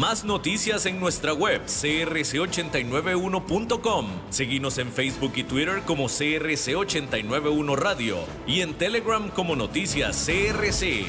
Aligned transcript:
Más 0.00 0.24
noticias 0.24 0.86
en 0.86 0.98
nuestra 0.98 1.34
web 1.34 1.60
crc891.com. 1.66 4.06
Seguimos 4.30 4.78
en 4.78 4.90
Facebook 4.90 5.32
y 5.36 5.44
Twitter 5.44 5.82
como 5.84 6.06
CRC891 6.06 7.76
Radio 7.76 8.16
y 8.46 8.62
en 8.62 8.72
Telegram 8.72 9.28
como 9.28 9.56
Noticias 9.56 10.26
CRC. 10.26 11.04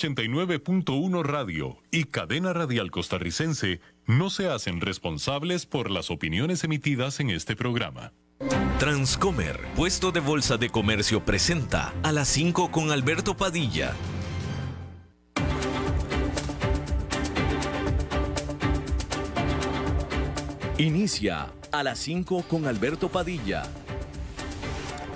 89.1 0.00 1.22
Radio 1.22 1.76
y 1.90 2.04
Cadena 2.04 2.54
Radial 2.54 2.90
Costarricense 2.90 3.80
no 4.06 4.30
se 4.30 4.48
hacen 4.48 4.80
responsables 4.80 5.66
por 5.66 5.90
las 5.90 6.10
opiniones 6.10 6.64
emitidas 6.64 7.20
en 7.20 7.28
este 7.28 7.54
programa. 7.54 8.14
Transcomer, 8.78 9.60
puesto 9.76 10.10
de 10.10 10.20
bolsa 10.20 10.56
de 10.56 10.70
comercio, 10.70 11.22
presenta 11.26 11.92
a 12.02 12.12
las 12.12 12.28
5 12.28 12.70
con 12.70 12.90
Alberto 12.90 13.36
Padilla. 13.36 13.94
Inicia 20.78 21.52
a 21.72 21.82
las 21.82 21.98
5 21.98 22.44
con 22.48 22.66
Alberto 22.66 23.10
Padilla 23.10 23.64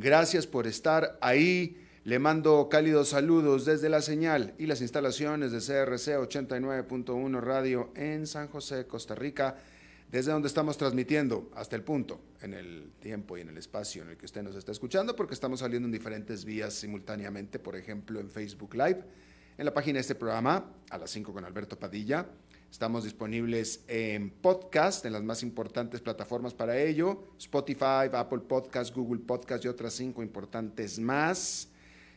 Gracias 0.00 0.46
por 0.46 0.68
estar 0.68 1.18
ahí. 1.20 1.76
Le 2.04 2.20
mando 2.20 2.68
cálidos 2.68 3.08
saludos 3.08 3.64
desde 3.64 3.88
la 3.88 4.00
señal 4.00 4.54
y 4.56 4.66
las 4.66 4.80
instalaciones 4.80 5.50
de 5.50 5.58
CRC 5.58 6.16
89.1 6.16 7.40
Radio 7.40 7.90
en 7.96 8.28
San 8.28 8.46
José, 8.46 8.86
Costa 8.86 9.16
Rica, 9.16 9.56
desde 10.08 10.30
donde 10.30 10.46
estamos 10.46 10.78
transmitiendo 10.78 11.50
hasta 11.56 11.74
el 11.74 11.82
punto, 11.82 12.20
en 12.42 12.54
el 12.54 12.92
tiempo 13.00 13.36
y 13.36 13.40
en 13.40 13.48
el 13.48 13.58
espacio 13.58 14.02
en 14.02 14.10
el 14.10 14.16
que 14.16 14.26
usted 14.26 14.44
nos 14.44 14.54
está 14.54 14.70
escuchando, 14.70 15.16
porque 15.16 15.34
estamos 15.34 15.58
saliendo 15.58 15.86
en 15.88 15.92
diferentes 15.92 16.44
vías 16.44 16.74
simultáneamente, 16.74 17.58
por 17.58 17.74
ejemplo, 17.74 18.20
en 18.20 18.30
Facebook 18.30 18.74
Live, 18.74 19.02
en 19.58 19.64
la 19.64 19.74
página 19.74 19.96
de 19.96 20.02
este 20.02 20.14
programa, 20.14 20.74
a 20.90 20.96
las 20.96 21.10
5 21.10 21.32
con 21.32 21.44
Alberto 21.44 21.76
Padilla, 21.76 22.24
Estamos 22.70 23.04
disponibles 23.04 23.82
en 23.88 24.30
podcast, 24.30 25.04
en 25.06 25.12
las 25.14 25.22
más 25.22 25.42
importantes 25.42 26.00
plataformas 26.00 26.54
para 26.54 26.78
ello, 26.78 27.24
Spotify, 27.38 28.10
Apple 28.12 28.40
Podcast, 28.40 28.94
Google 28.94 29.20
Podcast 29.20 29.64
y 29.64 29.68
otras 29.68 29.94
cinco 29.94 30.22
importantes 30.22 30.98
más. 30.98 31.68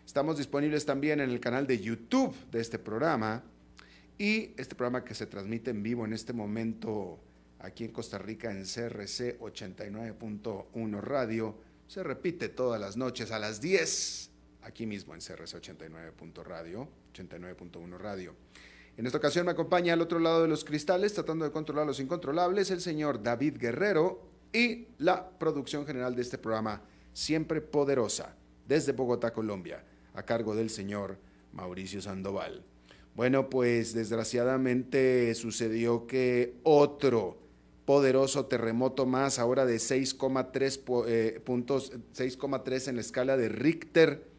Estamos 0.06 0.38
disponibles 0.38 0.85
también 0.85 1.22
en 1.22 1.29
el 1.29 1.39
canal 1.39 1.66
de 1.66 1.79
YouTube 1.79 2.35
de 2.51 2.59
este 2.59 2.78
programa 2.78 3.44
y 4.17 4.51
este 4.57 4.75
programa 4.75 5.06
que 5.06 5.16
se 5.16 5.25
transmite 5.25 5.72
en 5.72 5.81
vivo 5.81 6.06
en 6.06 6.13
este 6.13 6.34
momento 6.34 7.19
aquí 7.59 7.85
en 7.85 7.91
Costa 7.91 8.18
Rica 8.18 8.51
en 8.51 8.63
CRC 8.63 9.39
89.1 9.39 11.01
Radio. 11.01 11.56
Se 11.88 12.03
repite 12.03 12.50
todas 12.50 12.79
las 12.79 12.97
noches 12.97 13.31
a 13.31 13.39
las 13.39 13.62
10 13.62 14.29
aquí 14.63 14.85
mismo 14.85 15.13
en 15.13 15.22
CRC 15.22 15.62
89.1 15.62 16.44
Radio, 16.44 16.88
89.1 17.13 17.97
Radio. 17.97 18.35
En 18.97 19.06
esta 19.06 19.18
ocasión 19.18 19.46
me 19.46 19.52
acompaña 19.52 19.94
al 19.94 20.02
otro 20.02 20.19
lado 20.19 20.41
de 20.41 20.47
los 20.47 20.66
cristales, 20.66 21.13
tratando 21.13 21.46
de 21.46 21.52
controlar 21.52 21.88
los 21.88 22.00
incontrolables, 22.00 22.72
el 22.72 22.81
señor 22.81 23.24
David 23.24 23.57
Guerrero 23.57 24.22
y 24.53 24.88
la 24.97 25.29
producción 25.29 25.85
general 25.85 26.16
de 26.16 26.22
este 26.22 26.38
programa, 26.38 26.81
siempre 27.13 27.62
poderosa, 27.62 28.35
desde 28.68 28.91
Bogotá, 28.91 29.34
Colombia, 29.34 29.84
a 30.13 30.24
cargo 30.24 30.56
del 30.56 30.69
señor 30.69 31.18
Mauricio 31.53 32.01
Sandoval. 32.01 32.63
Bueno, 33.16 33.50
pues 33.50 33.94
desgraciadamente 33.94 35.34
sucedió 35.35 36.07
que 36.07 36.56
otro 36.63 37.38
poderoso 37.85 38.46
terremoto 38.46 39.06
más, 39.06 39.40
ahora 39.40 39.66
de 39.66 39.75
6,3 39.75 41.06
eh, 41.07 41.41
puntos, 41.44 41.91
6,3 42.16 42.88
en 42.88 42.96
la 42.96 43.01
escala 43.01 43.35
de 43.35 43.50
Richter, 43.50 44.31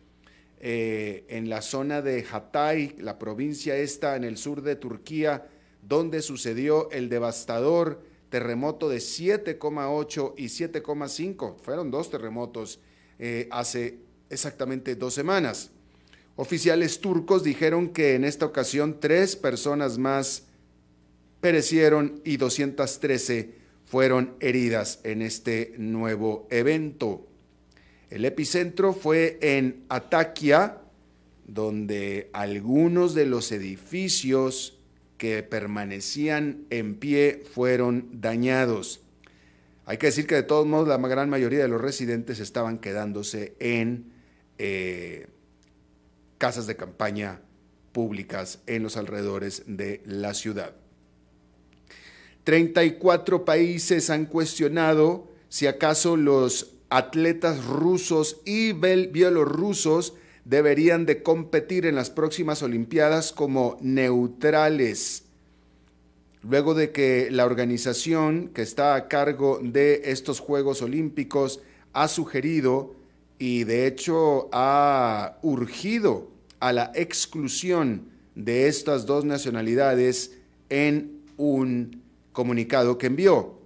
eh, 0.64 1.24
en 1.28 1.50
la 1.50 1.60
zona 1.60 2.02
de 2.02 2.24
Hatay, 2.30 2.94
la 3.00 3.18
provincia 3.18 3.76
esta 3.76 4.14
en 4.14 4.22
el 4.22 4.36
sur 4.36 4.62
de 4.62 4.76
Turquía, 4.76 5.48
donde 5.82 6.22
sucedió 6.22 6.88
el 6.92 7.08
devastador 7.08 8.00
terremoto 8.28 8.88
de 8.88 8.98
7,8 8.98 10.34
y 10.36 10.44
7,5. 10.44 11.56
Fueron 11.60 11.90
dos 11.90 12.10
terremotos 12.10 12.78
eh, 13.18 13.48
hace 13.50 13.98
exactamente 14.30 14.94
dos 14.94 15.14
semanas. 15.14 15.72
Oficiales 16.36 17.00
turcos 17.00 17.42
dijeron 17.42 17.88
que 17.88 18.14
en 18.14 18.22
esta 18.22 18.46
ocasión 18.46 19.00
tres 19.00 19.34
personas 19.34 19.98
más 19.98 20.44
perecieron 21.40 22.22
y 22.24 22.36
213 22.36 23.56
fueron 23.84 24.36
heridas 24.38 25.00
en 25.02 25.22
este 25.22 25.74
nuevo 25.76 26.46
evento. 26.50 27.26
El 28.12 28.26
epicentro 28.26 28.92
fue 28.92 29.38
en 29.40 29.86
Ataquia, 29.88 30.82
donde 31.46 32.28
algunos 32.34 33.14
de 33.14 33.24
los 33.24 33.50
edificios 33.52 34.78
que 35.16 35.42
permanecían 35.42 36.66
en 36.68 36.96
pie 36.96 37.42
fueron 37.54 38.20
dañados. 38.20 39.00
Hay 39.86 39.96
que 39.96 40.08
decir 40.08 40.26
que 40.26 40.34
de 40.34 40.42
todos 40.42 40.66
modos 40.66 40.88
la 40.88 40.98
gran 40.98 41.30
mayoría 41.30 41.60
de 41.60 41.68
los 41.68 41.80
residentes 41.80 42.38
estaban 42.38 42.80
quedándose 42.80 43.54
en 43.60 44.12
eh, 44.58 45.28
casas 46.36 46.66
de 46.66 46.76
campaña 46.76 47.40
públicas 47.92 48.58
en 48.66 48.82
los 48.82 48.98
alrededores 48.98 49.62
de 49.66 50.02
la 50.04 50.34
ciudad. 50.34 50.74
34 52.44 53.46
países 53.46 54.10
han 54.10 54.26
cuestionado 54.26 55.32
si 55.48 55.66
acaso 55.66 56.18
los 56.18 56.72
atletas 56.92 57.64
rusos 57.64 58.42
y 58.44 58.72
bielorrusos 58.72 60.14
deberían 60.44 61.06
de 61.06 61.22
competir 61.22 61.86
en 61.86 61.94
las 61.94 62.10
próximas 62.10 62.62
Olimpiadas 62.62 63.32
como 63.32 63.78
neutrales. 63.80 65.25
Luego 66.42 66.75
de 66.75 66.92
que 66.92 67.28
la 67.30 67.47
organización 67.47 68.50
que 68.53 68.60
está 68.60 68.94
a 68.94 69.09
cargo 69.09 69.59
de 69.62 70.03
estos 70.04 70.41
Juegos 70.41 70.83
Olímpicos 70.83 71.60
ha 71.94 72.09
sugerido 72.09 72.94
y 73.39 73.65
de 73.65 73.86
hecho 73.86 74.50
ha 74.53 75.39
urgido 75.41 76.30
a 76.60 76.74
la 76.74 76.92
exclusión 76.94 78.09
de 78.34 78.66
estas 78.66 79.06
dos 79.06 79.24
nacionalidades 79.24 80.36
en 80.68 81.22
un 81.39 82.03
comunicado 82.33 82.98
que 82.98 83.06
envió. 83.06 83.61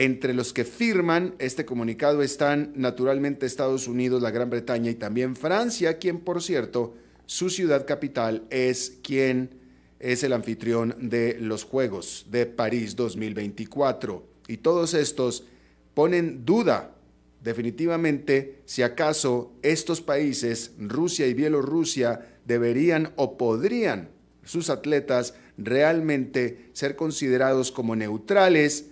Entre 0.00 0.32
los 0.32 0.52
que 0.52 0.64
firman 0.64 1.34
este 1.40 1.64
comunicado 1.64 2.22
están 2.22 2.70
naturalmente 2.76 3.46
Estados 3.46 3.88
Unidos, 3.88 4.22
la 4.22 4.30
Gran 4.30 4.48
Bretaña 4.48 4.92
y 4.92 4.94
también 4.94 5.34
Francia, 5.34 5.98
quien 5.98 6.20
por 6.20 6.40
cierto, 6.40 6.94
su 7.26 7.50
ciudad 7.50 7.84
capital 7.84 8.46
es 8.48 9.00
quien 9.02 9.50
es 9.98 10.22
el 10.22 10.34
anfitrión 10.34 10.94
de 11.00 11.36
los 11.40 11.64
Juegos 11.64 12.26
de 12.30 12.46
París 12.46 12.94
2024. 12.94 14.24
Y 14.46 14.58
todos 14.58 14.94
estos 14.94 15.42
ponen 15.94 16.44
duda 16.44 16.94
definitivamente 17.42 18.60
si 18.66 18.82
acaso 18.82 19.52
estos 19.62 20.00
países, 20.00 20.74
Rusia 20.78 21.26
y 21.26 21.34
Bielorrusia, 21.34 22.38
deberían 22.46 23.12
o 23.16 23.36
podrían 23.36 24.10
sus 24.44 24.70
atletas 24.70 25.34
realmente 25.56 26.70
ser 26.72 26.94
considerados 26.94 27.72
como 27.72 27.96
neutrales 27.96 28.90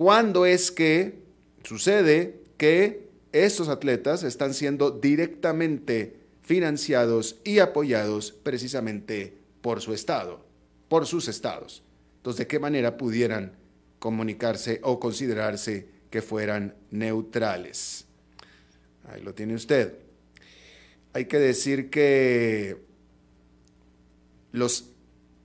¿Cuándo 0.00 0.46
es 0.46 0.70
que 0.70 1.18
sucede 1.62 2.40
que 2.56 3.10
estos 3.32 3.68
atletas 3.68 4.22
están 4.22 4.54
siendo 4.54 4.90
directamente 4.90 6.16
financiados 6.40 7.38
y 7.44 7.58
apoyados 7.58 8.32
precisamente 8.32 9.36
por 9.60 9.82
su 9.82 9.92
estado, 9.92 10.42
por 10.88 11.06
sus 11.06 11.28
estados. 11.28 11.82
Entonces, 12.16 12.38
¿de 12.38 12.46
qué 12.46 12.58
manera 12.58 12.96
pudieran 12.96 13.52
comunicarse 13.98 14.80
o 14.84 14.98
considerarse 14.98 15.86
que 16.08 16.22
fueran 16.22 16.76
neutrales? 16.90 18.06
Ahí 19.04 19.20
lo 19.20 19.34
tiene 19.34 19.54
usted. 19.54 19.98
Hay 21.12 21.26
que 21.26 21.38
decir 21.38 21.90
que 21.90 22.78
los 24.52 24.92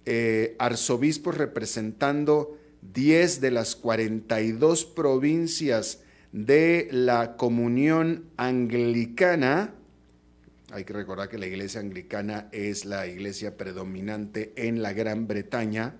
eh, 0.06 0.56
arzobispos 0.60 1.38
representando 1.38 2.58
10 2.94 3.42
de 3.42 3.52
las 3.52 3.76
42 3.76 4.86
provincias 4.86 6.02
de 6.32 6.88
la 6.92 7.38
comunión 7.38 8.26
anglicana, 8.38 9.74
hay 10.72 10.84
que 10.84 10.94
recordar 10.94 11.30
que 11.30 11.38
la 11.38 11.48
iglesia 11.48 11.80
anglicana 11.80 12.50
es 12.52 12.86
la 12.86 13.08
iglesia 13.08 13.56
predominante 13.58 14.54
en 14.56 14.82
la 14.82 14.94
Gran 14.94 15.28
Bretaña, 15.28 15.96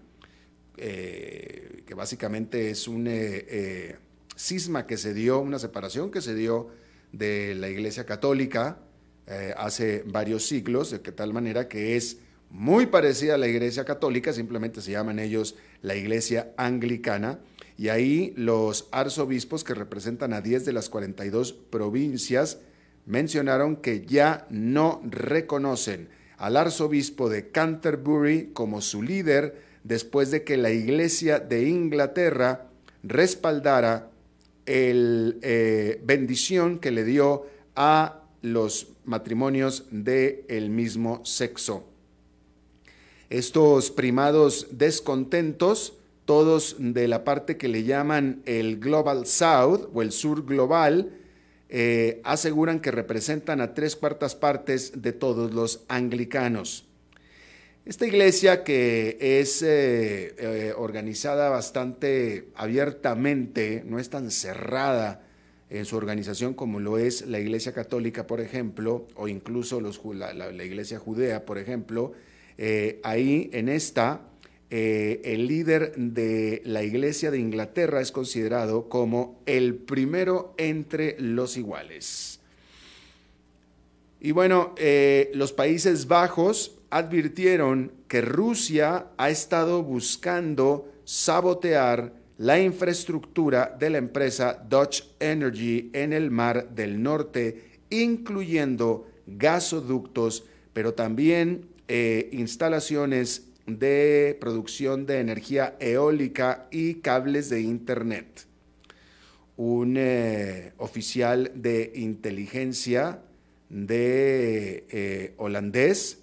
eh, 0.78 1.84
que 1.86 1.94
básicamente 1.94 2.70
es 2.70 2.88
un 2.88 3.06
eh, 3.08 3.96
cisma 4.36 4.86
que 4.88 4.98
se 4.98 5.14
dio, 5.14 5.40
una 5.40 5.60
separación 5.60 6.12
que 6.12 6.22
se 6.22 6.36
dio 6.36 6.70
de 7.12 7.56
la 7.56 7.70
iglesia 7.70 8.06
católica 8.06 8.80
hace 9.58 10.04
varios 10.06 10.46
siglos, 10.46 10.92
de 10.92 11.00
tal 11.00 11.34
manera 11.34 11.68
que 11.68 11.96
es 11.96 12.20
muy 12.50 12.86
parecida 12.86 13.36
a 13.36 13.38
la 13.38 13.48
Iglesia 13.48 13.84
Católica, 13.84 14.32
simplemente 14.32 14.82
se 14.82 14.92
llaman 14.92 15.20
ellos 15.20 15.56
la 15.86 15.96
Iglesia 15.96 16.52
Anglicana, 16.58 17.40
y 17.78 17.90
ahí 17.90 18.34
los 18.36 18.88
arzobispos 18.92 19.64
que 19.64 19.76
representan 19.76 20.34
a 20.34 20.42
10 20.42 20.66
de 20.66 20.74
las 20.74 20.90
42 20.90 21.54
provincias 21.54 22.60
mencionaron 23.06 23.76
que 23.76 24.06
ya 24.06 24.48
no 24.50 25.02
reconocen 25.06 26.10
al 26.38 26.58
arzobispo 26.58 27.30
de 27.30 27.50
Canterbury 27.50 28.52
como 28.54 28.82
su 28.82 29.04
líder 29.04 29.62
después 29.84 30.32
de 30.32 30.44
que 30.44 30.58
la 30.58 30.72
Iglesia 30.72 31.40
de 31.40 31.68
Inglaterra 31.68 32.68
respaldara 33.04 34.10
el 34.66 35.38
eh, 35.44 36.02
bendición 36.04 36.80
que 36.80 36.92
le 36.92 37.04
dio 37.04 37.46
a 37.76 38.24
los 38.42 38.88
matrimonios 39.06 39.86
del 39.92 40.46
el 40.48 40.72
mismo 40.72 41.24
sexo. 41.24 41.88
Estos 43.30 43.90
primados 43.90 44.68
descontentos, 44.72 45.94
todos 46.26 46.76
de 46.78 47.08
la 47.08 47.24
parte 47.24 47.58
que 47.58 47.68
le 47.68 47.84
llaman 47.84 48.44
el 48.46 48.80
Global 48.80 49.26
South 49.26 49.90
o 49.94 50.02
el 50.04 50.12
Sur 50.12 50.46
Global, 50.46 51.12
eh, 51.70 52.22
aseguran 52.24 52.80
que 52.80 52.92
representan 52.92 53.62
a 53.62 53.74
tres 53.74 53.96
cuartas 53.96 54.36
partes 54.36 55.02
de 55.02 55.12
todos 55.12 55.54
los 55.54 55.84
anglicanos. 55.88 56.86
Esta 57.86 58.06
iglesia 58.06 58.64
que 58.64 59.18
es 59.20 59.64
eh, 59.64 60.36
eh, 60.38 60.74
organizada 60.78 61.50
bastante 61.50 62.50
abiertamente, 62.56 63.84
no 63.86 63.98
es 63.98 64.12
tan 64.12 64.30
cerrada 64.30 65.24
en 65.72 65.86
su 65.86 65.98
organización 65.98 66.54
como 66.54 66.80
lo 66.80 67.00
es 67.00 67.26
la 67.26 67.40
iglesia 67.40 67.74
católica, 67.74 68.28
por 68.28 68.40
ejemplo, 68.40 69.08
o 69.16 69.28
incluso 69.28 69.82
los, 69.82 70.00
la 70.14 70.64
iglesia 70.64 71.00
judea, 71.00 71.46
por 71.46 71.58
ejemplo, 71.58 72.14
eh, 72.58 73.00
ahí 73.04 73.50
en 73.54 73.70
esta, 73.70 74.22
eh, 74.70 75.22
el 75.24 75.48
líder 75.48 75.96
de 75.96 76.62
la 76.66 76.84
Iglesia 76.84 77.32
de 77.32 77.40
Inglaterra 77.40 78.02
es 78.02 78.12
considerado 78.12 78.90
como 78.90 79.42
el 79.46 79.76
primero 79.76 80.54
entre 80.58 81.16
los 81.20 81.58
iguales. 81.58 82.40
Y 84.20 84.32
bueno, 84.32 84.74
eh, 84.78 85.32
los 85.36 85.54
Países 85.54 86.08
Bajos 86.08 86.80
advirtieron 86.90 87.92
que 88.08 88.22
Rusia 88.22 89.08
ha 89.18 89.30
estado 89.30 89.84
buscando 89.84 90.92
sabotear 91.04 92.14
la 92.38 92.60
infraestructura 92.60 93.76
de 93.80 93.92
la 93.92 94.00
empresa 94.00 94.62
Dutch 94.68 95.04
Energy 95.20 95.92
en 95.94 96.12
el 96.12 96.32
Mar 96.32 96.70
del 96.70 97.02
Norte, 97.02 97.80
incluyendo 97.90 99.08
gasoductos, 99.28 100.44
pero 100.74 100.94
también 100.94 101.68
eh, 101.88 102.30
instalaciones 102.32 103.48
de 103.68 104.38
producción 104.40 105.06
de 105.06 105.20
energía 105.20 105.76
eólica 105.80 106.68
y 106.72 106.96
cables 106.96 107.50
de 107.50 107.62
Internet. 107.62 108.48
Un 109.58 109.96
eh, 109.98 110.74
oficial 110.78 111.52
de 111.56 111.92
inteligencia 111.96 113.22
de 113.70 114.86
eh, 114.90 115.34
holandés 115.38 116.20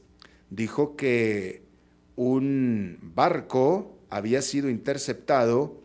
dijo 0.50 0.96
que 0.96 1.62
un 2.16 2.98
barco 3.14 3.98
había 4.10 4.42
sido 4.42 4.68
interceptado, 4.68 5.80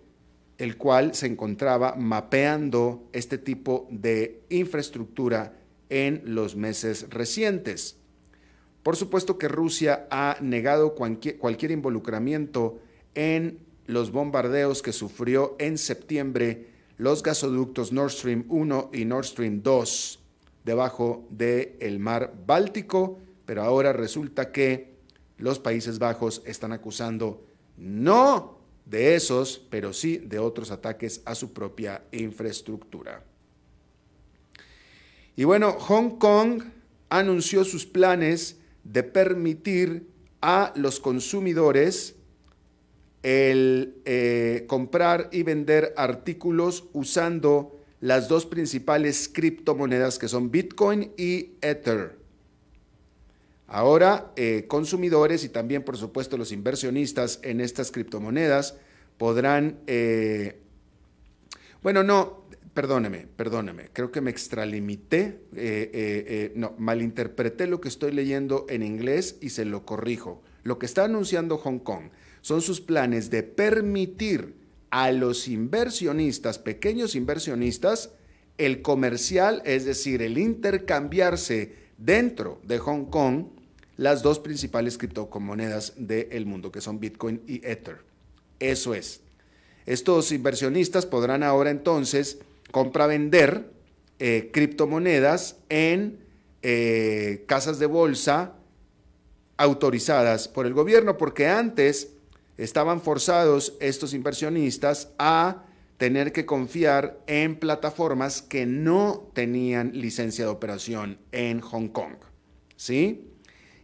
el 0.57 0.75
cual 0.77 1.15
se 1.15 1.27
encontraba 1.27 1.95
mapeando 1.95 3.07
este 3.13 3.37
tipo 3.37 3.87
de 3.89 4.41
infraestructura 4.49 5.53
en 5.89 6.21
los 6.25 6.55
meses 6.55 7.09
recientes. 7.09 7.97
Por 8.87 8.95
supuesto 8.95 9.37
que 9.37 9.49
Rusia 9.49 10.07
ha 10.09 10.37
negado 10.39 10.95
cualquier, 10.95 11.71
involucramiento 11.71 12.79
en 13.15 13.59
los 13.85 14.13
bombardeos 14.13 14.81
que 14.81 14.93
sufrió 14.93 15.57
en 15.59 15.77
septiembre 15.77 16.67
los 16.97 17.21
gasoductos 17.21 17.91
Nord 17.91 18.11
Stream 18.11 18.45
1 18.47 18.91
y 18.93 19.03
Nord 19.03 19.25
Stream 19.25 19.61
2 19.61 20.19
debajo 20.63 21.27
del 21.29 21.99
mar 21.99 22.33
Báltico, 22.45 23.19
pero 23.45 23.63
ahora 23.63 23.91
resulta 23.91 24.53
que 24.53 24.93
los 25.37 25.59
Países 25.59 25.99
Bajos 25.99 26.41
están 26.45 26.71
acusando 26.71 27.43
no 27.75 28.57
de 28.85 29.15
esos, 29.15 29.61
pero 29.69 29.91
sí 29.91 30.15
de 30.15 30.39
otros 30.39 30.71
ataques 30.71 31.21
a 31.25 31.35
su 31.35 31.51
propia 31.51 32.03
infraestructura. 32.13 33.21
Y 35.35 35.43
bueno, 35.43 35.73
Hong 35.73 36.11
Kong 36.11 36.63
anunció 37.09 37.65
sus 37.65 37.85
planes 37.85 38.56
de 38.91 39.03
permitir 39.03 40.07
a 40.41 40.73
los 40.75 40.99
consumidores 40.99 42.15
el 43.23 43.95
eh, 44.05 44.65
comprar 44.67 45.29
y 45.31 45.43
vender 45.43 45.93
artículos 45.97 46.85
usando 46.93 47.77
las 47.99 48.27
dos 48.27 48.45
principales 48.45 49.27
criptomonedas 49.27 50.19
que 50.19 50.27
son 50.27 50.51
Bitcoin 50.51 51.11
y 51.17 51.51
Ether. 51.61 52.17
Ahora, 53.67 54.31
eh, 54.37 54.65
consumidores 54.67 55.43
y 55.43 55.49
también, 55.49 55.83
por 55.83 55.97
supuesto, 55.97 56.37
los 56.37 56.53
inversionistas 56.53 57.39
en 57.43 57.59
estas 57.59 57.91
criptomonedas 57.91 58.77
podrán, 59.17 59.79
eh, 59.87 60.61
bueno, 61.83 62.03
no, 62.03 62.45
perdóneme, 62.77 63.25
perdóneme, 63.35 63.89
creo 63.91 64.11
que 64.11 64.21
me 64.21 64.29
extralimité, 64.29 65.21
eh, 65.21 65.39
eh, 65.55 65.89
eh, 65.93 66.51
no, 66.53 66.75
malinterpreté 66.77 67.65
lo 67.65 67.81
que 67.81 67.87
estoy 67.87 68.11
leyendo 68.11 68.67
en 68.69 68.83
inglés 68.83 69.37
y 69.41 69.49
se 69.49 69.65
lo 69.65 69.83
corrijo. 69.83 70.43
Lo 70.61 70.77
que 70.77 70.85
está 70.85 71.05
anunciando 71.05 71.57
Hong 71.57 71.79
Kong 71.79 72.11
son 72.41 72.61
sus 72.61 72.79
planes 72.79 73.31
de 73.31 73.41
permitir 73.41 74.53
a 74.91 75.11
los 75.11 75.47
inversionistas, 75.47 76.59
pequeños 76.59 77.15
inversionistas, 77.15 78.11
el 78.59 78.83
comercial, 78.83 79.63
es 79.65 79.83
decir, 79.83 80.21
el 80.21 80.37
intercambiarse 80.37 81.73
dentro 81.97 82.61
de 82.63 82.77
Hong 82.77 83.05
Kong 83.05 83.45
las 83.95 84.21
dos 84.21 84.37
principales 84.37 84.99
criptomonedas 84.99 85.93
del 85.97 86.45
mundo, 86.45 86.71
que 86.71 86.81
son 86.81 86.99
Bitcoin 86.99 87.41
y 87.47 87.55
Ether. 87.65 88.01
Eso 88.59 88.93
es. 88.93 89.21
Estos 89.87 90.31
inversionistas 90.31 91.07
podrán 91.07 91.41
ahora 91.41 91.71
entonces 91.71 92.37
compra-vender 92.71 93.71
eh, 94.19 94.49
criptomonedas 94.51 95.57
en 95.69 96.19
eh, 96.61 97.43
casas 97.47 97.79
de 97.79 97.85
bolsa 97.85 98.53
autorizadas 99.57 100.47
por 100.47 100.65
el 100.65 100.73
gobierno, 100.73 101.17
porque 101.17 101.47
antes 101.47 102.13
estaban 102.57 103.01
forzados 103.01 103.73
estos 103.79 104.13
inversionistas 104.13 105.09
a 105.17 105.63
tener 105.97 106.31
que 106.31 106.45
confiar 106.45 107.19
en 107.27 107.55
plataformas 107.59 108.41
que 108.41 108.65
no 108.65 109.29
tenían 109.33 109.91
licencia 109.93 110.45
de 110.45 110.51
operación 110.51 111.17
en 111.31 111.59
Hong 111.61 111.87
Kong. 111.87 112.13
¿Sí? 112.75 113.31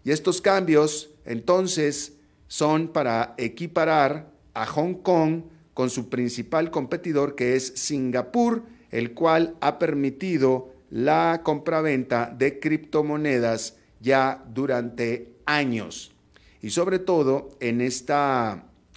Y 0.03 0.11
estos 0.11 0.41
cambios 0.41 1.09
entonces 1.25 2.13
son 2.47 2.89
para 2.89 3.33
equiparar 3.37 4.31
a 4.53 4.65
Hong 4.67 4.95
Kong 4.95 5.43
con 5.73 5.89
su 5.89 6.09
principal 6.09 6.69
competidor 6.69 7.35
que 7.35 7.55
es 7.55 7.73
Singapur, 7.75 8.63
el 8.93 9.15
cual 9.15 9.55
ha 9.59 9.79
permitido 9.79 10.69
la 10.91 11.41
compraventa 11.43 12.31
de 12.37 12.59
criptomonedas 12.59 13.75
ya 13.99 14.45
durante 14.53 15.33
años. 15.47 16.13
Y 16.61 16.69
sobre 16.69 16.99
todo 16.99 17.49
en 17.59 17.81
este 17.81 18.13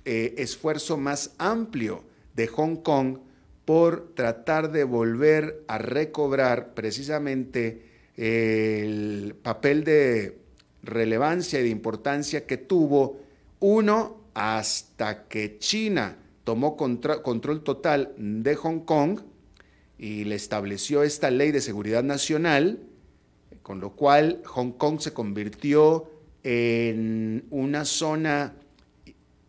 esfuerzo 0.05 0.99
más 0.99 1.35
amplio 1.39 2.05
de 2.35 2.47
Hong 2.47 2.77
Kong 2.77 3.21
por 3.65 4.13
tratar 4.15 4.71
de 4.71 4.85
volver 4.85 5.65
a 5.67 5.79
recobrar 5.79 6.75
precisamente 6.75 7.87
el 8.19 9.35
papel 9.43 9.83
de 9.83 10.39
relevancia 10.83 11.59
y 11.59 11.63
de 11.63 11.71
importancia 11.71 12.47
que 12.47 12.59
tuvo, 12.59 13.19
uno, 13.61 14.27
hasta 14.35 15.27
que 15.27 15.57
China 15.59 16.19
tomó 16.45 16.77
control 16.77 17.63
total 17.65 18.13
de 18.19 18.55
Hong 18.57 18.81
Kong 18.81 19.21
y 19.99 20.25
le 20.25 20.35
estableció 20.35 21.03
esta 21.03 21.31
ley 21.31 21.53
de 21.53 21.61
seguridad 21.61 22.03
nacional, 22.03 22.81
con 23.63 23.81
lo 23.81 23.93
cual 23.93 24.43
Hong 24.45 24.73
Kong 24.73 25.01
se 25.01 25.13
convirtió 25.13 26.11
en 26.43 27.45
una 27.51 27.85
zona 27.85 28.55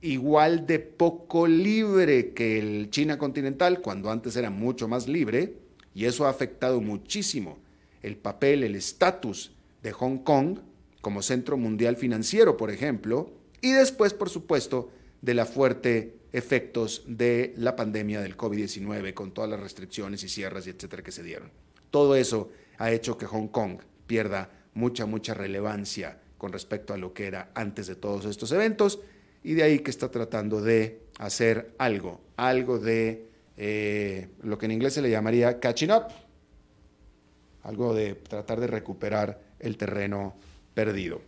igual 0.01 0.65
de 0.65 0.79
poco 0.79 1.47
libre 1.47 2.33
que 2.33 2.59
el 2.59 2.89
China 2.89 3.17
continental, 3.17 3.81
cuando 3.81 4.09
antes 4.09 4.35
era 4.35 4.49
mucho 4.49 4.87
más 4.87 5.07
libre, 5.07 5.55
y 5.93 6.05
eso 6.05 6.25
ha 6.25 6.29
afectado 6.29 6.81
muchísimo 6.81 7.57
el 8.01 8.15
papel, 8.15 8.63
el 8.63 8.75
estatus 8.75 9.51
de 9.83 9.91
Hong 9.91 10.19
Kong 10.19 10.59
como 11.01 11.21
centro 11.21 11.57
mundial 11.57 11.95
financiero, 11.97 12.57
por 12.57 12.69
ejemplo, 12.71 13.31
y 13.61 13.71
después, 13.71 14.13
por 14.13 14.29
supuesto, 14.29 14.91
de 15.21 15.33
la 15.33 15.45
fuerte 15.45 16.15
efectos 16.37 17.03
de 17.07 17.53
la 17.57 17.75
pandemia 17.75 18.21
del 18.21 18.37
COVID-19 18.37 19.13
con 19.13 19.33
todas 19.33 19.49
las 19.49 19.59
restricciones 19.59 20.23
y 20.23 20.29
cierres 20.29 20.67
y 20.67 20.69
etcétera 20.69 21.03
que 21.03 21.11
se 21.11 21.23
dieron. 21.23 21.49
Todo 21.89 22.15
eso 22.15 22.51
ha 22.77 22.91
hecho 22.91 23.17
que 23.17 23.25
Hong 23.25 23.47
Kong 23.47 23.79
pierda 24.05 24.49
mucha, 24.73 25.05
mucha 25.05 25.33
relevancia 25.33 26.19
con 26.37 26.53
respecto 26.53 26.93
a 26.93 26.97
lo 26.97 27.13
que 27.13 27.25
era 27.25 27.51
antes 27.55 27.87
de 27.87 27.95
todos 27.95 28.25
estos 28.25 28.51
eventos 28.51 28.99
y 29.43 29.55
de 29.55 29.63
ahí 29.63 29.79
que 29.79 29.89
está 29.89 30.11
tratando 30.11 30.61
de 30.61 31.01
hacer 31.17 31.73
algo, 31.79 32.21
algo 32.35 32.77
de 32.77 33.27
eh, 33.57 34.27
lo 34.43 34.57
que 34.57 34.67
en 34.67 34.73
inglés 34.73 34.93
se 34.93 35.01
le 35.01 35.09
llamaría 35.09 35.59
catching 35.59 35.91
up, 35.91 36.05
algo 37.63 37.93
de 37.93 38.13
tratar 38.13 38.59
de 38.59 38.67
recuperar 38.67 39.41
el 39.59 39.77
terreno 39.77 40.35
perdido. 40.73 41.21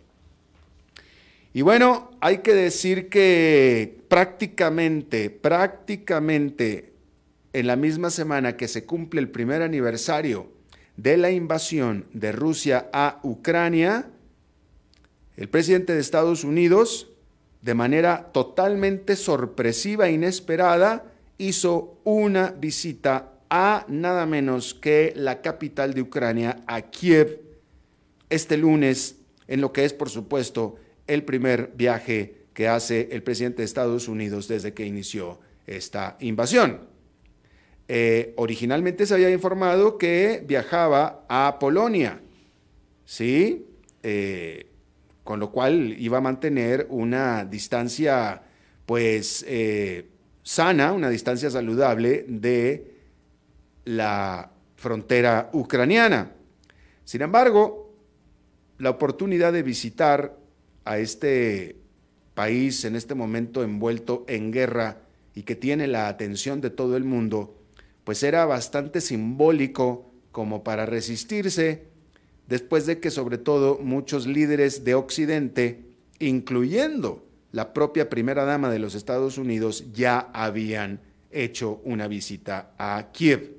Y 1.53 1.61
bueno, 1.63 2.11
hay 2.21 2.39
que 2.39 2.53
decir 2.53 3.09
que 3.09 4.01
prácticamente, 4.07 5.29
prácticamente 5.29 6.93
en 7.53 7.67
la 7.67 7.75
misma 7.75 8.11
semana 8.11 8.55
que 8.55 8.67
se 8.67 8.85
cumple 8.85 9.19
el 9.19 9.29
primer 9.29 9.63
aniversario 9.63 10.51
de 10.97 11.17
la 11.17 11.31
invasión 11.31 12.05
de 12.13 12.31
Rusia 12.31 12.89
a 12.93 13.19
Ucrania, 13.23 14.09
el 15.37 15.49
presidente 15.49 15.93
de 15.93 16.01
Estados 16.01 16.43
Unidos, 16.43 17.09
de 17.61 17.73
manera 17.73 18.29
totalmente 18.31 19.15
sorpresiva 19.15 20.07
e 20.07 20.13
inesperada, 20.13 21.05
hizo 21.37 21.97
una 22.03 22.51
visita 22.51 23.33
a 23.49 23.85
nada 23.87 24.25
menos 24.25 24.75
que 24.75 25.13
la 25.15 25.41
capital 25.41 25.93
de 25.93 26.01
Ucrania, 26.01 26.63
a 26.67 26.81
Kiev, 26.81 27.41
este 28.29 28.57
lunes, 28.57 29.15
en 29.47 29.61
lo 29.61 29.73
que 29.73 29.85
es, 29.85 29.93
por 29.93 30.09
supuesto, 30.09 30.75
el 31.09 31.23
primer 31.23 31.71
viaje 31.75 32.45
que 32.53 32.67
hace 32.67 33.09
el 33.11 33.23
presidente 33.23 33.61
de 33.61 33.65
Estados 33.65 34.07
Unidos 34.07 34.47
desde 34.47 34.73
que 34.73 34.85
inició 34.85 35.39
esta 35.65 36.17
invasión. 36.19 36.87
Eh, 37.87 38.33
originalmente 38.37 39.05
se 39.05 39.15
había 39.15 39.31
informado 39.31 39.97
que 39.97 40.43
viajaba 40.45 41.25
a 41.27 41.57
Polonia, 41.59 42.21
¿sí? 43.05 43.65
Eh, 44.03 44.67
con 45.23 45.39
lo 45.39 45.51
cual 45.51 45.95
iba 45.97 46.19
a 46.19 46.21
mantener 46.21 46.85
una 46.89 47.45
distancia, 47.45 48.43
pues, 48.85 49.43
eh, 49.47 50.07
sana, 50.43 50.93
una 50.93 51.09
distancia 51.09 51.49
saludable 51.49 52.25
de 52.27 52.93
la 53.85 54.51
frontera 54.75 55.49
ucraniana. 55.53 56.31
Sin 57.05 57.21
embargo, 57.21 57.93
la 58.77 58.91
oportunidad 58.91 59.53
de 59.53 59.63
visitar 59.63 60.38
a 60.85 60.97
este 60.99 61.75
país 62.33 62.85
en 62.85 62.95
este 62.95 63.15
momento 63.15 63.63
envuelto 63.63 64.25
en 64.27 64.51
guerra 64.51 65.01
y 65.35 65.43
que 65.43 65.55
tiene 65.55 65.87
la 65.87 66.07
atención 66.07 66.61
de 66.61 66.69
todo 66.69 66.97
el 66.97 67.03
mundo, 67.03 67.55
pues 68.03 68.23
era 68.23 68.45
bastante 68.45 69.01
simbólico 69.01 70.09
como 70.31 70.63
para 70.63 70.85
resistirse, 70.85 71.83
después 72.47 72.85
de 72.85 72.99
que 72.99 73.11
sobre 73.11 73.37
todo 73.37 73.79
muchos 73.79 74.25
líderes 74.25 74.83
de 74.83 74.95
Occidente, 74.95 75.81
incluyendo 76.19 77.25
la 77.51 77.73
propia 77.73 78.09
primera 78.09 78.45
dama 78.45 78.69
de 78.69 78.79
los 78.79 78.95
Estados 78.95 79.37
Unidos, 79.37 79.85
ya 79.93 80.29
habían 80.33 81.01
hecho 81.31 81.81
una 81.83 82.07
visita 82.07 82.71
a 82.77 83.09
Kiev. 83.11 83.57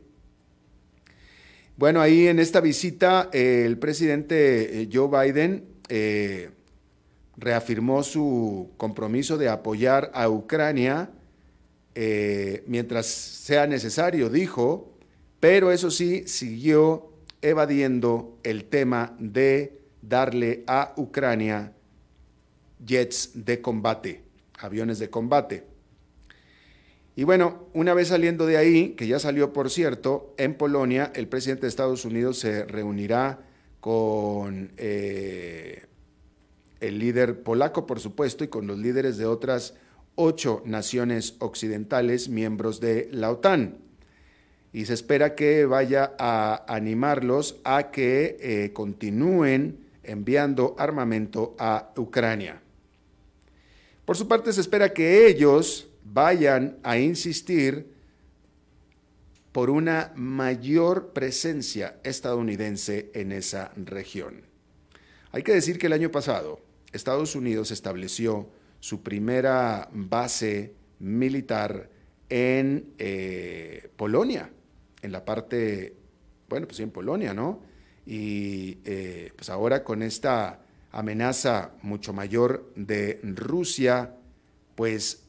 Bueno, 1.76 2.00
ahí 2.00 2.28
en 2.28 2.38
esta 2.38 2.60
visita 2.60 3.30
el 3.32 3.78
presidente 3.78 4.82
eh, 4.82 4.88
Joe 4.92 5.08
Biden 5.08 5.64
eh, 5.88 6.50
reafirmó 7.40 8.02
su 8.02 8.70
compromiso 8.76 9.38
de 9.38 9.48
apoyar 9.48 10.10
a 10.14 10.28
Ucrania 10.28 11.10
eh, 11.94 12.62
mientras 12.66 13.06
sea 13.06 13.66
necesario, 13.66 14.28
dijo, 14.28 14.92
pero 15.40 15.72
eso 15.72 15.90
sí, 15.90 16.28
siguió 16.28 17.12
evadiendo 17.42 18.38
el 18.42 18.66
tema 18.66 19.16
de 19.18 19.80
darle 20.02 20.62
a 20.66 20.92
Ucrania 20.96 21.72
jets 22.84 23.30
de 23.34 23.60
combate, 23.60 24.22
aviones 24.58 24.98
de 24.98 25.10
combate. 25.10 25.64
Y 27.16 27.24
bueno, 27.24 27.66
una 27.74 27.92
vez 27.92 28.08
saliendo 28.08 28.46
de 28.46 28.56
ahí, 28.56 28.90
que 28.90 29.06
ya 29.06 29.18
salió 29.18 29.52
por 29.52 29.70
cierto, 29.70 30.34
en 30.38 30.54
Polonia 30.54 31.10
el 31.14 31.26
presidente 31.26 31.62
de 31.62 31.68
Estados 31.68 32.04
Unidos 32.04 32.38
se 32.38 32.64
reunirá 32.64 33.40
con 33.80 34.72
eh, 34.76 35.86
el 36.80 36.98
líder 36.98 37.42
polaco, 37.42 37.86
por 37.86 38.00
supuesto, 38.00 38.44
y 38.44 38.48
con 38.48 38.66
los 38.66 38.78
líderes 38.78 39.16
de 39.16 39.26
otras 39.26 39.74
ocho 40.14 40.62
naciones 40.64 41.36
occidentales 41.38 42.28
miembros 42.28 42.80
de 42.80 43.08
la 43.12 43.30
OTAN. 43.30 43.78
Y 44.72 44.84
se 44.84 44.94
espera 44.94 45.34
que 45.34 45.64
vaya 45.66 46.14
a 46.18 46.64
animarlos 46.68 47.56
a 47.64 47.90
que 47.90 48.36
eh, 48.40 48.72
continúen 48.72 49.86
enviando 50.02 50.74
armamento 50.78 51.54
a 51.58 51.92
Ucrania. 51.96 52.60
Por 54.04 54.16
su 54.16 54.28
parte, 54.28 54.52
se 54.52 54.60
espera 54.60 54.92
que 54.92 55.26
ellos 55.26 55.88
vayan 56.04 56.78
a 56.82 56.98
insistir 56.98 57.86
por 59.52 59.70
una 59.70 60.12
mayor 60.14 61.12
presencia 61.12 61.96
estadounidense 62.04 63.10
en 63.14 63.32
esa 63.32 63.72
región. 63.76 64.42
Hay 65.32 65.42
que 65.42 65.52
decir 65.52 65.78
que 65.78 65.86
el 65.86 65.92
año 65.92 66.10
pasado 66.10 66.60
Estados 66.92 67.34
Unidos 67.34 67.70
estableció 67.70 68.48
su 68.80 69.02
primera 69.02 69.88
base 69.92 70.74
militar 70.98 71.90
en 72.28 72.94
eh, 72.98 73.90
Polonia, 73.96 74.50
en 75.02 75.12
la 75.12 75.24
parte, 75.24 75.96
bueno, 76.48 76.66
pues 76.66 76.80
en 76.80 76.90
Polonia, 76.90 77.34
¿no? 77.34 77.60
Y 78.06 78.78
eh, 78.84 79.32
pues 79.36 79.50
ahora 79.50 79.84
con 79.84 80.02
esta 80.02 80.60
amenaza 80.92 81.72
mucho 81.82 82.12
mayor 82.12 82.72
de 82.74 83.20
Rusia, 83.22 84.16
pues 84.74 85.24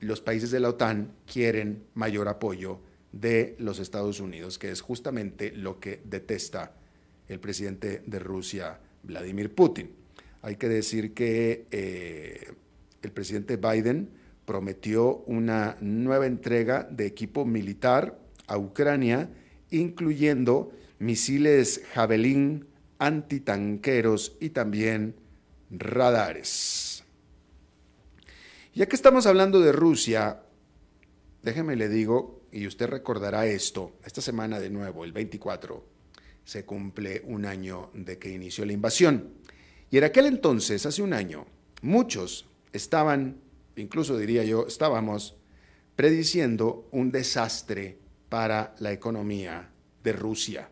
los 0.00 0.20
países 0.20 0.50
de 0.50 0.60
la 0.60 0.70
OTAN 0.70 1.12
quieren 1.30 1.84
mayor 1.94 2.28
apoyo 2.28 2.80
de 3.12 3.54
los 3.58 3.78
Estados 3.78 4.20
Unidos, 4.20 4.58
que 4.58 4.70
es 4.70 4.80
justamente 4.80 5.52
lo 5.52 5.78
que 5.78 6.00
detesta 6.04 6.74
el 7.28 7.38
presidente 7.38 8.02
de 8.06 8.18
Rusia, 8.18 8.80
Vladimir 9.02 9.54
Putin. 9.54 10.01
Hay 10.42 10.56
que 10.56 10.68
decir 10.68 11.14
que 11.14 11.66
eh, 11.70 12.52
el 13.02 13.12
presidente 13.12 13.56
Biden 13.56 14.10
prometió 14.44 15.18
una 15.26 15.76
nueva 15.80 16.26
entrega 16.26 16.82
de 16.90 17.06
equipo 17.06 17.44
militar 17.44 18.18
a 18.48 18.58
Ucrania, 18.58 19.30
incluyendo 19.70 20.72
misiles 20.98 21.82
Javelin 21.94 22.66
antitanqueros 22.98 24.36
y 24.40 24.50
también 24.50 25.14
radares. 25.70 27.04
Ya 28.74 28.86
que 28.86 28.96
estamos 28.96 29.26
hablando 29.26 29.60
de 29.60 29.72
Rusia, 29.72 30.42
déjeme 31.42 31.76
le 31.76 31.88
digo, 31.88 32.42
y 32.52 32.66
usted 32.66 32.88
recordará 32.88 33.46
esto, 33.46 33.92
esta 34.04 34.20
semana 34.20 34.60
de 34.60 34.70
nuevo, 34.70 35.04
el 35.04 35.12
24, 35.12 35.84
se 36.44 36.64
cumple 36.64 37.22
un 37.26 37.44
año 37.44 37.90
de 37.94 38.18
que 38.18 38.30
inició 38.30 38.64
la 38.64 38.72
invasión. 38.72 39.34
Y 39.92 39.98
en 39.98 40.04
aquel 40.04 40.24
entonces, 40.24 40.86
hace 40.86 41.02
un 41.02 41.12
año, 41.12 41.44
muchos 41.82 42.46
estaban, 42.72 43.36
incluso 43.76 44.16
diría 44.16 44.42
yo, 44.42 44.66
estábamos 44.66 45.36
prediciendo 45.96 46.88
un 46.92 47.12
desastre 47.12 47.98
para 48.30 48.74
la 48.78 48.90
economía 48.90 49.68
de 50.02 50.14
Rusia. 50.14 50.70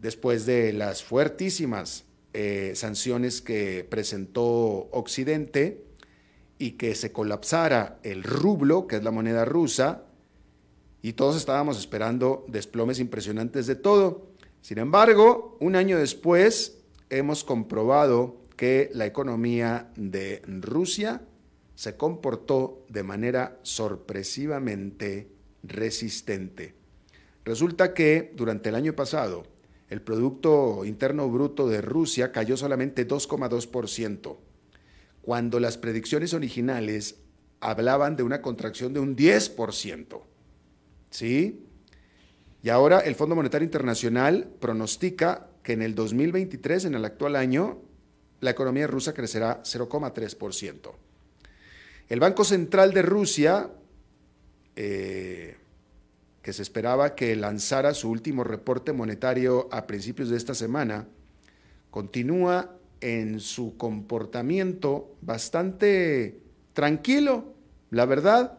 Después 0.00 0.46
de 0.46 0.72
las 0.72 1.04
fuertísimas 1.04 2.06
eh, 2.32 2.72
sanciones 2.74 3.42
que 3.42 3.84
presentó 3.84 4.88
Occidente 4.90 5.84
y 6.58 6.72
que 6.72 6.94
se 6.94 7.12
colapsara 7.12 7.98
el 8.02 8.22
rublo, 8.22 8.86
que 8.86 8.96
es 8.96 9.04
la 9.04 9.10
moneda 9.10 9.44
rusa, 9.44 10.04
y 11.02 11.12
todos 11.12 11.36
estábamos 11.36 11.78
esperando 11.78 12.46
desplomes 12.48 12.98
impresionantes 12.98 13.66
de 13.66 13.74
todo. 13.74 14.28
Sin 14.62 14.78
embargo, 14.78 15.58
un 15.60 15.76
año 15.76 15.98
después 15.98 16.78
hemos 17.12 17.44
comprobado 17.44 18.40
que 18.56 18.90
la 18.94 19.06
economía 19.06 19.92
de 19.96 20.42
Rusia 20.46 21.22
se 21.74 21.96
comportó 21.96 22.84
de 22.88 23.02
manera 23.02 23.58
sorpresivamente 23.62 25.28
resistente. 25.62 26.74
Resulta 27.44 27.92
que 27.92 28.32
durante 28.34 28.70
el 28.70 28.74
año 28.74 28.94
pasado 28.94 29.44
el 29.90 30.00
Producto 30.00 30.84
Interno 30.86 31.28
Bruto 31.28 31.68
de 31.68 31.82
Rusia 31.82 32.32
cayó 32.32 32.56
solamente 32.56 33.06
2,2%, 33.06 34.36
cuando 35.20 35.60
las 35.60 35.76
predicciones 35.76 36.32
originales 36.32 37.16
hablaban 37.60 38.16
de 38.16 38.22
una 38.22 38.40
contracción 38.40 38.94
de 38.94 39.00
un 39.00 39.16
10%. 39.16 40.22
¿Sí? 41.10 41.66
Y 42.62 42.70
ahora 42.70 43.00
el 43.00 43.14
Fondo 43.16 43.34
Monetario 43.34 43.66
Internacional 43.66 44.48
pronostica 44.60 45.48
que 45.62 45.72
en 45.72 45.82
el 45.82 45.94
2023, 45.94 46.86
en 46.86 46.94
el 46.94 47.04
actual 47.04 47.36
año, 47.36 47.80
la 48.40 48.50
economía 48.50 48.86
rusa 48.86 49.14
crecerá 49.14 49.62
0,3%. 49.62 50.92
El 52.08 52.20
Banco 52.20 52.44
Central 52.44 52.92
de 52.92 53.02
Rusia, 53.02 53.70
eh, 54.74 55.56
que 56.42 56.52
se 56.52 56.62
esperaba 56.62 57.14
que 57.14 57.36
lanzara 57.36 57.94
su 57.94 58.10
último 58.10 58.42
reporte 58.42 58.92
monetario 58.92 59.68
a 59.70 59.86
principios 59.86 60.28
de 60.28 60.36
esta 60.36 60.54
semana, 60.54 61.06
continúa 61.90 62.76
en 63.00 63.38
su 63.40 63.76
comportamiento 63.76 65.14
bastante 65.20 66.40
tranquilo. 66.72 67.54
La 67.90 68.06
verdad, 68.06 68.58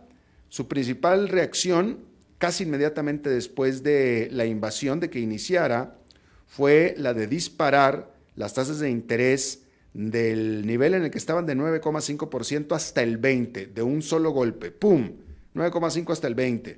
su 0.50 0.68
principal 0.68 1.28
reacción, 1.28 2.00
casi 2.38 2.64
inmediatamente 2.64 3.30
después 3.30 3.84
de 3.84 4.30
la 4.32 4.46
invasión 4.46 5.00
de 5.00 5.10
que 5.10 5.20
iniciara, 5.20 5.98
fue 6.56 6.94
la 7.00 7.16
de 7.16 7.26
disparar 7.26 8.14
las 8.36 8.54
tasas 8.54 8.78
de 8.78 8.92
interés 8.92 9.64
del 9.92 10.68
nivel 10.68 10.94
en 10.94 11.04
el 11.04 11.10
que 11.10 11.18
estaban 11.18 11.48
de 11.48 11.56
9,5% 11.56 12.76
hasta 12.76 13.02
el 13.02 13.20
20%, 13.20 13.74
de 13.74 13.82
un 13.82 14.04
solo 14.04 14.30
golpe. 14.30 14.70
¡Pum! 14.70 15.14
9,5 15.56 16.12
hasta 16.12 16.28
el 16.28 16.36
20%. 16.36 16.78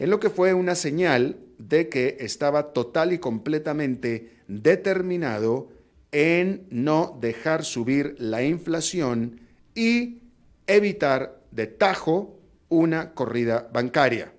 En 0.00 0.10
lo 0.10 0.18
que 0.18 0.30
fue 0.30 0.52
una 0.52 0.74
señal 0.74 1.36
de 1.58 1.88
que 1.88 2.16
estaba 2.18 2.72
total 2.72 3.12
y 3.12 3.18
completamente 3.18 4.32
determinado 4.48 5.68
en 6.10 6.66
no 6.70 7.16
dejar 7.20 7.64
subir 7.64 8.16
la 8.18 8.42
inflación 8.42 9.40
y 9.76 10.22
evitar 10.66 11.40
de 11.52 11.68
tajo 11.68 12.40
una 12.68 13.14
corrida 13.14 13.70
bancaria. 13.72 14.33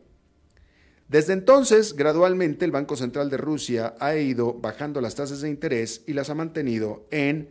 Desde 1.07 1.33
entonces, 1.33 1.95
gradualmente, 1.95 2.65
el 2.65 2.71
Banco 2.71 2.95
Central 2.95 3.29
de 3.29 3.37
Rusia 3.37 3.95
ha 3.99 4.15
ido 4.15 4.53
bajando 4.53 5.01
las 5.01 5.15
tasas 5.15 5.41
de 5.41 5.49
interés 5.49 6.01
y 6.07 6.13
las 6.13 6.29
ha 6.29 6.35
mantenido 6.35 7.05
en 7.11 7.49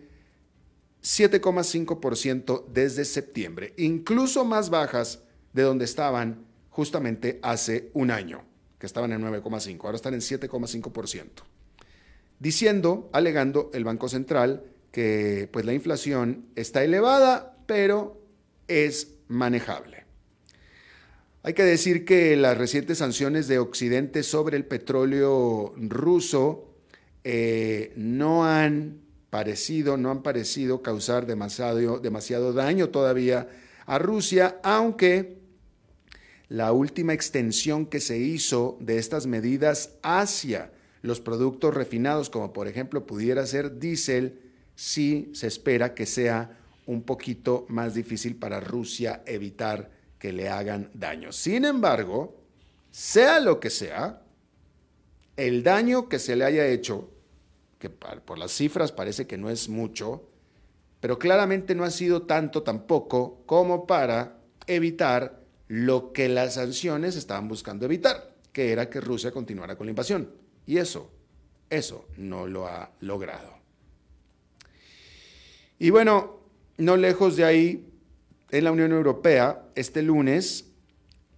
7,5% 1.03 2.67
desde 2.73 3.05
septiembre, 3.05 3.75
incluso 3.77 4.45
más 4.45 4.71
bajas 4.71 5.21
de 5.53 5.63
donde 5.63 5.85
estaban 5.85 6.47
justamente 6.71 7.39
hace 7.43 7.91
un 7.93 8.11
año, 8.11 8.43
que 8.79 8.87
estaban 8.87 9.13
en 9.13 9.23
9,5, 9.23 9.85
ahora 9.85 9.97
están 9.97 10.15
en 10.15 10.21
7,5%. 10.21 11.29
Diciendo, 12.41 13.09
alegando 13.13 13.71
el 13.73 13.85
Banco 13.85 14.09
Central 14.09 14.65
que 14.91 15.49
pues 15.53 15.65
la 15.65 15.75
inflación 15.75 16.47
está 16.55 16.83
elevada, 16.83 17.57
pero 17.67 18.21
es 18.69 19.15
manejable. 19.29 20.04
Hay 21.47 21.53
que 21.53 21.63
decir 21.63 22.07
que 22.07 22.37
las 22.37 22.57
recientes 22.57 22.97
sanciones 22.97 23.49
de 23.49 23.59
Occidente 23.59 24.23
sobre 24.23 24.57
el 24.57 24.65
petróleo 24.65 25.75
ruso 25.77 26.75
eh, 27.23 27.93
no 27.97 28.47
han 28.47 29.03
parecido, 29.29 29.99
no 29.99 30.11
han 30.11 30.23
parecido 30.23 30.81
causar 30.81 31.27
demasiado, 31.27 31.99
demasiado 31.99 32.55
daño 32.55 32.89
todavía 32.89 33.47
a 33.85 33.99
Rusia, 33.99 34.59
aunque 34.63 35.37
la 36.49 36.73
última 36.73 37.13
extensión 37.13 37.85
que 37.85 38.01
se 38.01 38.17
hizo 38.17 38.79
de 38.81 38.97
estas 38.97 39.27
medidas 39.27 39.99
hacia 40.03 40.73
los 41.03 41.21
productos 41.21 41.75
refinados, 41.75 42.31
como 42.31 42.55
por 42.55 42.69
ejemplo 42.69 43.05
pudiera 43.05 43.45
ser 43.45 43.79
diésel, 43.79 44.41
sí 44.77 45.31
se 45.35 45.49
espera 45.49 45.93
que 45.93 46.07
sea 46.07 46.59
un 46.87 47.03
poquito 47.03 47.67
más 47.69 47.93
difícil 47.93 48.35
para 48.35 48.61
Rusia 48.61 49.23
evitar 49.27 49.94
que 50.25 50.33
le 50.33 50.49
hagan 50.49 50.89
daño. 50.95 51.33
Sin 51.33 51.67
embargo, 51.67 52.35
sea 52.91 53.41
lo 53.41 53.61
que 53.61 53.69
sea, 53.69 54.23
el 55.37 55.63
daño 55.63 56.09
que 56.09 56.19
se 56.19 56.35
le 56.35 56.47
haya 56.47 56.67
hecho, 56.67 57.11
que 57.79 57.91
por 57.91 58.39
las 58.39 58.53
cifras 58.53 58.91
parece 58.91 59.27
que 59.27 59.37
no 59.37 59.51
es 59.51 59.69
mucho, 59.69 60.27
pero 61.01 61.19
claramente 61.19 61.75
no 61.75 61.85
ha 61.85 61.91
sido 61.91 62.23
tanto 62.23 62.63
tampoco 62.63 63.43
como 63.45 63.87
para 63.87 64.39
evitar 64.67 65.43
lo 65.69 66.15
que 66.15 66.31
las 66.31 66.55
sanciones 66.55 67.17
estaban 67.17 67.47
buscando 67.47 67.85
evitar, 67.85 68.35
que 68.51 68.73
era 68.73 68.89
que 68.89 69.03
Rusia 69.03 69.31
continuara 69.31 69.77
con 69.77 69.89
la 69.89 69.91
invasión. 69.91 70.31
Y 70.65 70.79
eso, 70.79 71.11
eso 71.69 72.09
no 72.17 72.47
lo 72.47 72.67
ha 72.67 72.91
logrado. 73.01 73.59
Y 75.79 75.91
bueno, 75.91 76.41
no 76.79 76.97
lejos 76.97 77.37
de 77.37 77.45
ahí, 77.45 77.94
en 78.55 78.63
la 78.63 78.71
Unión 78.71 78.93
Europea 78.93 79.65
este 79.75 80.01
lunes 80.01 80.71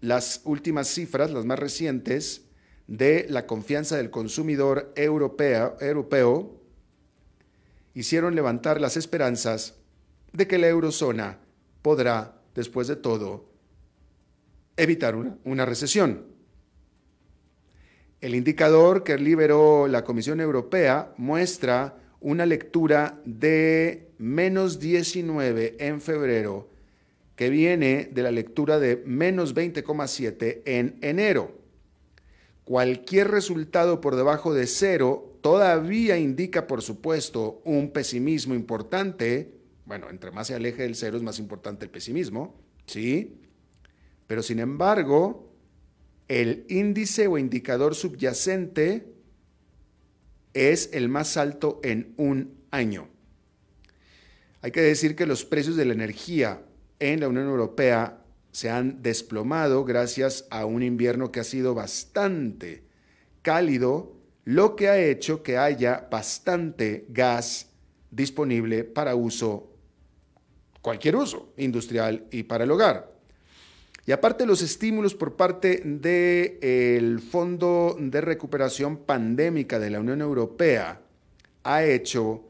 las 0.02 0.42
últimas 0.44 0.86
cifras, 0.88 1.30
las 1.30 1.46
más 1.46 1.58
recientes, 1.58 2.42
de 2.86 3.24
la 3.30 3.46
confianza 3.46 3.96
del 3.96 4.10
consumidor 4.10 4.92
europeo 4.96 6.60
hicieron 7.94 8.34
levantar 8.34 8.82
las 8.82 8.98
esperanzas 8.98 9.76
de 10.34 10.46
que 10.46 10.58
la 10.58 10.68
eurozona 10.68 11.38
podrá, 11.80 12.38
después 12.54 12.86
de 12.86 12.96
todo, 12.96 13.48
evitar 14.76 15.16
una, 15.16 15.64
recesión. 15.64 16.26
El 18.20 18.34
indicador 18.34 19.04
que 19.04 19.16
liberó 19.16 19.88
la 19.88 20.04
Comisión 20.04 20.42
Europea 20.42 21.14
muestra 21.16 21.96
una 22.20 22.44
lectura 22.44 23.18
de 23.24 24.10
menos 24.18 24.78
19 24.78 25.76
en 25.78 26.02
febrero 26.02 26.75
que 27.36 27.50
viene 27.50 28.08
de 28.10 28.22
la 28.22 28.30
lectura 28.30 28.78
de 28.80 28.96
menos 29.04 29.54
20,7 29.54 30.62
en 30.64 30.98
enero. 31.02 31.60
Cualquier 32.64 33.30
resultado 33.30 34.00
por 34.00 34.16
debajo 34.16 34.52
de 34.52 34.66
cero 34.66 35.38
todavía 35.42 36.18
indica, 36.18 36.66
por 36.66 36.82
supuesto, 36.82 37.60
un 37.64 37.92
pesimismo 37.92 38.54
importante. 38.54 39.52
Bueno, 39.84 40.10
entre 40.10 40.32
más 40.32 40.48
se 40.48 40.54
aleje 40.54 40.82
del 40.82 40.96
cero 40.96 41.16
es 41.16 41.22
más 41.22 41.38
importante 41.38 41.84
el 41.84 41.90
pesimismo, 41.90 42.58
¿sí? 42.86 43.36
Pero 44.26 44.42
sin 44.42 44.58
embargo, 44.58 45.52
el 46.26 46.64
índice 46.68 47.28
o 47.28 47.38
indicador 47.38 47.94
subyacente 47.94 49.06
es 50.54 50.90
el 50.92 51.08
más 51.08 51.36
alto 51.36 51.80
en 51.84 52.14
un 52.16 52.56
año. 52.70 53.08
Hay 54.62 54.72
que 54.72 54.80
decir 54.80 55.14
que 55.14 55.26
los 55.26 55.44
precios 55.44 55.76
de 55.76 55.84
la 55.84 55.92
energía 55.92 56.65
en 56.98 57.20
la 57.20 57.28
Unión 57.28 57.46
Europea 57.46 58.22
se 58.52 58.70
han 58.70 59.02
desplomado 59.02 59.84
gracias 59.84 60.46
a 60.50 60.64
un 60.64 60.82
invierno 60.82 61.30
que 61.30 61.40
ha 61.40 61.44
sido 61.44 61.74
bastante 61.74 62.84
cálido, 63.42 64.16
lo 64.44 64.76
que 64.76 64.88
ha 64.88 64.98
hecho 64.98 65.42
que 65.42 65.58
haya 65.58 66.08
bastante 66.10 67.04
gas 67.10 67.70
disponible 68.10 68.84
para 68.84 69.14
uso, 69.14 69.72
cualquier 70.80 71.16
uso, 71.16 71.52
industrial 71.58 72.26
y 72.30 72.44
para 72.44 72.64
el 72.64 72.70
hogar. 72.70 73.12
Y 74.06 74.12
aparte 74.12 74.46
los 74.46 74.62
estímulos 74.62 75.14
por 75.14 75.36
parte 75.36 75.82
del 75.84 77.20
Fondo 77.20 77.96
de 77.98 78.20
Recuperación 78.20 78.98
Pandémica 78.98 79.78
de 79.78 79.90
la 79.90 80.00
Unión 80.00 80.20
Europea 80.20 81.00
ha 81.64 81.84
hecho 81.84 82.44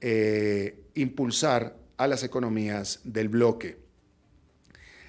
eh, 0.00 0.80
impulsar 0.94 1.76
a 1.96 2.08
las 2.08 2.24
economías 2.24 3.00
del 3.04 3.28
bloque. 3.28 3.85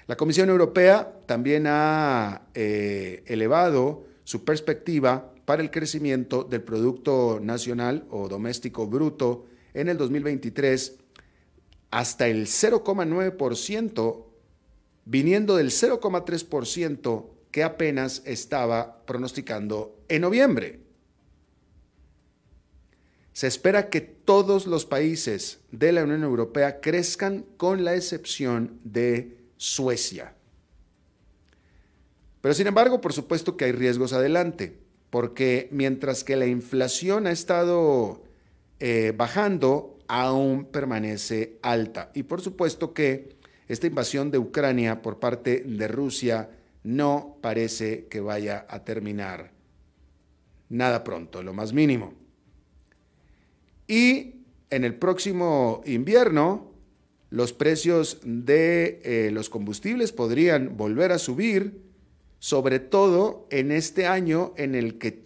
La 0.08 0.16
Comisión 0.16 0.48
Europea 0.48 1.20
también 1.26 1.66
ha 1.66 2.48
eh, 2.54 3.22
elevado 3.26 4.06
su 4.24 4.42
perspectiva 4.42 5.34
para 5.44 5.60
el 5.60 5.70
crecimiento 5.70 6.44
del 6.44 6.62
Producto 6.62 7.40
Nacional 7.42 8.06
o 8.10 8.26
Doméstico 8.26 8.86
Bruto 8.86 9.44
en 9.74 9.90
el 9.90 9.98
2023 9.98 10.96
hasta 11.90 12.26
el 12.26 12.46
0,9%, 12.46 14.24
viniendo 15.04 15.56
del 15.56 15.68
0,3% 15.68 17.26
que 17.50 17.62
apenas 17.62 18.22
estaba 18.24 19.04
pronosticando 19.04 19.94
en 20.08 20.22
noviembre. 20.22 20.80
Se 23.34 23.46
espera 23.46 23.90
que 23.90 24.00
todos 24.00 24.66
los 24.66 24.86
países 24.86 25.60
de 25.70 25.92
la 25.92 26.04
Unión 26.04 26.24
Europea 26.24 26.80
crezcan 26.80 27.44
con 27.58 27.84
la 27.84 27.94
excepción 27.94 28.80
de 28.84 29.37
Suecia. 29.58 30.34
Pero 32.40 32.54
sin 32.54 32.66
embargo, 32.66 33.02
por 33.02 33.12
supuesto 33.12 33.58
que 33.58 33.66
hay 33.66 33.72
riesgos 33.72 34.14
adelante, 34.14 34.78
porque 35.10 35.68
mientras 35.70 36.24
que 36.24 36.36
la 36.36 36.46
inflación 36.46 37.26
ha 37.26 37.32
estado 37.32 38.22
eh, 38.80 39.12
bajando, 39.14 39.98
aún 40.08 40.64
permanece 40.64 41.58
alta. 41.62 42.10
Y 42.14 42.22
por 42.22 42.40
supuesto 42.40 42.94
que 42.94 43.36
esta 43.68 43.86
invasión 43.86 44.30
de 44.30 44.38
Ucrania 44.38 45.02
por 45.02 45.18
parte 45.18 45.62
de 45.66 45.88
Rusia 45.88 46.48
no 46.82 47.36
parece 47.42 48.06
que 48.06 48.20
vaya 48.20 48.66
a 48.68 48.84
terminar 48.84 49.52
nada 50.68 51.04
pronto, 51.04 51.42
lo 51.42 51.52
más 51.52 51.72
mínimo. 51.72 52.14
Y 53.86 54.44
en 54.70 54.84
el 54.84 54.94
próximo 54.94 55.82
invierno, 55.86 56.67
los 57.30 57.52
precios 57.52 58.18
de 58.24 59.00
eh, 59.04 59.30
los 59.32 59.50
combustibles 59.50 60.12
podrían 60.12 60.76
volver 60.76 61.12
a 61.12 61.18
subir, 61.18 61.82
sobre 62.38 62.78
todo 62.78 63.46
en 63.50 63.72
este 63.72 64.06
año 64.06 64.54
en 64.56 64.74
el 64.74 64.98
que 64.98 65.24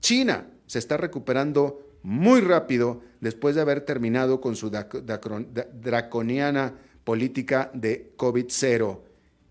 China 0.00 0.48
se 0.66 0.78
está 0.78 0.96
recuperando 0.96 1.86
muy 2.02 2.40
rápido 2.40 3.02
después 3.20 3.54
de 3.54 3.62
haber 3.62 3.82
terminado 3.82 4.40
con 4.40 4.56
su 4.56 4.70
draconiana 4.70 6.74
política 7.04 7.70
de 7.74 8.12
COVID-0 8.16 9.00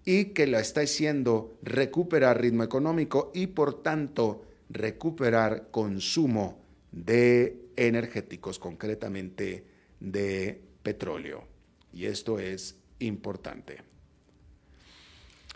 y 0.05 0.25
que 0.25 0.47
la 0.47 0.59
está 0.59 0.81
haciendo 0.81 1.57
recuperar 1.61 2.41
ritmo 2.41 2.63
económico 2.63 3.31
y 3.33 3.47
por 3.47 3.83
tanto 3.83 4.43
recuperar 4.69 5.69
consumo 5.71 6.59
de 6.91 7.69
energéticos, 7.75 8.59
concretamente 8.59 9.65
de 9.99 10.61
petróleo. 10.81 11.48
Y 11.93 12.05
esto 12.05 12.39
es 12.39 12.75
importante. 12.99 13.89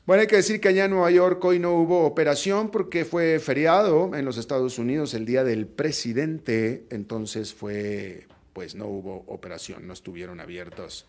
Bueno, 0.05 0.19
hay 0.19 0.27
que 0.27 0.35
decir 0.35 0.59
que 0.59 0.67
allá 0.67 0.85
en 0.85 0.91
Nueva 0.91 1.11
York 1.11 1.43
hoy 1.45 1.59
no 1.59 1.75
hubo 1.75 2.05
operación 2.05 2.71
porque 2.71 3.05
fue 3.05 3.39
feriado 3.39 4.13
en 4.15 4.25
los 4.25 4.37
Estados 4.37 4.77
Unidos 4.77 5.13
el 5.13 5.25
día 5.25 5.45
del 5.45 5.65
presidente, 5.65 6.85
entonces 6.89 7.53
fue, 7.53 8.27
pues 8.51 8.75
no 8.75 8.87
hubo 8.87 9.23
operación, 9.27 9.87
no 9.87 9.93
estuvieron 9.93 10.41
abiertos. 10.41 11.07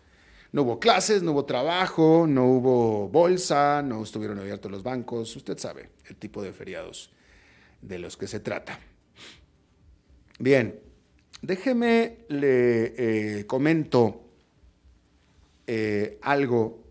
No 0.53 0.61
hubo 0.61 0.79
clases, 0.79 1.21
no 1.23 1.33
hubo 1.33 1.43
trabajo, 1.43 2.25
no 2.25 2.45
hubo 2.45 3.09
bolsa, 3.09 3.81
no 3.81 4.01
estuvieron 4.01 4.39
abiertos 4.39 4.71
los 4.71 4.83
bancos, 4.83 5.35
usted 5.35 5.57
sabe 5.57 5.89
el 6.07 6.15
tipo 6.15 6.41
de 6.41 6.53
feriados 6.53 7.11
de 7.81 7.99
los 7.99 8.15
que 8.15 8.27
se 8.27 8.39
trata. 8.39 8.79
Bien, 10.39 10.79
déjeme 11.41 12.19
le 12.29 13.39
eh, 13.39 13.45
comento 13.45 14.24
eh, 15.67 16.19
algo 16.21 16.83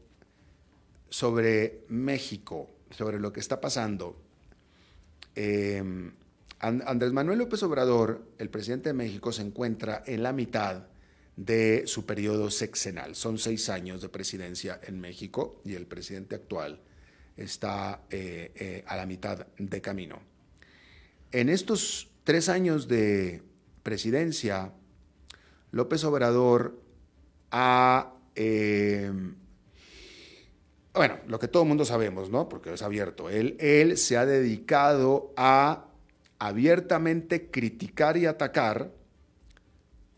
sobre 1.08 1.84
México, 1.88 2.70
sobre 2.90 3.18
lo 3.20 3.32
que 3.32 3.40
está 3.40 3.60
pasando. 3.60 4.20
Em, 5.34 6.12
Andrés 6.60 7.12
Manuel 7.12 7.38
López 7.38 7.62
Obrador, 7.62 8.26
el 8.38 8.48
presidente 8.48 8.88
de 8.88 8.94
México, 8.94 9.32
se 9.32 9.42
encuentra 9.42 10.02
en 10.06 10.22
la 10.22 10.32
mitad 10.32 10.86
de 11.36 11.82
su 11.86 12.06
periodo 12.06 12.50
sexenal. 12.50 13.16
Son 13.16 13.38
seis 13.38 13.68
años 13.68 14.00
de 14.00 14.08
presidencia 14.08 14.80
en 14.82 15.00
México 15.00 15.60
y 15.64 15.74
el 15.74 15.86
presidente 15.86 16.36
actual 16.36 16.80
está 17.36 18.02
eh, 18.10 18.84
a 18.86 18.96
la 18.96 19.04
mitad 19.04 19.46
de 19.58 19.80
camino. 19.80 20.20
En 21.32 21.48
estos 21.48 22.08
tres 22.22 22.48
años 22.48 22.88
de 22.88 23.42
presidencia, 23.82 24.72
López 25.70 26.04
Obrador 26.04 26.80
ha, 27.50 28.13
eh, 28.36 29.10
bueno, 30.94 31.18
lo 31.26 31.40
que 31.40 31.48
todo 31.48 31.64
el 31.64 31.68
mundo 31.68 31.84
sabemos, 31.84 32.30
¿no? 32.30 32.48
Porque 32.48 32.72
es 32.72 32.82
abierto, 32.82 33.28
él, 33.28 33.96
se 33.98 34.16
ha 34.16 34.24
dedicado 34.24 35.32
a 35.36 35.86
abiertamente 36.38 37.50
criticar 37.50 38.16
y 38.16 38.26
atacar 38.26 38.92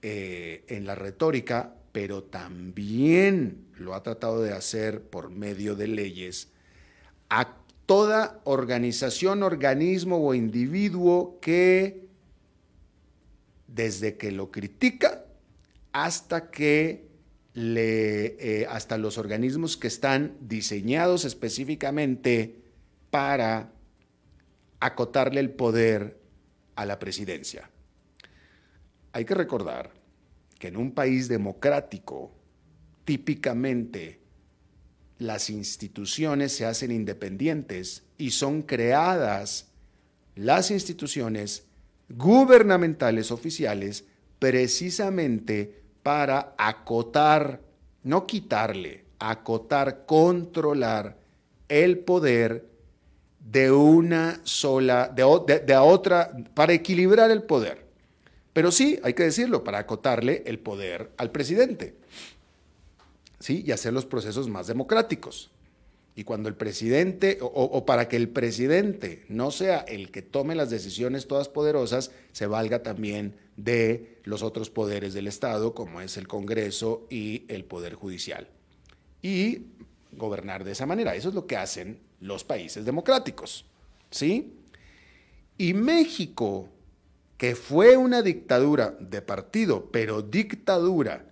eh, 0.03 0.65
en 0.69 0.87
la 0.87 0.95
retórica, 0.95 1.75
pero 1.93 2.25
también 2.25 3.67
lo 3.79 3.95
ha 3.95 4.03
tratado 4.03 4.43
de 4.43 4.53
hacer 4.53 5.03
por 5.03 5.31
medio 5.31 5.77
de 5.77 5.89
leyes 5.89 6.49
a 7.31 7.57
toda 7.87 8.41
organización, 8.45 9.43
organismo 9.43 10.19
o 10.19 10.35
individuo 10.35 11.39
que 11.41 12.07
desde 13.67 14.17
que 14.17 14.31
lo 14.31 14.51
critica 14.51 15.25
hasta 15.93 16.51
que 16.51 17.06
eh, 17.59 18.67
hasta 18.69 18.99
los 18.99 19.17
organismos 19.17 19.79
que 19.79 19.89
están 19.89 20.37
diseñados 20.41 21.25
específicamente 21.25 22.61
para 23.11 23.73
acotarle 24.79 25.41
el 25.41 25.51
poder 25.51 26.21
a 26.75 26.85
la 26.85 26.99
presidencia. 26.99 27.71
Hay 29.13 29.25
que 29.25 29.35
recordar 29.35 29.91
que 30.59 30.69
en 30.69 30.77
un 30.77 30.93
país 30.93 31.29
democrático, 31.29 32.35
típicamente 33.07 34.21
las 35.19 35.49
instituciones 35.49 36.53
se 36.53 36.67
hacen 36.67 36.91
independientes 36.91 38.05
y 38.19 38.33
son 38.33 38.63
creadas 38.63 39.69
las 40.35 40.71
instituciones 40.71 41.65
gubernamentales 42.11 43.31
oficiales 43.31 44.05
precisamente 44.39 45.86
para 46.07 46.55
acotar, 46.57 47.61
no 48.05 48.29
quitarle, 48.29 49.07
acotar, 49.19 50.07
controlar 50.07 51.17
el 51.69 51.99
poder 51.99 52.65
de 53.41 53.73
una 53.73 54.39
sola, 54.45 55.09
de, 55.09 55.25
de, 55.67 55.77
otra, 55.77 56.31
para 56.55 56.75
equilibrar 56.75 57.33
el 57.33 57.43
poder. 57.43 57.85
Pero 58.53 58.71
sí, 58.71 59.01
hay 59.03 59.15
que 59.15 59.25
decirlo, 59.25 59.65
para 59.65 59.79
acotarle 59.79 60.45
el 60.47 60.61
poder 60.61 61.11
al 61.17 61.33
presidente 61.33 61.97
y 63.49 63.73
hacer 63.73 63.93
los 63.93 64.07
procesos 64.07 64.49
más 64.49 64.69
democráticos. 64.69 65.51
Y 66.17 66.25
cuando 66.25 66.49
el 66.49 66.57
presidente, 66.57 67.39
o, 67.41 67.85
para 67.85 68.09
que 68.09 68.17
el 68.17 68.31
presidente 68.31 69.25
no 69.29 69.51
sea 69.51 69.81
el 69.81 70.11
que 70.11 70.23
tome 70.23 70.55
las 70.55 70.71
decisiones 70.71 71.29
todas 71.29 71.49
poderosas, 71.49 72.11
se 72.33 72.47
valga 72.47 72.83
también 72.83 73.37
de 73.57 74.19
los 74.25 74.43
otros 74.43 74.71
poderes 74.71 75.13
del 75.13 75.27
Estado, 75.27 75.75
como 75.75 76.01
es 76.01 76.17
el 76.17 76.27
Congreso 76.27 77.07
y 77.11 77.45
el 77.49 77.65
Poder 77.65 77.95
Judicial. 77.95 78.49
Y 79.21 79.67
gobernar 80.13 80.65
de 80.65 80.73
esa 80.73 80.87
manera. 80.87 81.15
Eso 81.15 81.29
es 81.29 81.35
lo 81.35 81.47
que 81.47 81.59
hacen 81.59 82.01
los 82.21 82.45
países 82.45 82.87
democráticos. 82.87 83.67
¿Sí? 84.11 84.55
Y 85.59 85.75
México, 85.75 86.71
que 87.37 87.55
fue 87.55 87.99
una 87.99 88.23
dictadura 88.23 88.97
de 88.99 89.21
partido, 89.21 89.91
pero 89.93 90.23
dictadura 90.23 91.27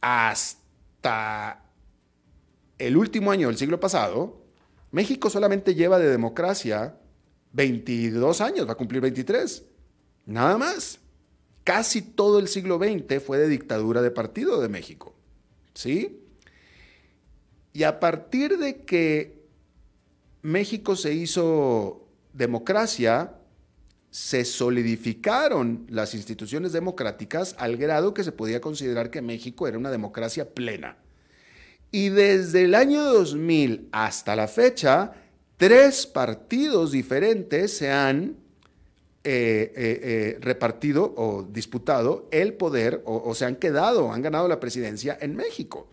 hasta 0.00 0.64
hasta 1.04 1.60
el 2.78 2.96
último 2.96 3.30
año 3.30 3.48
del 3.48 3.56
siglo 3.56 3.80
pasado, 3.80 4.42
México 4.90 5.30
solamente 5.30 5.74
lleva 5.74 5.98
de 5.98 6.08
democracia 6.08 6.96
22 7.52 8.40
años, 8.40 8.68
va 8.68 8.72
a 8.72 8.76
cumplir 8.76 9.00
23. 9.00 9.64
Nada 10.26 10.58
más. 10.58 11.00
Casi 11.62 12.02
todo 12.02 12.38
el 12.38 12.48
siglo 12.48 12.78
XX 12.78 13.22
fue 13.22 13.38
de 13.38 13.48
dictadura 13.48 14.02
de 14.02 14.10
partido 14.10 14.60
de 14.60 14.68
México. 14.68 15.14
¿Sí? 15.72 16.20
Y 17.72 17.84
a 17.84 17.98
partir 17.98 18.58
de 18.58 18.84
que 18.84 19.44
México 20.42 20.94
se 20.94 21.14
hizo 21.14 22.06
democracia, 22.32 23.34
se 24.10 24.44
solidificaron 24.44 25.86
las 25.88 26.14
instituciones 26.14 26.72
democráticas 26.72 27.56
al 27.58 27.76
grado 27.76 28.14
que 28.14 28.22
se 28.22 28.30
podía 28.30 28.60
considerar 28.60 29.10
que 29.10 29.22
México 29.22 29.66
era 29.66 29.78
una 29.78 29.90
democracia 29.90 30.54
plena. 30.54 30.98
Y 31.94 32.08
desde 32.08 32.64
el 32.64 32.74
año 32.74 33.04
2000 33.04 33.90
hasta 33.92 34.34
la 34.34 34.48
fecha, 34.48 35.12
tres 35.56 36.08
partidos 36.08 36.90
diferentes 36.90 37.76
se 37.76 37.92
han 37.92 38.36
eh, 39.22 39.72
eh, 39.76 40.00
eh, 40.02 40.38
repartido 40.40 41.14
o 41.16 41.44
disputado 41.44 42.28
el 42.32 42.54
poder 42.54 43.00
o, 43.04 43.22
o 43.24 43.32
se 43.36 43.44
han 43.44 43.54
quedado, 43.54 44.10
han 44.10 44.22
ganado 44.22 44.48
la 44.48 44.58
presidencia 44.58 45.16
en 45.20 45.36
México. 45.36 45.86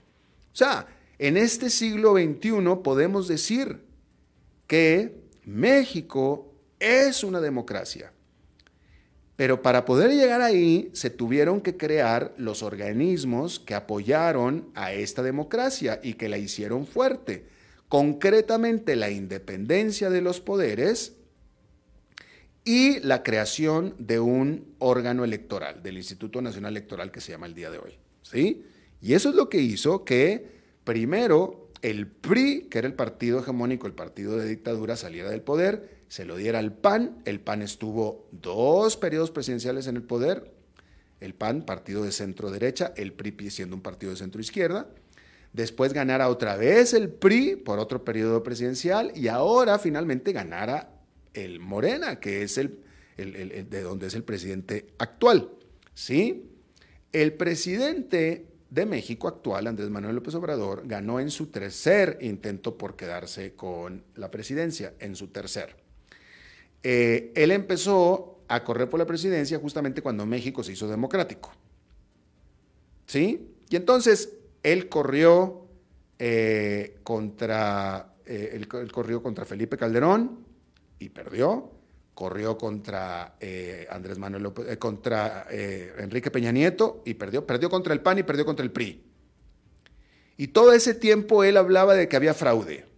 O 0.51 0.55
sea, 0.55 0.87
en 1.19 1.37
este 1.37 1.69
siglo 1.69 2.13
XXI 2.13 2.81
podemos 2.83 3.27
decir 3.27 3.83
que 4.65 5.21
México 5.45 6.51
es 6.79 7.23
una 7.23 7.39
democracia. 7.39 8.11
Pero 9.41 9.63
para 9.63 9.85
poder 9.85 10.11
llegar 10.11 10.39
ahí 10.43 10.91
se 10.93 11.09
tuvieron 11.09 11.61
que 11.61 11.75
crear 11.75 12.31
los 12.37 12.61
organismos 12.61 13.59
que 13.59 13.73
apoyaron 13.73 14.69
a 14.75 14.93
esta 14.93 15.23
democracia 15.23 15.99
y 16.03 16.13
que 16.13 16.29
la 16.29 16.37
hicieron 16.37 16.85
fuerte. 16.85 17.47
Concretamente 17.87 18.95
la 18.95 19.09
independencia 19.09 20.11
de 20.11 20.21
los 20.21 20.41
poderes 20.41 21.13
y 22.65 22.99
la 22.99 23.23
creación 23.23 23.95
de 23.97 24.19
un 24.19 24.75
órgano 24.77 25.23
electoral, 25.23 25.81
del 25.81 25.97
Instituto 25.97 26.39
Nacional 26.43 26.73
Electoral 26.73 27.09
que 27.09 27.19
se 27.19 27.31
llama 27.31 27.47
el 27.47 27.55
día 27.55 27.71
de 27.71 27.79
hoy. 27.79 27.97
¿sí? 28.21 28.63
Y 29.01 29.15
eso 29.15 29.29
es 29.29 29.35
lo 29.35 29.49
que 29.49 29.57
hizo 29.57 30.05
que 30.05 30.45
primero 30.83 31.71
el 31.81 32.05
PRI, 32.05 32.67
que 32.69 32.77
era 32.77 32.87
el 32.87 32.93
partido 32.93 33.39
hegemónico, 33.39 33.87
el 33.87 33.93
partido 33.93 34.37
de 34.37 34.47
dictadura, 34.47 34.95
saliera 34.95 35.31
del 35.31 35.41
poder, 35.41 36.00
se 36.11 36.25
lo 36.25 36.35
diera 36.35 36.59
al 36.59 36.73
PAN. 36.73 37.21
El 37.23 37.39
PAN 37.39 37.61
estuvo 37.61 38.27
dos 38.33 38.97
periodos 38.97 39.31
presidenciales 39.31 39.87
en 39.87 39.95
el 39.95 40.03
poder. 40.03 40.51
El 41.21 41.33
PAN, 41.33 41.61
partido 41.61 42.03
de 42.03 42.11
centro 42.11 42.51
derecha, 42.51 42.93
el 42.97 43.13
PRI 43.13 43.49
siendo 43.49 43.77
un 43.77 43.81
partido 43.81 44.11
de 44.11 44.17
centro 44.17 44.41
izquierda. 44.41 44.89
Después 45.53 45.93
ganara 45.93 46.27
otra 46.27 46.57
vez 46.57 46.93
el 46.93 47.07
PRI 47.07 47.55
por 47.55 47.79
otro 47.79 48.03
periodo 48.03 48.43
presidencial 48.43 49.13
y 49.15 49.29
ahora 49.29 49.79
finalmente 49.79 50.33
ganara 50.33 50.89
el 51.33 51.61
Morena, 51.61 52.19
que 52.19 52.43
es 52.43 52.57
el, 52.57 52.83
de 53.15 53.81
donde 53.81 54.07
es 54.07 54.13
el 54.13 54.25
presidente 54.25 54.87
actual. 54.97 55.49
¿Sí? 55.93 56.51
El 57.13 57.35
presidente 57.35 58.47
de 58.69 58.85
México 58.85 59.29
actual, 59.29 59.65
Andrés 59.65 59.89
Manuel 59.89 60.15
López 60.15 60.35
Obrador, 60.35 60.85
ganó 60.85 61.21
en 61.21 61.31
su 61.31 61.47
tercer 61.47 62.17
intento 62.19 62.77
por 62.77 62.97
quedarse 62.97 63.53
con 63.53 64.03
la 64.15 64.29
presidencia, 64.29 64.93
en 64.99 65.15
su 65.15 65.29
tercer. 65.29 65.80
Eh, 66.83 67.31
él 67.35 67.51
empezó 67.51 68.39
a 68.47 68.63
correr 68.63 68.89
por 68.89 68.99
la 68.99 69.05
presidencia 69.05 69.59
justamente 69.59 70.01
cuando 70.01 70.25
México 70.25 70.63
se 70.63 70.73
hizo 70.73 70.87
democrático. 70.87 71.51
¿Sí? 73.05 73.55
Y 73.69 73.75
entonces 73.75 74.33
él 74.63 74.89
corrió 74.89 75.67
eh, 76.19 76.99
contra, 77.03 78.15
eh, 78.25 78.65
corrió 78.91 79.23
contra 79.23 79.45
Felipe 79.45 79.77
Calderón 79.77 80.45
y 80.99 81.09
perdió 81.09 81.71
corrió 82.13 82.55
contra 82.55 83.37
Andrés 83.89 84.19
Manuel 84.19 84.43
López, 84.43 84.77
contra 84.77 85.47
Enrique 85.49 86.29
Peña 86.29 86.51
Nieto 86.51 87.01
y 87.03 87.15
perdió, 87.15 87.47
perdió 87.47 87.67
contra 87.67 87.93
el 87.93 88.01
PAN 88.01 88.19
y 88.19 88.23
perdió 88.23 88.45
contra 88.45 88.63
el 88.63 88.71
PRI. 88.71 89.01
Y 90.37 90.49
todo 90.49 90.73
ese 90.73 90.93
tiempo 90.93 91.43
él 91.43 91.57
hablaba 91.57 91.95
de 91.95 92.07
que 92.07 92.15
había 92.15 92.35
fraude. 92.35 92.90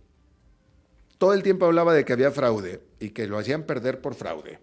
Todo 1.24 1.32
el 1.32 1.42
tiempo 1.42 1.66
hablaba 1.66 1.94
de 1.94 2.04
que 2.04 2.12
había 2.12 2.32
fraude 2.32 2.82
y 3.00 3.12
que 3.12 3.28
lo 3.28 3.38
hacían 3.38 3.64
perder 3.64 4.02
por 4.02 4.14
fraude. 4.14 4.60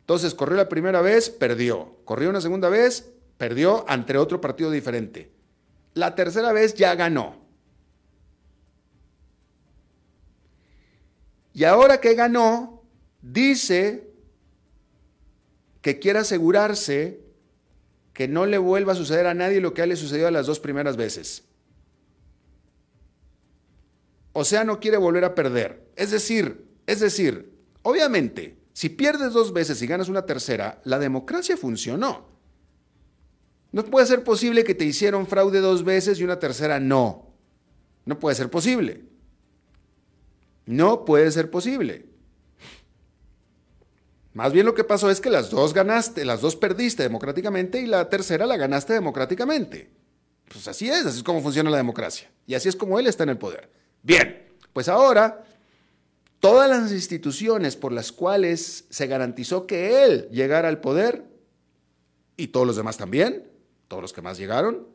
Entonces 0.00 0.34
corrió 0.34 0.56
la 0.56 0.68
primera 0.68 1.02
vez, 1.02 1.30
perdió. 1.30 1.98
Corrió 2.04 2.30
una 2.30 2.40
segunda 2.40 2.68
vez, 2.68 3.12
perdió 3.38 3.84
ante 3.88 4.18
otro 4.18 4.40
partido 4.40 4.72
diferente. 4.72 5.30
La 5.94 6.16
tercera 6.16 6.50
vez 6.50 6.74
ya 6.74 6.96
ganó. 6.96 7.36
Y 11.52 11.62
ahora 11.62 12.00
que 12.00 12.16
ganó, 12.16 12.82
dice 13.22 14.10
que 15.80 16.00
quiere 16.00 16.18
asegurarse 16.18 17.20
que 18.12 18.26
no 18.26 18.46
le 18.46 18.58
vuelva 18.58 18.94
a 18.94 18.96
suceder 18.96 19.28
a 19.28 19.34
nadie 19.34 19.60
lo 19.60 19.74
que 19.74 19.86
le 19.86 19.94
sucedió 19.94 20.26
a 20.26 20.32
las 20.32 20.46
dos 20.48 20.58
primeras 20.58 20.96
veces. 20.96 21.44
O 24.38 24.44
sea, 24.44 24.64
no 24.64 24.80
quiere 24.80 24.98
volver 24.98 25.24
a 25.24 25.34
perder. 25.34 25.88
Es 25.96 26.10
decir, 26.10 26.66
es 26.86 27.00
decir, 27.00 27.54
obviamente, 27.80 28.58
si 28.74 28.90
pierdes 28.90 29.32
dos 29.32 29.54
veces 29.54 29.80
y 29.80 29.86
ganas 29.86 30.10
una 30.10 30.26
tercera, 30.26 30.78
la 30.84 30.98
democracia 30.98 31.56
funcionó. 31.56 32.28
No 33.72 33.82
puede 33.86 34.06
ser 34.06 34.24
posible 34.24 34.62
que 34.62 34.74
te 34.74 34.84
hicieron 34.84 35.26
fraude 35.26 35.60
dos 35.60 35.84
veces 35.84 36.20
y 36.20 36.24
una 36.24 36.38
tercera 36.38 36.78
no. 36.78 37.32
No 38.04 38.18
puede 38.18 38.36
ser 38.36 38.50
posible. 38.50 39.04
No 40.66 41.06
puede 41.06 41.30
ser 41.30 41.50
posible. 41.50 42.04
Más 44.34 44.52
bien 44.52 44.66
lo 44.66 44.74
que 44.74 44.84
pasó 44.84 45.08
es 45.08 45.22
que 45.22 45.30
las 45.30 45.48
dos 45.48 45.72
ganaste, 45.72 46.26
las 46.26 46.42
dos 46.42 46.56
perdiste 46.56 47.02
democráticamente 47.02 47.80
y 47.80 47.86
la 47.86 48.10
tercera 48.10 48.44
la 48.44 48.58
ganaste 48.58 48.92
democráticamente. 48.92 49.88
Pues 50.46 50.68
así 50.68 50.90
es, 50.90 51.06
así 51.06 51.16
es 51.16 51.24
como 51.24 51.40
funciona 51.40 51.70
la 51.70 51.78
democracia. 51.78 52.30
Y 52.46 52.52
así 52.52 52.68
es 52.68 52.76
como 52.76 52.98
él 52.98 53.06
está 53.06 53.22
en 53.22 53.30
el 53.30 53.38
poder. 53.38 53.75
Bien, 54.06 54.46
pues 54.72 54.88
ahora 54.88 55.44
todas 56.38 56.70
las 56.70 56.92
instituciones 56.92 57.74
por 57.74 57.90
las 57.90 58.12
cuales 58.12 58.84
se 58.88 59.06
garantizó 59.08 59.66
que 59.66 60.04
él 60.04 60.28
llegara 60.30 60.68
al 60.68 60.80
poder, 60.80 61.24
y 62.36 62.48
todos 62.48 62.66
los 62.66 62.76
demás 62.76 62.96
también, 62.96 63.50
todos 63.88 64.02
los 64.02 64.12
que 64.12 64.22
más 64.22 64.38
llegaron, 64.38 64.86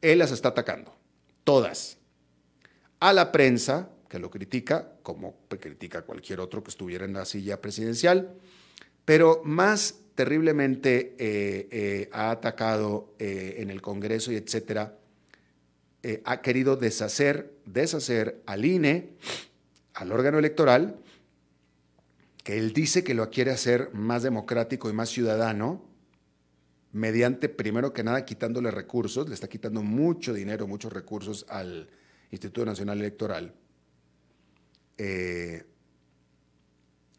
él 0.00 0.18
las 0.18 0.32
está 0.32 0.48
atacando. 0.48 0.96
Todas. 1.44 1.98
A 3.00 3.12
la 3.12 3.32
prensa, 3.32 3.90
que 4.08 4.18
lo 4.18 4.30
critica, 4.30 4.92
como 5.02 5.36
critica 5.48 6.02
cualquier 6.02 6.40
otro 6.40 6.62
que 6.62 6.70
estuviera 6.70 7.04
en 7.04 7.12
la 7.12 7.26
silla 7.26 7.60
presidencial 7.60 8.34
pero 9.08 9.40
más 9.42 10.00
terriblemente 10.14 11.14
eh, 11.18 11.66
eh, 11.70 12.10
ha 12.12 12.30
atacado 12.30 13.14
eh, 13.18 13.54
en 13.56 13.70
el 13.70 13.80
Congreso 13.80 14.30
y 14.30 14.36
etcétera, 14.36 14.98
ha 16.24 16.42
querido 16.42 16.76
deshacer, 16.76 17.54
deshacer 17.64 18.42
al 18.46 18.64
INE, 18.64 19.10
al 19.94 20.12
órgano 20.12 20.38
electoral, 20.38 20.96
que 22.44 22.56
él 22.56 22.72
dice 22.72 23.04
que 23.04 23.14
lo 23.14 23.30
quiere 23.30 23.50
hacer 23.50 23.90
más 23.92 24.22
democrático 24.22 24.88
y 24.88 24.92
más 24.92 25.10
ciudadano, 25.10 25.84
mediante, 26.92 27.48
primero 27.48 27.92
que 27.92 28.02
nada, 28.02 28.24
quitándole 28.24 28.70
recursos, 28.70 29.28
le 29.28 29.34
está 29.34 29.48
quitando 29.48 29.82
mucho 29.82 30.32
dinero, 30.32 30.66
muchos 30.66 30.92
recursos 30.92 31.44
al 31.48 31.88
Instituto 32.30 32.64
Nacional 32.64 32.98
Electoral. 32.98 33.54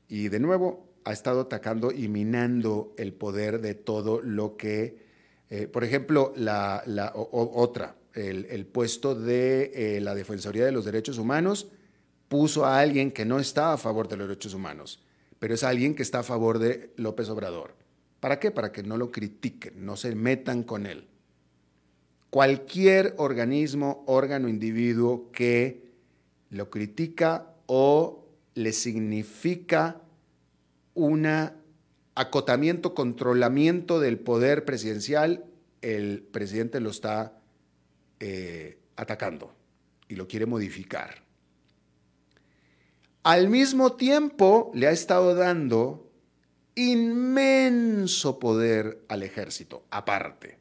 y 0.07 0.27
de 0.27 0.39
nuevo, 0.39 0.89
ha 1.05 1.13
estado 1.13 1.41
atacando 1.41 1.91
y 1.91 2.07
minando 2.07 2.93
el 2.97 3.13
poder 3.13 3.61
de 3.61 3.73
todo 3.75 4.21
lo 4.21 4.57
que, 4.57 5.05
eh, 5.49 5.67
por 5.67 5.83
ejemplo, 5.83 6.33
la, 6.35 6.83
otra, 7.15 7.95
el, 8.13 8.65
puesto 8.65 9.15
de 9.15 9.97
eh, 9.97 10.01
la 10.01 10.15
Defensoría 10.15 10.65
de 10.65 10.71
los 10.71 10.85
Derechos 10.85 11.17
Humanos 11.17 11.67
puso 12.27 12.65
a 12.65 12.79
alguien 12.79 13.11
que 13.11 13.25
no 13.25 13.39
está 13.39 13.73
a 13.73 13.77
favor 13.77 14.07
de 14.07 14.17
los 14.17 14.27
derechos 14.27 14.53
humanos, 14.53 15.01
pero 15.39 15.55
es 15.55 15.63
alguien 15.63 15.95
que 15.95 16.03
está 16.03 16.19
a 16.19 16.23
favor 16.23 16.59
de 16.59 16.93
López 16.95 17.29
Obrador. 17.29 17.75
¿Para 18.19 18.39
qué? 18.39 18.51
Para 18.51 18.71
que 18.71 18.83
no 18.83 18.97
lo 18.97 19.11
critiquen, 19.11 19.85
no 19.85 19.97
se 19.97 20.13
metan 20.15 20.63
con 20.63 20.85
él. 20.85 21.07
Cualquier 22.29 23.15
organismo, 23.17 24.03
órgano, 24.05 24.47
individuo 24.47 25.31
que 25.31 25.89
lo 26.51 26.69
critica 26.69 27.55
o 27.65 28.25
le 28.53 28.73
significa 28.73 30.01
un 30.93 31.27
acotamiento, 32.13 32.93
controlamiento 32.93 33.99
del 33.99 34.19
poder 34.19 34.65
presidencial, 34.65 35.45
el 35.81 36.21
presidente 36.21 36.79
lo 36.79 36.89
está 36.89 37.38
eh, 38.19 38.79
atacando 38.95 39.53
y 40.07 40.15
lo 40.15 40.27
quiere 40.27 40.45
modificar. 40.45 41.23
Al 43.23 43.49
mismo 43.49 43.93
tiempo, 43.93 44.71
le 44.73 44.87
ha 44.87 44.91
estado 44.91 45.35
dando 45.35 46.09
inmenso 46.75 48.39
poder 48.39 49.03
al 49.09 49.23
ejército, 49.23 49.85
aparte. 49.91 50.57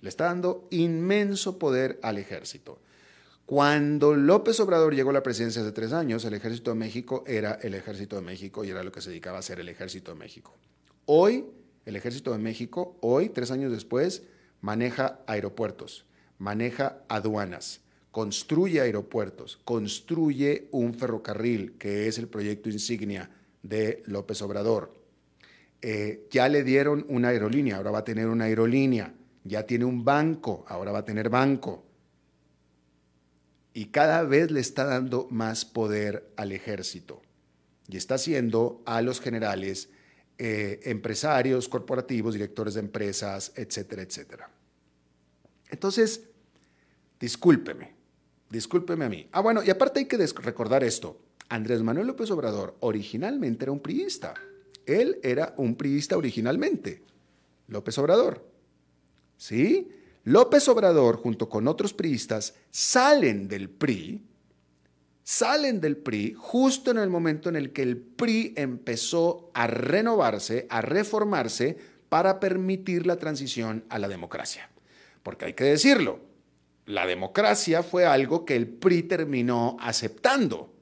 Le 0.00 0.08
está 0.08 0.26
dando 0.26 0.68
inmenso 0.70 1.58
poder 1.58 1.98
al 2.02 2.18
ejército. 2.18 2.80
Cuando 3.46 4.14
López 4.14 4.58
Obrador 4.58 4.94
llegó 4.94 5.10
a 5.10 5.12
la 5.12 5.22
presidencia 5.22 5.62
hace 5.62 5.70
tres 5.70 5.92
años, 5.92 6.24
el 6.24 6.34
Ejército 6.34 6.72
de 6.72 6.76
México 6.76 7.22
era 7.28 7.52
el 7.62 7.74
Ejército 7.74 8.16
de 8.16 8.22
México 8.22 8.64
y 8.64 8.70
era 8.70 8.82
lo 8.82 8.90
que 8.90 9.00
se 9.00 9.10
dedicaba 9.10 9.38
a 9.38 9.42
ser 9.42 9.60
el 9.60 9.68
Ejército 9.68 10.10
de 10.10 10.18
México. 10.18 10.52
Hoy, 11.04 11.44
el 11.84 11.94
Ejército 11.94 12.32
de 12.32 12.38
México, 12.38 12.96
hoy, 13.02 13.28
tres 13.28 13.52
años 13.52 13.70
después, 13.70 14.24
maneja 14.60 15.20
aeropuertos, 15.28 16.06
maneja 16.38 16.98
aduanas, 17.08 17.80
construye 18.10 18.80
aeropuertos, 18.80 19.58
construye 19.64 20.68
un 20.70 20.94
ferrocarril, 20.94 21.72
que 21.78 22.08
es 22.08 22.18
el 22.18 22.28
proyecto 22.28 22.70
insignia 22.70 23.30
de 23.62 24.02
López 24.06 24.40
Obrador. 24.42 24.94
Eh, 25.82 26.26
ya 26.30 26.48
le 26.48 26.64
dieron 26.64 27.04
una 27.08 27.28
aerolínea, 27.28 27.76
ahora 27.76 27.90
va 27.90 27.98
a 27.98 28.04
tener 28.04 28.26
una 28.26 28.44
aerolínea. 28.44 29.12
Ya 29.44 29.64
tiene 29.64 29.84
un 29.84 30.04
banco, 30.04 30.64
ahora 30.66 30.90
va 30.90 31.00
a 31.00 31.04
tener 31.04 31.28
banco 31.28 31.86
y 33.76 33.90
cada 33.90 34.22
vez 34.22 34.50
le 34.50 34.60
está 34.60 34.86
dando 34.86 35.28
más 35.30 35.66
poder 35.66 36.32
al 36.36 36.52
ejército 36.52 37.20
y 37.86 37.98
está 37.98 38.14
haciendo 38.14 38.82
a 38.86 39.02
los 39.02 39.20
generales 39.20 39.90
eh, 40.38 40.80
empresarios, 40.84 41.68
corporativos, 41.68 42.32
directores 42.32 42.72
de 42.72 42.80
empresas, 42.80 43.52
etcétera, 43.54 44.00
etcétera. 44.00 44.50
Entonces, 45.70 46.24
discúlpeme, 47.18 47.94
discúlpeme 48.50 49.04
a 49.04 49.08
mí. 49.08 49.28
Ah, 49.32 49.40
bueno, 49.40 49.62
y 49.62 49.70
aparte 49.70 50.00
hay 50.00 50.06
que 50.06 50.16
recordar 50.16 50.84
esto. 50.84 51.20
Andrés 51.48 51.82
Manuel 51.82 52.08
López 52.08 52.30
Obrador 52.30 52.76
originalmente 52.80 53.64
era 53.64 53.72
un 53.72 53.80
priista. 53.80 54.34
Él 54.84 55.18
era 55.22 55.54
un 55.56 55.76
priista 55.76 56.16
originalmente. 56.16 57.02
López 57.68 57.98
Obrador. 57.98 58.44
¿Sí? 59.36 59.88
López 60.24 60.68
Obrador, 60.68 61.16
junto 61.16 61.48
con 61.48 61.68
otros 61.68 61.92
priistas, 61.92 62.54
salen 62.70 63.48
del 63.48 63.68
PRI, 63.70 64.24
salen 65.22 65.80
del 65.80 65.96
PRI 65.96 66.34
justo 66.36 66.90
en 66.90 66.98
el 66.98 67.10
momento 67.10 67.48
en 67.48 67.56
el 67.56 67.72
que 67.72 67.82
el 67.82 67.96
PRI 67.96 68.54
empezó 68.56 69.50
a 69.54 69.66
renovarse, 69.66 70.66
a 70.68 70.80
reformarse 70.80 71.76
para 72.08 72.40
permitir 72.40 73.06
la 73.06 73.16
transición 73.16 73.84
a 73.88 73.98
la 73.98 74.08
democracia. 74.08 74.70
Porque 75.26 75.46
hay 75.46 75.54
que 75.54 75.64
decirlo, 75.64 76.20
la 76.84 77.04
democracia 77.04 77.82
fue 77.82 78.06
algo 78.06 78.44
que 78.44 78.54
el 78.54 78.68
PRI 78.68 79.02
terminó 79.02 79.76
aceptando. 79.80 80.72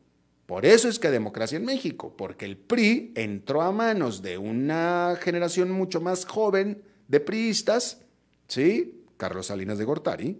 Por 0.44 0.66
eso 0.66 0.86
es 0.90 0.98
que 0.98 1.10
democracia 1.10 1.56
en 1.56 1.64
México, 1.64 2.14
porque 2.14 2.44
el 2.44 2.58
PRI 2.58 3.14
entró 3.14 3.62
a 3.62 3.72
manos 3.72 4.20
de 4.20 4.36
una 4.36 5.18
generación 5.18 5.70
mucho 5.70 6.02
más 6.02 6.26
joven 6.26 6.82
de 7.08 7.20
priistas, 7.20 8.02
¿sí? 8.46 9.06
Carlos 9.16 9.46
Salinas 9.46 9.78
de 9.78 9.86
Gortari, 9.86 10.38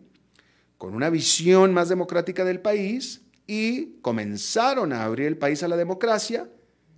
con 0.76 0.94
una 0.94 1.08
visión 1.08 1.72
más 1.72 1.88
democrática 1.88 2.44
del 2.44 2.60
país 2.60 3.22
y 3.46 4.00
comenzaron 4.02 4.92
a 4.92 5.04
abrir 5.04 5.28
el 5.28 5.38
país 5.38 5.62
a 5.62 5.68
la 5.68 5.78
democracia, 5.78 6.50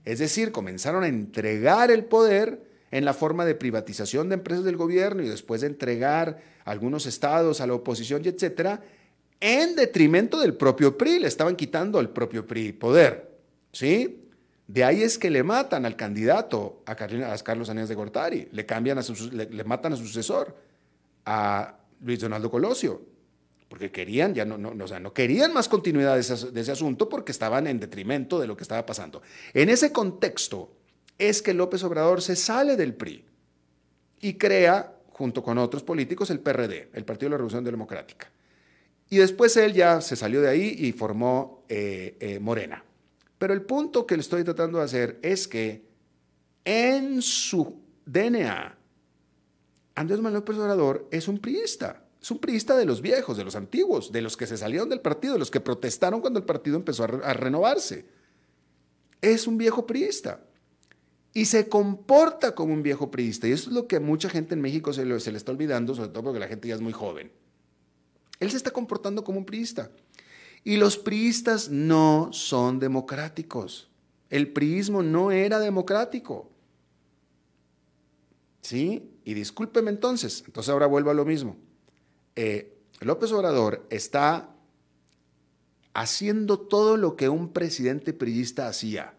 es 0.04 0.18
decir, 0.18 0.50
comenzaron 0.50 1.04
a 1.04 1.08
entregar 1.08 1.92
el 1.92 2.04
poder 2.04 2.65
en 2.90 3.04
la 3.04 3.14
forma 3.14 3.44
de 3.44 3.54
privatización 3.54 4.28
de 4.28 4.34
empresas 4.34 4.64
del 4.64 4.76
gobierno 4.76 5.22
y 5.22 5.28
después 5.28 5.60
de 5.60 5.66
entregar 5.66 6.40
algunos 6.64 7.06
estados 7.06 7.60
a 7.60 7.66
la 7.66 7.74
oposición 7.74 8.22
y 8.24 8.28
etcétera, 8.28 8.82
en 9.40 9.76
detrimento 9.76 10.40
del 10.40 10.54
propio 10.54 10.96
PRI, 10.96 11.18
le 11.20 11.28
estaban 11.28 11.56
quitando 11.56 11.98
al 11.98 12.10
propio 12.10 12.46
PRI 12.46 12.72
poder, 12.72 13.30
¿sí? 13.72 14.22
De 14.66 14.82
ahí 14.82 15.02
es 15.02 15.18
que 15.18 15.30
le 15.30 15.42
matan 15.42 15.84
al 15.86 15.94
candidato, 15.94 16.82
a, 16.86 16.96
Carlos 16.96 17.68
Anías 17.68 17.88
de 17.88 17.94
Gortari, 17.94 18.48
le, 18.50 18.66
cambian 18.66 18.98
a 18.98 19.02
su, 19.02 19.30
le, 19.30 19.64
matan 19.64 19.92
a 19.92 19.96
su 19.96 20.06
sucesor, 20.06 20.56
a 21.24 21.76
Luis 22.00 22.18
Donaldo 22.18 22.50
Colosio, 22.50 23.00
porque 23.68 23.92
querían, 23.92 24.34
ya 24.34 24.44
no, 24.44 24.58
no, 24.58 24.84
o 24.84 24.88
sea, 24.88 24.98
no 24.98 25.12
querían 25.12 25.52
más 25.52 25.68
continuidad 25.68 26.16
de 26.16 26.50
de 26.52 26.60
ese 26.60 26.72
asunto 26.72 27.08
porque 27.08 27.32
estaban 27.32 27.66
en 27.66 27.78
detrimento 27.78 28.40
de 28.40 28.46
lo 28.46 28.56
que 28.56 28.62
estaba 28.62 28.84
pasando. 28.86 29.22
En 29.52 29.68
ese 29.68 29.92
contexto 29.92 30.75
es 31.18 31.42
que 31.42 31.54
López 31.54 31.82
Obrador 31.84 32.22
se 32.22 32.36
sale 32.36 32.76
del 32.76 32.94
PRI 32.94 33.24
y 34.20 34.34
crea, 34.34 34.94
junto 35.08 35.42
con 35.42 35.58
otros 35.58 35.82
políticos, 35.82 36.30
el 36.30 36.40
PRD, 36.40 36.90
el 36.92 37.04
Partido 37.04 37.26
de 37.26 37.30
la 37.30 37.36
Revolución 37.38 37.64
Democrática. 37.64 38.30
Y 39.08 39.18
después 39.18 39.56
él 39.56 39.72
ya 39.72 40.00
se 40.00 40.16
salió 40.16 40.40
de 40.40 40.48
ahí 40.48 40.76
y 40.78 40.92
formó 40.92 41.64
eh, 41.68 42.16
eh, 42.20 42.38
Morena. 42.38 42.84
Pero 43.38 43.54
el 43.54 43.62
punto 43.62 44.06
que 44.06 44.16
le 44.16 44.22
estoy 44.22 44.42
tratando 44.44 44.78
de 44.78 44.84
hacer 44.84 45.18
es 45.22 45.46
que 45.46 45.86
en 46.64 47.22
su 47.22 47.80
DNA, 48.04 48.76
Andrés 49.94 50.18
Manuel 50.18 50.40
López 50.40 50.56
Obrador 50.56 51.08
es 51.10 51.28
un 51.28 51.38
priista. 51.38 52.02
Es 52.20 52.30
un 52.32 52.38
priista 52.38 52.76
de 52.76 52.84
los 52.84 53.02
viejos, 53.02 53.36
de 53.36 53.44
los 53.44 53.54
antiguos, 53.54 54.10
de 54.10 54.20
los 54.20 54.36
que 54.36 54.48
se 54.48 54.56
salieron 54.56 54.88
del 54.88 55.00
partido, 55.00 55.34
de 55.34 55.38
los 55.38 55.50
que 55.50 55.60
protestaron 55.60 56.20
cuando 56.20 56.40
el 56.40 56.44
partido 56.44 56.76
empezó 56.76 57.04
a, 57.04 57.06
renovarse. 57.06 58.06
Es 59.20 59.46
un 59.46 59.56
viejo 59.56 59.86
priista. 59.86 60.40
Y 61.36 61.44
se 61.44 61.68
comporta 61.68 62.54
como 62.54 62.72
un 62.72 62.82
viejo 62.82 63.10
priista. 63.10 63.46
Y 63.46 63.52
eso 63.52 63.68
es 63.68 63.76
lo 63.76 63.86
que 63.86 63.96
a 63.96 64.00
mucha 64.00 64.30
gente 64.30 64.54
en 64.54 64.62
México 64.62 64.94
se 64.94 65.04
le, 65.04 65.16
está 65.16 65.52
olvidando, 65.52 65.94
sobre 65.94 66.08
todo 66.08 66.22
porque 66.22 66.40
la 66.40 66.48
gente 66.48 66.66
ya 66.66 66.74
es 66.74 66.80
muy 66.80 66.94
joven. 66.94 67.30
Él 68.40 68.50
se 68.50 68.56
está 68.56 68.70
comportando 68.70 69.22
como 69.22 69.40
un 69.40 69.44
priista. 69.44 69.90
Y 70.64 70.78
los 70.78 70.96
priistas 70.96 71.68
no 71.68 72.30
son 72.32 72.78
democráticos. 72.78 73.90
El 74.30 74.50
priismo 74.54 75.02
no 75.02 75.30
era 75.30 75.60
democrático. 75.60 76.50
¿Sí? 78.62 79.10
Y 79.26 79.34
discúlpeme 79.34 79.90
entonces, 79.90 80.42
entonces 80.46 80.70
ahora 80.70 80.86
vuelvo 80.86 81.10
a 81.10 81.14
lo 81.14 81.26
mismo. 81.26 81.58
Eh, 82.34 82.78
López 83.00 83.30
Obrador 83.32 83.86
está 83.90 84.56
haciendo 85.92 86.58
todo 86.60 86.96
lo 86.96 87.14
que 87.14 87.28
un 87.28 87.52
presidente 87.52 88.14
priista 88.14 88.68
hacía. 88.68 89.15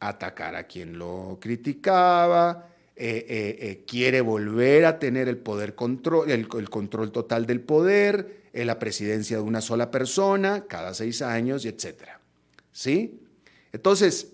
Atacar 0.00 0.54
a 0.56 0.66
quien 0.66 0.98
lo 0.98 1.38
criticaba, 1.40 2.68
eh, 2.98 3.26
eh, 3.28 3.58
eh, 3.60 3.84
quiere 3.86 4.22
volver 4.22 4.86
a 4.86 4.98
tener 4.98 5.28
el 5.28 5.36
poder 5.36 5.74
control, 5.74 6.30
el, 6.30 6.48
control 6.48 7.12
total 7.12 7.44
del 7.44 7.60
poder, 7.60 8.46
la 8.54 8.78
presidencia 8.78 9.36
de 9.36 9.42
una 9.42 9.60
sola 9.60 9.90
persona 9.90 10.64
cada 10.66 10.94
seis 10.94 11.20
años 11.20 11.66
etcétera. 11.66 12.20
¿Sí? 12.72 13.20
Entonces, 13.72 14.32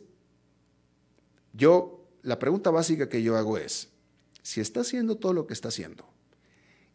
yo, 1.53 2.07
la 2.23 2.39
pregunta 2.39 2.71
básica 2.71 3.09
que 3.09 3.23
yo 3.25 3.37
hago 3.37 3.59
es, 3.59 3.89
si 4.43 4.61
está 4.61 4.83
haciendo 4.83 5.17
todo 5.17 5.33
lo 5.33 5.49
que 5.49 5.55
está 5.55 5.69
haciendo 5.69 6.09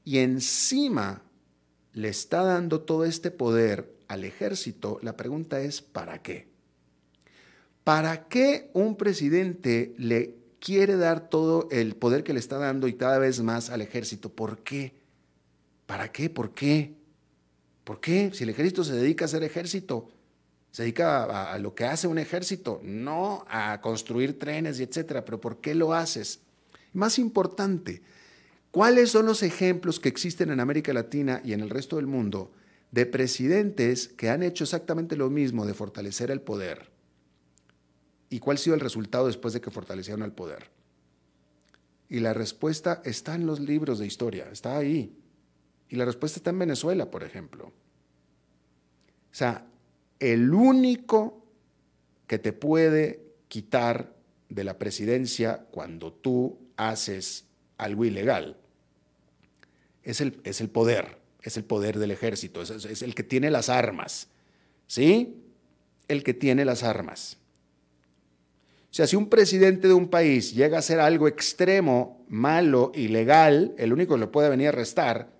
y 0.05 0.19
encima 0.19 1.21
le 1.91 2.07
está 2.07 2.43
dando 2.43 2.81
todo 2.81 3.03
este 3.03 3.29
poder 3.29 3.93
al 4.07 4.23
ejército, 4.23 4.99
la 5.01 5.17
pregunta 5.17 5.59
es, 5.59 5.81
¿para 5.81 6.21
qué? 6.21 6.47
¿Para 7.87 8.27
qué 8.27 8.69
un 8.73 8.97
presidente 8.97 9.95
le 9.97 10.35
quiere 10.59 10.97
dar 10.97 11.29
todo 11.29 11.69
el 11.71 11.95
poder 11.95 12.25
que 12.25 12.33
le 12.33 12.39
está 12.39 12.57
dando 12.57 12.89
y 12.89 12.95
cada 12.95 13.17
vez 13.17 13.41
más 13.41 13.69
al 13.69 13.81
ejército. 13.81 14.27
¿Por 14.27 14.57
qué? 14.57 14.93
¿Para 15.85 16.11
qué? 16.11 16.29
¿Por 16.29 16.53
qué? 16.53 16.95
¿Por 17.85 18.01
qué? 18.01 18.31
Si 18.33 18.43
el 18.43 18.49
ejército 18.49 18.83
se 18.83 18.91
dedica 18.93 19.23
a 19.23 19.29
ser 19.29 19.41
ejército, 19.43 20.09
se 20.69 20.83
dedica 20.83 21.53
a, 21.53 21.57
lo 21.59 21.75
que 21.75 21.85
hace 21.85 22.07
un 22.07 22.17
ejército, 22.17 22.81
no 22.83 23.45
a 23.47 23.79
construir 23.79 24.37
trenes 24.37 24.81
y 24.81 24.83
etcétera, 24.83 25.23
pero 25.23 25.39
¿por 25.39 25.61
qué 25.61 25.73
lo 25.73 25.93
haces? 25.93 26.41
Más 26.91 27.17
importante, 27.17 28.01
¿cuáles 28.69 29.11
son 29.11 29.27
los 29.27 29.43
ejemplos 29.43 30.01
que 30.01 30.09
existen 30.09 30.51
en 30.51 30.59
América 30.59 30.91
Latina 30.91 31.39
y 31.41 31.53
en 31.53 31.61
el 31.61 31.69
resto 31.69 31.95
del 31.95 32.07
mundo 32.07 32.51
de 32.91 33.05
presidentes 33.05 34.09
que 34.09 34.29
han 34.29 34.43
hecho 34.43 34.65
exactamente 34.65 35.15
lo 35.15 35.29
mismo 35.29 35.65
de 35.65 35.73
fortalecer 35.73 36.31
el 36.31 36.41
poder? 36.41 36.96
¿Y 38.29 38.39
cuál 38.39 38.57
ha 38.57 38.59
sido 38.59 38.75
el 38.75 38.81
resultado 38.81 39.27
después 39.27 39.53
de 39.53 39.61
que 39.61 39.71
fortalecieron 39.71 40.23
el 40.23 40.31
poder? 40.31 40.69
Y 42.09 42.19
la 42.19 42.33
respuesta 42.33 43.01
está 43.05 43.35
en 43.35 43.45
los 43.45 43.59
libros 43.59 43.99
de 43.99 44.07
historia, 44.07 44.49
está 44.51 44.77
ahí. 44.77 45.15
Y 45.89 45.95
la 45.95 46.05
respuesta 46.05 46.39
está 46.39 46.49
en 46.49 46.59
Venezuela, 46.59 47.09
por 47.09 47.23
ejemplo. 47.23 47.67
O 47.67 49.35
sea, 49.37 49.65
el 50.19 50.53
único 50.53 51.45
que 52.27 52.39
te 52.39 52.53
puede 52.53 53.23
quitar 53.47 54.13
de 54.49 54.63
la 54.63 54.77
presidencia 54.77 55.65
cuando 55.71 56.11
tú 56.13 56.57
haces 56.77 57.45
algo 57.77 58.05
ilegal 58.05 58.57
es 60.03 60.21
el, 60.21 60.39
es 60.43 60.61
el 60.61 60.69
poder, 60.69 61.17
es 61.41 61.57
el 61.57 61.65
poder 61.65 61.99
del 61.99 62.11
ejército, 62.11 62.61
es 62.61 63.01
el 63.01 63.13
que 63.13 63.23
tiene 63.23 63.51
las 63.51 63.69
armas, 63.69 64.29
¿sí? 64.87 65.43
El 66.07 66.23
que 66.23 66.33
tiene 66.33 66.63
las 66.63 66.83
armas. 66.83 67.37
O 68.89 68.93
sea, 68.97 69.05
si 69.05 69.15
un 69.15 69.29
presidente 69.29 69.87
de 69.87 69.93
un 69.93 70.09
país 70.09 70.53
llega 70.53 70.77
a 70.77 70.79
hacer 70.79 70.99
algo 70.99 71.27
extremo, 71.27 72.25
malo, 72.29 72.91
ilegal, 72.95 73.75
el 73.77 73.93
único 73.93 74.15
que 74.15 74.19
lo 74.19 74.31
puede 74.31 74.49
venir 74.49 74.67
a 74.67 74.69
arrestar, 74.69 75.37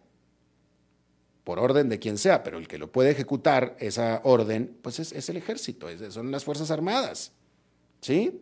por 1.48 1.60
orden 1.60 1.88
de 1.88 1.98
quien 1.98 2.18
sea, 2.18 2.44
pero 2.44 2.58
el 2.58 2.68
que 2.68 2.78
lo 2.78 2.92
puede 2.92 3.12
ejecutar 3.12 3.78
esa 3.80 4.20
orden, 4.26 4.78
pues 4.82 5.00
es, 5.00 5.30
el 5.30 5.38
ejército, 5.38 5.88
son 6.10 6.30
las 6.30 6.44
Fuerzas 6.44 6.72
Armadas. 6.72 7.32
¿Sí? 8.02 8.42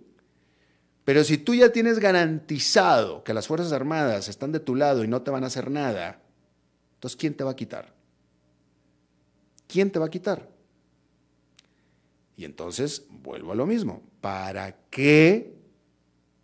Pero 1.04 1.24
si 1.24 1.38
tú 1.38 1.54
ya 1.54 1.72
tienes 1.72 2.00
garantizado 2.00 3.24
que 3.24 3.36
las 3.36 3.46
Fuerzas 3.46 3.74
Armadas 3.74 4.28
están 4.28 4.52
de 4.52 4.60
tu 4.60 4.74
lado 4.74 5.04
y 5.04 5.08
no 5.08 5.22
te 5.22 5.30
van 5.30 5.44
a 5.44 5.48
hacer 5.48 5.70
nada, 5.70 6.20
entonces 6.96 7.16
¿quién 7.16 7.36
te 7.36 7.44
va 7.44 7.52
a 7.52 7.56
quitar? 7.56 7.94
¿Quién 9.68 9.92
te 9.92 10.00
va 10.00 10.08
a 10.08 10.10
quitar? 10.10 10.50
Y 12.38 12.46
entonces 12.46 13.06
vuelvo 13.10 13.52
a 13.52 13.56
lo 13.56 13.66
mismo. 13.66 14.02
¿Para 14.22 14.76
qué 14.90 15.54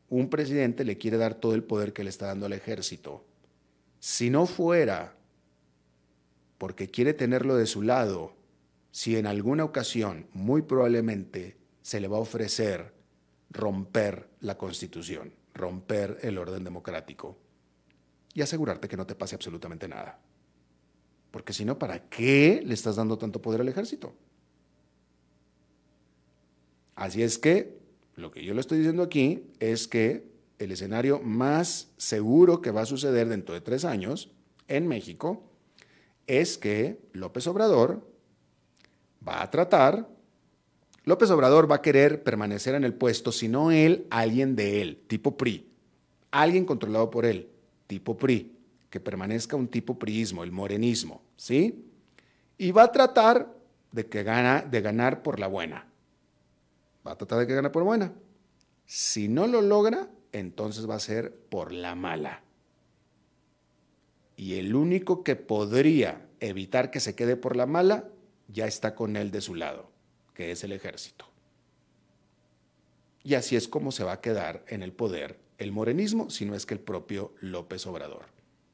un 0.09 0.29
presidente 0.29 0.83
le 0.85 0.97
quiere 0.97 1.17
dar 1.17 1.35
todo 1.35 1.55
el 1.55 1.63
poder 1.63 1.93
que 1.93 2.03
le 2.03 2.09
está 2.09 2.27
dando 2.27 2.45
al 2.45 2.53
ejército? 2.53 3.25
Si 3.99 4.29
no 4.29 4.45
fuera 4.45 5.15
porque 6.57 6.89
quiere 6.89 7.13
tenerlo 7.13 7.55
de 7.55 7.65
su 7.65 7.81
lado, 7.81 8.33
si 8.91 9.17
en 9.17 9.25
alguna 9.25 9.63
ocasión, 9.63 10.27
muy 10.33 10.61
probablemente, 10.61 11.57
se 11.81 11.99
le 11.99 12.07
va 12.07 12.17
a 12.17 12.21
ofrecer 12.21 12.93
romper 13.49 14.29
la 14.41 14.57
constitución, 14.57 15.33
romper 15.53 16.19
el 16.21 16.37
orden 16.37 16.63
democrático 16.63 17.37
y 18.33 18.41
asegurarte 18.41 18.87
que 18.87 18.97
no 18.97 19.07
te 19.07 19.15
pase 19.15 19.35
absolutamente 19.35 19.87
nada. 19.87 20.19
Porque 21.31 21.53
si 21.53 21.65
no, 21.65 21.79
¿para 21.79 22.09
qué 22.09 22.61
le 22.65 22.73
estás 22.73 22.97
dando 22.97 23.17
tanto 23.17 23.41
poder 23.41 23.61
al 23.61 23.69
ejército? 23.69 24.13
Así 27.01 27.23
es 27.23 27.39
que 27.39 27.79
lo 28.13 28.29
que 28.29 28.45
yo 28.45 28.53
le 28.53 28.61
estoy 28.61 28.77
diciendo 28.77 29.01
aquí 29.01 29.47
es 29.59 29.87
que 29.87 30.23
el 30.59 30.71
escenario 30.71 31.19
más 31.19 31.89
seguro 31.97 32.61
que 32.61 32.69
va 32.69 32.81
a 32.81 32.85
suceder 32.85 33.27
dentro 33.27 33.55
de 33.55 33.61
tres 33.61 33.85
años 33.85 34.29
en 34.67 34.87
México 34.87 35.41
es 36.27 36.59
que 36.59 36.99
López 37.13 37.47
Obrador 37.47 38.07
va 39.27 39.41
a 39.41 39.49
tratar, 39.49 40.09
López 41.03 41.31
Obrador 41.31 41.69
va 41.69 41.77
a 41.77 41.81
querer 41.81 42.21
permanecer 42.21 42.75
en 42.75 42.83
el 42.83 42.93
puesto, 42.93 43.31
si 43.31 43.47
no 43.47 43.71
él, 43.71 44.05
alguien 44.11 44.55
de 44.55 44.83
él, 44.83 45.01
tipo 45.07 45.37
PRI, 45.37 45.67
alguien 46.29 46.65
controlado 46.65 47.09
por 47.09 47.25
él, 47.25 47.49
tipo 47.87 48.15
PRI, 48.15 48.59
que 48.91 48.99
permanezca 48.99 49.55
un 49.55 49.69
tipo 49.69 49.97
priismo, 49.97 50.43
el 50.43 50.51
morenismo, 50.51 51.23
¿sí? 51.35 51.83
Y 52.59 52.71
va 52.71 52.83
a 52.83 52.91
tratar 52.91 53.51
de, 53.91 54.05
que 54.05 54.21
gana, 54.21 54.61
de 54.61 54.81
ganar 54.81 55.23
por 55.23 55.39
la 55.39 55.47
buena 55.47 55.90
va 57.05 57.13
a 57.13 57.17
tratar 57.17 57.39
de 57.39 57.47
que 57.47 57.55
gane 57.55 57.69
por 57.69 57.83
buena. 57.83 58.13
Si 58.85 59.27
no 59.27 59.47
lo 59.47 59.61
logra, 59.61 60.09
entonces 60.31 60.89
va 60.89 60.95
a 60.95 60.99
ser 60.99 61.35
por 61.49 61.71
la 61.71 61.95
mala. 61.95 62.43
Y 64.35 64.55
el 64.55 64.75
único 64.75 65.23
que 65.23 65.35
podría 65.35 66.27
evitar 66.39 66.91
que 66.91 66.99
se 66.99 67.15
quede 67.15 67.35
por 67.35 67.55
la 67.55 67.65
mala, 67.65 68.09
ya 68.47 68.65
está 68.65 68.95
con 68.95 69.15
él 69.15 69.31
de 69.31 69.41
su 69.41 69.55
lado, 69.55 69.89
que 70.33 70.51
es 70.51 70.63
el 70.63 70.71
ejército. 70.71 71.25
Y 73.23 73.35
así 73.35 73.55
es 73.55 73.67
como 73.67 73.91
se 73.91 74.03
va 74.03 74.13
a 74.13 74.21
quedar 74.21 74.63
en 74.67 74.81
el 74.81 74.93
poder 74.93 75.39
el 75.61 75.71
morenismo, 75.71 76.31
si 76.31 76.45
no 76.45 76.55
es 76.55 76.65
que 76.65 76.73
el 76.73 76.79
propio 76.79 77.33
López 77.39 77.85
Obrador. 77.85 78.25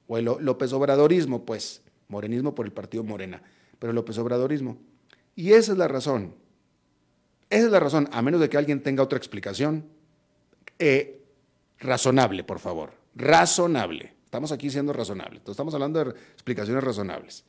O 0.07 0.17
el 0.17 0.23
López 0.23 0.71
Obradorismo, 0.71 1.45
pues, 1.45 1.81
morenismo 2.07 2.55
por 2.55 2.65
el 2.65 2.71
partido 2.71 3.03
Morena, 3.03 3.41
pero 3.77 3.91
López 3.91 4.17
Obradorismo. 4.17 4.77
Y 5.35 5.51
esa 5.51 5.73
es 5.73 5.77
la 5.77 5.89
razón. 5.89 6.33
Esa 7.49 7.65
es 7.65 7.71
la 7.71 7.79
razón, 7.79 8.09
a 8.11 8.21
menos 8.21 8.39
de 8.41 8.49
que 8.49 8.57
alguien 8.57 8.81
tenga 8.81 9.03
otra 9.03 9.17
explicación. 9.17 9.85
Eh, 10.79 11.21
razonable, 11.79 12.43
por 12.43 12.59
favor. 12.59 12.93
Razonable. 13.15 14.13
Estamos 14.25 14.51
aquí 14.51 14.69
siendo 14.69 14.91
razonables. 14.93 15.41
estamos 15.47 15.73
hablando 15.73 16.03
de 16.03 16.11
explicaciones 16.33 16.83
razonables. 16.83 17.45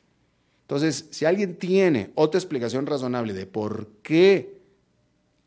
Entonces, 0.61 1.07
si 1.11 1.25
alguien 1.25 1.57
tiene 1.57 2.11
otra 2.15 2.37
explicación 2.37 2.85
razonable 2.85 3.33
de 3.33 3.45
por 3.45 3.87
qué 4.01 4.59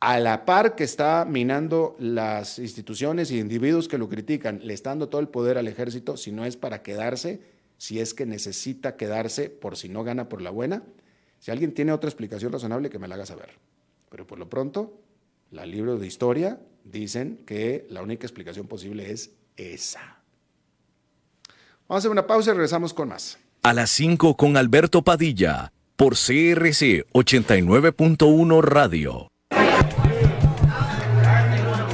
a 0.01 0.19
la 0.19 0.45
par 0.45 0.75
que 0.75 0.83
está 0.83 1.25
minando 1.25 1.95
las 1.99 2.59
instituciones 2.59 3.31
y 3.31 3.39
individuos 3.39 3.87
que 3.87 3.99
lo 3.99 4.09
critican, 4.09 4.61
le 4.65 4.75
está 4.75 4.91
dando 4.91 5.09
todo 5.09 5.21
el 5.21 5.29
poder 5.29 5.59
al 5.59 5.69
ejército, 5.69 6.17
si 6.17 6.33
no 6.33 6.45
es 6.45 6.57
para 6.57 6.83
quedarse, 6.83 7.41
si 7.79 8.01
es 8.01 8.13
que 8.13 8.27
necesita 8.27 8.97
quedarse 8.97 9.49
por 9.49 9.77
si 9.77 9.89
no 9.89 10.03
gana 10.03 10.29
por 10.29 10.43
la 10.43 10.51
buena. 10.51 10.83
Si 11.39 11.51
alguien 11.51 11.73
tiene 11.73 11.93
otra 11.93 12.11
explicación 12.11 12.53
razonable, 12.53 12.91
que 12.91 12.99
me 12.99 13.09
la 13.09 13.15
haga 13.15 13.27
saber. 13.27 13.51
Pero 14.13 14.27
por 14.27 14.39
lo 14.39 14.49
pronto, 14.51 15.01
la 15.51 15.65
libro 15.65 15.99
de 15.99 16.07
historia 16.07 16.61
dicen 16.85 17.41
que 17.47 17.87
la 17.89 18.03
única 18.03 18.27
explicación 18.27 18.69
posible 18.69 19.11
es 19.11 19.31
esa. 19.57 20.21
Vamos 21.89 21.97
a 21.97 21.97
hacer 21.97 22.11
una 22.11 22.27
pausa 22.27 22.51
y 22.51 22.53
regresamos 22.53 22.93
con 22.93 23.09
más. 23.09 23.39
A 23.63 23.73
las 23.73 23.89
5 23.91 24.37
con 24.37 24.59
Alberto 24.59 25.01
Padilla, 25.01 25.73
por 25.97 26.13
CRC 26.13 27.07
89.1 27.15 28.61
Radio. 28.63 29.32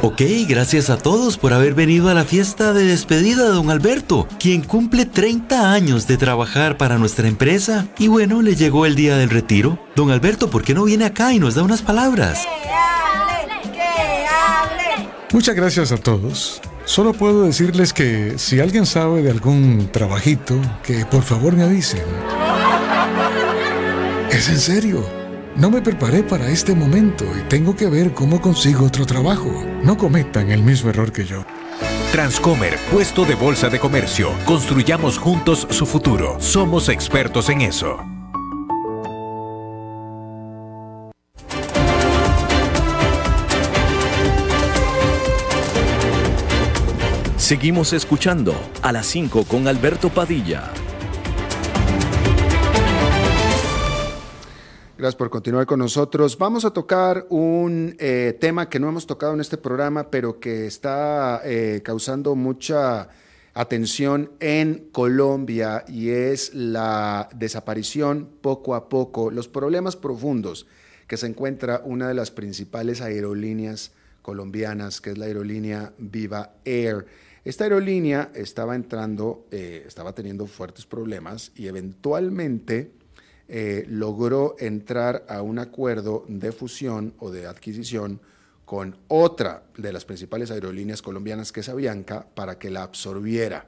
Ok, 0.01 0.23
gracias 0.49 0.91
a 0.91 0.97
todos 0.97 1.39
por 1.39 1.53
haber 1.53 1.75
venido 1.75 2.09
a 2.09 2.15
la 2.15 2.25
fiesta 2.25 2.73
de 2.73 2.85
despedida 2.85 3.43
de 3.43 3.51
don 3.51 3.69
Alberto, 3.69 4.29
quien 4.39 4.63
cumple 4.63 5.07
30 5.07 5.73
años 5.73 6.07
de 6.07 6.17
trabajar 6.17 6.77
para 6.77 6.99
nuestra 6.99 7.27
empresa. 7.27 7.89
Y 7.99 8.07
bueno, 8.07 8.41
le 8.41 8.55
llegó 8.55 8.87
el 8.87 8.95
día 8.95 9.17
del 9.17 9.29
retiro. 9.29 9.77
Don 9.97 10.13
Alberto, 10.13 10.51
¿por 10.51 10.63
qué 10.63 10.73
no 10.73 10.85
viene 10.85 11.05
acá 11.05 11.33
y 11.33 11.41
nos 11.41 11.57
da 11.57 11.65
unas 11.65 11.83
palabras? 11.83 12.47
Muchas 15.33 15.57
gracias 15.57 15.91
a 15.91 15.97
todos. 15.97 16.61
Solo 16.85 17.13
puedo 17.13 17.43
decirles 17.43 17.93
que 17.93 18.39
si 18.39 18.61
alguien 18.61 18.87
sabe 18.87 19.23
de 19.23 19.33
algún 19.33 19.89
trabajito, 19.93 20.61
que 20.85 21.07
por 21.07 21.25
favor 21.25 21.57
me 21.57 21.65
avisen. 21.65 22.03
Es 24.31 24.49
en 24.49 24.59
serio. 24.59 25.28
No 25.59 25.71
me 25.71 25.83
preparé 25.83 26.23
para 26.23 26.49
este 26.51 26.73
momento 26.73 27.25
y 27.37 27.43
tengo 27.49 27.75
que 27.75 27.89
ver 27.89 28.15
cómo 28.15 28.41
consigo 28.41 28.87
otro 28.87 29.05
trabajo. 29.05 29.51
No 29.83 29.99
cometan 29.99 30.53
el 30.53 30.63
mismo 30.63 30.91
error 30.91 31.11
que 31.11 31.25
yo. 31.25 31.45
Transcomer, 32.13 32.77
puesto 32.93 33.25
de 33.25 33.35
bolsa 33.35 33.69
de 33.69 33.81
comercio. 33.81 34.31
Construyamos 34.45 35.19
juntos 35.19 35.67
su 35.71 35.85
futuro. 35.85 36.37
Somos 36.39 36.89
expertos 36.89 37.49
en 37.49 37.63
eso. 37.63 37.99
Seguimos 47.37 47.93
escuchando 47.93 48.55
a 48.81 48.93
las 48.93 49.07
5 49.09 49.43
con 49.43 49.67
Alberto 49.67 50.09
Padilla. 50.09 50.71
Gracias 54.99 55.15
por 55.15 55.31
continuar 55.31 55.65
con 55.65 55.79
nosotros. 55.79 56.37
Vamos 56.39 56.65
a 56.65 56.73
tocar 56.73 57.25
un 57.29 57.95
eh, 58.01 58.37
tema 58.41 58.69
que 58.69 58.81
no 58.81 58.89
hemos 58.89 59.07
tocado 59.07 59.33
en 59.33 59.41
este 59.41 59.57
programa, 59.57 60.11
pero 60.11 60.41
que 60.41 60.67
está 60.67 61.41
eh, 61.45 61.83
causando 61.85 62.35
mucha 62.35 63.09
atención 63.55 64.33
en 64.41 64.89
Colombia 64.91 65.85
y 65.87 66.09
es 66.09 66.53
la 66.53 67.29
desaparición 67.33 68.29
poco 68.41 68.75
a 68.75 68.89
poco, 68.89 69.31
los 69.31 69.47
problemas 69.47 69.95
profundos 69.95 70.67
que 71.07 71.17
se 71.17 71.29
encuentra 71.29 71.81
una 71.85 72.09
de 72.09 72.15
las 72.15 72.33
principales 72.33 73.01
aerolíneas 73.01 73.93
colombianas, 74.21 75.01
que 75.01 75.11
es 75.11 75.19
la 75.19 75.27
aerolínea 75.27 75.93
Viva 75.99 76.55
Air. 76.65 77.07
Esta 77.45 77.63
aerolínea 77.63 78.33
estaba 78.35 78.75
entrando, 78.75 79.47
eh, 79.53 79.85
estaba 79.87 80.13
teniendo 80.13 80.49
fuertes 80.49 80.87
problemas 80.87 81.53
y 81.55 81.69
eventualmente 81.69 82.98
eh, 83.49 83.87
logró 83.89 84.57
entrar 84.59 85.25
a 85.29 85.41
un 85.41 85.59
acuerdo 85.59 86.25
de 86.29 86.53
fusión 86.53 87.15
o 87.19 87.31
de 87.31 87.47
adquisición 87.47 88.21
con 88.67 88.99
otra 89.09 89.63
de 89.79 89.93
las 89.93 90.05
principales 90.05 90.51
aerolíneas 90.51 91.01
colombianas, 91.01 91.53
que 91.53 91.61
es 91.61 91.71
Avianca, 91.71 92.27
para 92.35 92.59
que 92.59 92.69
la 92.69 92.83
absorbiera. 92.83 93.67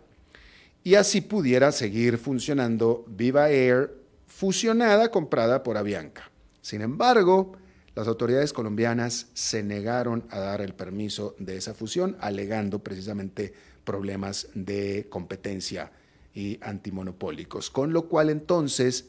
Y 0.85 0.97
así 0.97 1.22
pudiera 1.22 1.72
seguir 1.72 2.18
funcionando 2.18 3.05
Viva 3.09 3.49
Air, 3.49 3.95
fusionada, 4.26 5.11
comprada 5.11 5.62
por 5.62 5.78
Avianca. 5.78 6.31
Sin 6.61 6.83
embargo, 6.83 7.53
las 7.95 8.07
autoridades 8.07 8.53
colombianas 8.53 9.28
se 9.33 9.62
negaron 9.62 10.24
a 10.31 10.39
dar 10.39 10.61
el 10.61 10.74
permiso 10.74 11.35
de 11.39 11.57
esa 11.57 11.72
fusión, 11.72 12.16
alegando 12.20 12.81
precisamente 12.81 13.55
problemas 13.85 14.49
de 14.55 15.07
competencia 15.09 15.91
y 16.35 16.59
antimonopólicos, 16.62 17.70
con 17.70 17.93
lo 17.93 18.09
cual 18.09 18.31
entonces 18.31 19.07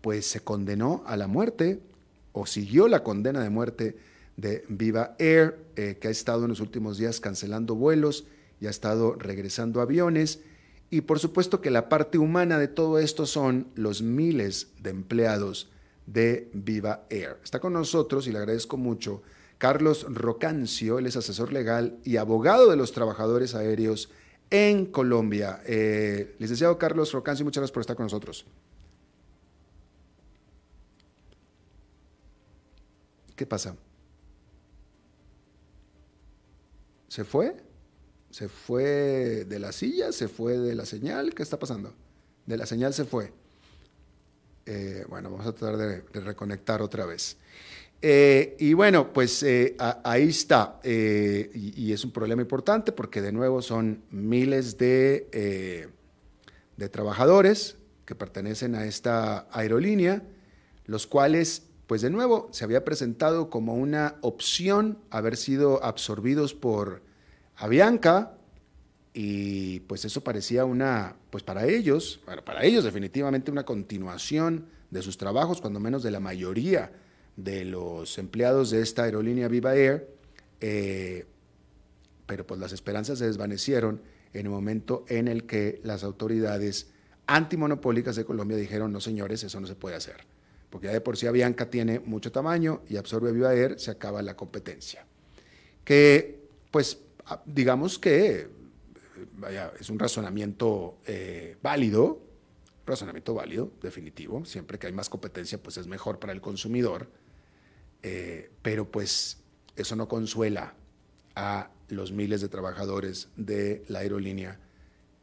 pues 0.00 0.26
se 0.26 0.40
condenó 0.40 1.02
a 1.06 1.16
la 1.16 1.26
muerte 1.26 1.80
o 2.32 2.46
siguió 2.46 2.88
la 2.88 3.02
condena 3.02 3.42
de 3.42 3.50
muerte 3.50 3.96
de 4.36 4.64
Viva 4.68 5.14
Air, 5.18 5.58
eh, 5.76 5.98
que 6.00 6.08
ha 6.08 6.10
estado 6.10 6.44
en 6.44 6.50
los 6.50 6.60
últimos 6.60 6.98
días 6.98 7.20
cancelando 7.20 7.74
vuelos 7.74 8.26
y 8.60 8.66
ha 8.66 8.70
estado 8.70 9.14
regresando 9.14 9.80
aviones. 9.80 10.40
Y 10.90 11.02
por 11.02 11.18
supuesto 11.18 11.60
que 11.60 11.70
la 11.70 11.88
parte 11.88 12.18
humana 12.18 12.58
de 12.58 12.68
todo 12.68 12.98
esto 12.98 13.26
son 13.26 13.68
los 13.74 14.02
miles 14.02 14.68
de 14.80 14.90
empleados 14.90 15.70
de 16.06 16.50
Viva 16.52 17.04
Air. 17.10 17.36
Está 17.44 17.60
con 17.60 17.72
nosotros 17.72 18.26
y 18.26 18.32
le 18.32 18.38
agradezco 18.38 18.76
mucho 18.76 19.22
Carlos 19.58 20.06
Rocancio, 20.08 20.98
él 20.98 21.06
es 21.06 21.16
asesor 21.16 21.52
legal 21.52 21.98
y 22.02 22.16
abogado 22.16 22.70
de 22.70 22.76
los 22.76 22.92
trabajadores 22.92 23.54
aéreos 23.54 24.10
en 24.48 24.86
Colombia. 24.86 25.60
Eh, 25.66 26.34
licenciado 26.38 26.78
Carlos 26.78 27.12
Rocancio, 27.12 27.44
muchas 27.44 27.60
gracias 27.60 27.74
por 27.74 27.82
estar 27.82 27.96
con 27.96 28.06
nosotros. 28.06 28.46
¿Qué 33.40 33.46
pasa? 33.46 33.74
¿Se 37.08 37.24
fue? 37.24 37.56
¿Se 38.28 38.50
fue 38.50 39.46
de 39.46 39.58
la 39.58 39.72
silla? 39.72 40.12
¿Se 40.12 40.28
fue 40.28 40.58
de 40.58 40.74
la 40.74 40.84
señal? 40.84 41.32
¿Qué 41.32 41.42
está 41.42 41.58
pasando? 41.58 41.94
De 42.44 42.58
la 42.58 42.66
señal 42.66 42.92
se 42.92 43.06
fue. 43.06 43.32
Eh, 44.66 45.06
bueno, 45.08 45.30
vamos 45.30 45.46
a 45.46 45.54
tratar 45.54 45.78
de, 45.78 46.20
reconectar 46.20 46.82
otra 46.82 47.06
vez. 47.06 47.38
Eh, 48.02 48.56
y 48.58 48.74
bueno, 48.74 49.10
pues 49.10 49.42
eh, 49.42 49.74
ahí 50.04 50.28
está. 50.28 50.78
Y, 50.84 51.82
y, 51.82 51.94
es 51.94 52.04
un 52.04 52.10
problema 52.10 52.42
importante 52.42 52.92
porque 52.92 53.22
de 53.22 53.32
nuevo 53.32 53.62
son 53.62 54.02
miles 54.10 54.76
de, 54.76 55.88
de 56.76 56.88
trabajadores 56.90 57.78
que 58.04 58.14
pertenecen 58.14 58.74
a 58.74 58.84
esta 58.84 59.48
aerolínea, 59.50 60.22
los 60.84 61.06
cuales 61.06 61.69
pues 61.90 62.02
de 62.02 62.10
nuevo 62.10 62.48
se 62.52 62.62
había 62.62 62.84
presentado 62.84 63.50
como 63.50 63.74
una 63.74 64.14
opción 64.20 64.98
haber 65.10 65.36
sido 65.36 65.82
absorbidos 65.82 66.54
por 66.54 67.02
Avianca 67.56 68.38
y 69.12 69.80
pues 69.80 70.04
eso 70.04 70.22
parecía 70.22 70.64
una, 70.64 71.16
pues 71.30 71.42
para 71.42 71.66
ellos, 71.66 72.20
bueno, 72.26 72.44
para 72.44 72.62
ellos 72.62 72.84
definitivamente 72.84 73.50
una 73.50 73.64
continuación 73.64 74.66
de 74.92 75.02
sus 75.02 75.18
trabajos, 75.18 75.60
cuando 75.60 75.80
menos 75.80 76.04
de 76.04 76.12
la 76.12 76.20
mayoría 76.20 76.92
de 77.34 77.64
los 77.64 78.18
empleados 78.18 78.70
de 78.70 78.82
esta 78.82 79.02
aerolínea 79.02 79.48
Viva 79.48 79.74
Air, 79.74 80.14
eh, 80.60 81.26
pero 82.24 82.46
pues 82.46 82.60
las 82.60 82.70
esperanzas 82.70 83.18
se 83.18 83.26
desvanecieron 83.26 84.00
en 84.32 84.46
el 84.46 84.52
momento 84.52 85.04
en 85.08 85.26
el 85.26 85.44
que 85.44 85.80
las 85.82 86.04
autoridades 86.04 86.92
antimonopólicas 87.26 88.14
de 88.14 88.24
Colombia 88.24 88.56
dijeron, 88.56 88.92
no 88.92 89.00
señores, 89.00 89.42
eso 89.42 89.58
no 89.58 89.66
se 89.66 89.74
puede 89.74 89.96
hacer 89.96 90.29
porque 90.70 90.86
ya 90.86 90.92
de 90.92 91.00
por 91.00 91.16
sí 91.16 91.26
Avianca 91.26 91.68
tiene 91.68 92.00
mucho 92.00 92.32
tamaño 92.32 92.82
y 92.88 92.96
absorbe 92.96 93.32
Viva 93.32 93.54
Air, 93.54 93.78
se 93.78 93.90
acaba 93.90 94.22
la 94.22 94.36
competencia. 94.36 95.04
Que, 95.84 96.40
pues, 96.70 96.98
digamos 97.44 97.98
que 97.98 98.48
vaya, 99.36 99.72
es 99.78 99.90
un 99.90 99.98
razonamiento 99.98 100.98
eh, 101.06 101.56
válido, 101.62 102.20
razonamiento 102.86 103.34
válido, 103.34 103.72
definitivo. 103.82 104.44
Siempre 104.44 104.78
que 104.78 104.86
hay 104.86 104.92
más 104.92 105.08
competencia, 105.08 105.62
pues 105.62 105.76
es 105.76 105.86
mejor 105.86 106.18
para 106.18 106.32
el 106.32 106.40
consumidor. 106.40 107.08
Eh, 108.02 108.50
pero 108.62 108.90
pues 108.90 109.38
eso 109.76 109.94
no 109.96 110.08
consuela 110.08 110.74
a 111.34 111.70
los 111.88 112.12
miles 112.12 112.40
de 112.40 112.48
trabajadores 112.48 113.28
de 113.36 113.84
la 113.88 114.00
aerolínea 114.00 114.58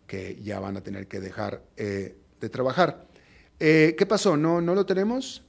que 0.05 0.39
ya 0.41 0.59
van 0.59 0.77
a 0.77 0.83
tener 0.83 1.07
que 1.07 1.19
dejar 1.19 1.63
eh, 1.75 2.17
de 2.39 2.49
trabajar. 2.49 3.06
Eh, 3.59 3.95
¿Qué 3.97 4.05
pasó? 4.05 4.37
¿No, 4.37 4.61
¿No 4.61 4.75
lo 4.75 4.85
tenemos? 4.85 5.43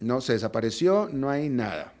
No, 0.00 0.20
se 0.20 0.34
desapareció, 0.34 1.08
no 1.10 1.30
hay 1.30 1.48
nada. 1.48 1.94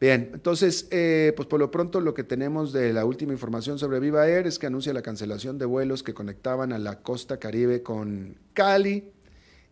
Bien, 0.00 0.30
entonces, 0.32 0.88
eh, 0.90 1.32
pues 1.36 1.46
por 1.46 1.60
lo 1.60 1.70
pronto 1.70 2.00
lo 2.00 2.14
que 2.14 2.24
tenemos 2.24 2.72
de 2.72 2.92
la 2.92 3.04
última 3.04 3.32
información 3.32 3.78
sobre 3.78 4.00
Viva 4.00 4.26
Air 4.26 4.46
es 4.46 4.58
que 4.58 4.66
anuncia 4.66 4.92
la 4.92 5.02
cancelación 5.02 5.58
de 5.58 5.66
vuelos 5.66 6.02
que 6.02 6.14
conectaban 6.14 6.72
a 6.72 6.78
la 6.78 7.02
costa 7.02 7.38
caribe 7.38 7.82
con 7.82 8.36
Cali 8.52 9.12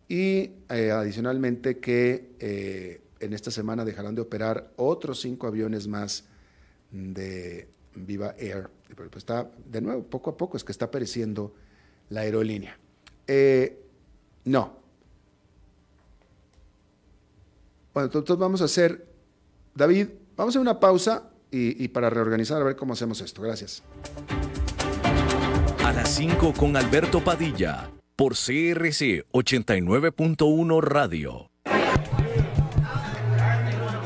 y 0.07 0.51
eh, 0.69 0.91
adicionalmente 0.91 1.79
que 1.79 3.01
en 3.19 3.33
esta 3.33 3.51
semana 3.51 3.83
dejarán 3.83 4.15
de 4.15 4.21
operar 4.21 4.71
otros 4.77 5.19
cinco 5.19 5.47
aviones 5.47 5.87
más 5.87 6.25
de 6.91 7.67
Viva 7.95 8.35
Air. 8.37 8.69
Pues 8.95 9.09
está, 9.15 9.51
de 9.65 9.81
nuevo, 9.81 10.03
poco 10.03 10.29
a 10.29 10.37
poco 10.37 10.55
es 10.55 10.63
que 10.63 10.71
está 10.71 10.91
pereciendo 10.91 11.53
la 12.09 12.21
aerolínea. 12.21 12.77
No, 14.45 14.81
Bueno, 17.93 18.05
entonces 18.05 18.37
vamos 18.37 18.61
a 18.61 18.65
hacer, 18.65 19.05
David, 19.75 20.07
vamos 20.37 20.55
a 20.55 20.59
hacer 20.59 20.61
una 20.61 20.79
pausa 20.79 21.29
y, 21.51 21.87
para 21.89 22.09
reorganizar 22.09 22.61
a 22.61 22.63
ver 22.63 22.77
cómo 22.77 22.93
hacemos 22.93 23.19
esto. 23.19 23.41
Gracias. 23.41 23.83
A 25.83 25.91
las 25.91 26.09
5 26.15 26.53
con 26.53 26.77
Alberto 26.77 27.21
Padilla, 27.21 27.89
por 28.15 28.33
CRC 28.33 29.25
89.1 29.33 30.81
Radio. 30.81 31.50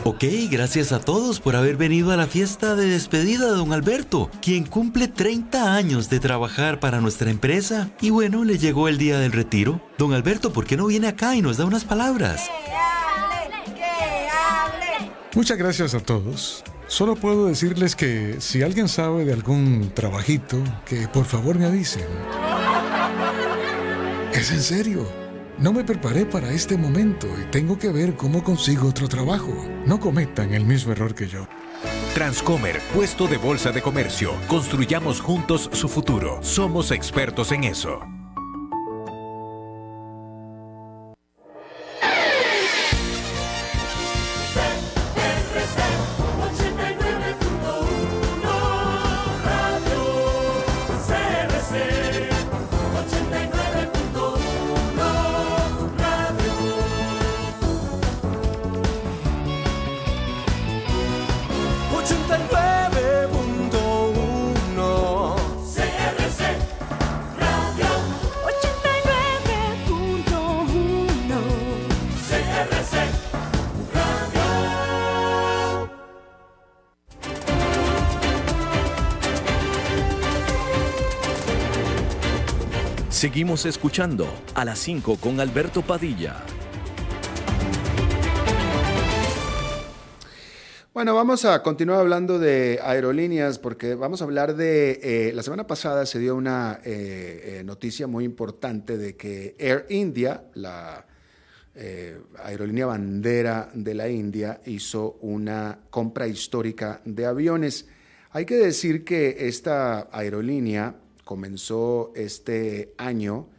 Ok, 0.07 0.23
gracias 0.51 0.91
a 0.91 0.99
todos 0.99 1.39
por 1.39 1.55
haber 1.55 1.77
venido 1.77 2.11
a 2.11 2.15
la 2.15 2.27
fiesta 2.27 2.75
de 2.75 2.85
despedida 2.85 3.45
de 3.45 3.57
don 3.57 3.73
Alberto, 3.73 4.29
quien 4.39 4.63
cumple 4.63 5.07
30 5.07 5.73
años 5.73 6.11
de 6.11 6.19
trabajar 6.19 6.79
para 6.79 7.01
nuestra 7.01 7.31
empresa. 7.31 7.89
Y 8.01 8.11
bueno, 8.11 8.43
le 8.43 8.59
llegó 8.59 8.87
el 8.87 8.99
día 8.99 9.17
del 9.17 9.31
retiro. 9.31 9.81
Don 9.97 10.13
Alberto, 10.13 10.53
¿por 10.53 10.67
qué 10.67 10.77
no 10.77 10.85
viene 10.85 11.07
acá 11.07 11.35
y 11.35 11.41
nos 11.41 11.57
da 11.57 11.65
unas 11.65 11.85
palabras? 11.85 12.47
Muchas 15.33 15.57
gracias 15.57 15.95
a 15.95 15.99
todos. 15.99 16.63
Solo 16.85 17.15
puedo 17.15 17.47
decirles 17.47 17.95
que 17.95 18.35
si 18.41 18.61
alguien 18.61 18.87
sabe 18.87 19.25
de 19.25 19.33
algún 19.33 19.91
trabajito, 19.95 20.63
que 20.85 21.07
por 21.07 21.25
favor 21.25 21.57
me 21.57 21.65
avisen. 21.65 22.05
Es 24.33 24.51
en 24.51 24.61
serio. 24.61 25.24
No 25.57 25.71
me 25.71 25.85
preparé 25.85 26.25
para 26.25 26.51
este 26.51 26.75
momento 26.75 27.27
y 27.41 27.45
tengo 27.49 27.79
que 27.79 27.89
ver 27.89 28.15
cómo 28.15 28.43
consigo 28.43 28.89
otro 28.89 29.07
trabajo. 29.07 29.53
No 29.85 29.99
cometan 29.99 30.53
el 30.53 30.65
mismo 30.65 30.91
error 30.91 31.15
que 31.15 31.27
yo. 31.27 31.47
Transcomer, 32.13 32.81
puesto 32.93 33.27
de 33.27 33.37
bolsa 33.37 33.71
de 33.71 33.81
comercio. 33.81 34.33
Construyamos 34.49 35.21
juntos 35.21 35.69
su 35.71 35.87
futuro. 35.87 36.39
Somos 36.41 36.91
expertos 36.91 37.53
en 37.53 37.63
eso. 37.63 38.14
Seguimos 83.45 83.65
escuchando 83.67 84.27
a 84.55 84.65
las 84.65 84.79
5 84.79 85.17
con 85.17 85.39
Alberto 85.39 85.83
Padilla. 85.83 86.43
Bueno, 90.95 91.13
vamos 91.13 91.45
a 91.45 91.61
continuar 91.61 91.99
hablando 91.99 92.39
de 92.39 92.79
aerolíneas 92.81 93.59
porque 93.59 93.93
vamos 93.93 94.21
a 94.21 94.23
hablar 94.23 94.55
de... 94.55 94.99
Eh, 95.03 95.31
la 95.35 95.43
semana 95.43 95.67
pasada 95.67 96.07
se 96.07 96.17
dio 96.17 96.35
una 96.35 96.79
eh, 96.83 97.59
eh, 97.59 97.63
noticia 97.63 98.07
muy 98.07 98.23
importante 98.23 98.97
de 98.97 99.15
que 99.15 99.55
Air 99.59 99.85
India, 99.89 100.45
la 100.55 101.05
aerolínea 102.43 102.87
bandera 102.87 103.69
de 103.75 103.93
la 103.93 104.09
India, 104.09 104.59
hizo 104.65 105.19
una 105.21 105.81
compra 105.91 106.25
histórica 106.25 106.99
de 107.05 107.27
aviones. 107.27 107.85
Hay 108.31 108.47
que 108.47 108.55
decir 108.55 109.03
que 109.03 109.35
esta 109.47 110.09
aerolínea 110.11 110.95
comenzó 111.25 112.13
este 112.15 112.93
año 112.97 113.49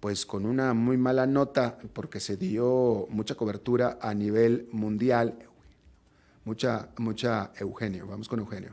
pues 0.00 0.24
con 0.24 0.46
una 0.46 0.72
muy 0.72 0.96
mala 0.96 1.26
nota 1.26 1.78
porque 1.92 2.20
se 2.20 2.36
dio 2.36 3.06
mucha 3.10 3.34
cobertura 3.34 3.98
a 4.00 4.14
nivel 4.14 4.68
mundial. 4.72 5.36
Mucha, 6.44 6.90
mucha, 6.98 7.52
Eugenio, 7.58 8.06
vamos 8.06 8.28
con 8.28 8.38
Eugenio. 8.38 8.70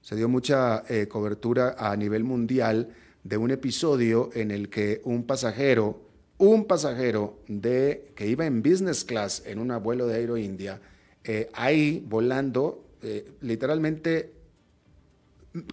Se 0.00 0.16
dio 0.16 0.28
mucha 0.28 0.84
eh, 0.88 1.08
cobertura 1.08 1.76
a 1.78 1.94
nivel 1.94 2.24
mundial 2.24 2.94
de 3.22 3.36
un 3.36 3.50
episodio 3.50 4.30
en 4.34 4.50
el 4.50 4.70
que 4.70 5.02
un 5.04 5.24
pasajero, 5.24 6.00
un 6.38 6.64
pasajero 6.64 7.40
de, 7.48 8.12
que 8.14 8.26
iba 8.26 8.46
en 8.46 8.62
business 8.62 9.04
class 9.04 9.42
en 9.44 9.58
un 9.58 9.76
vuelo 9.82 10.06
de 10.06 10.14
Aero 10.14 10.38
India, 10.38 10.80
eh, 11.24 11.50
ahí 11.52 12.02
volando, 12.08 12.84
eh, 13.02 13.30
literalmente, 13.42 14.32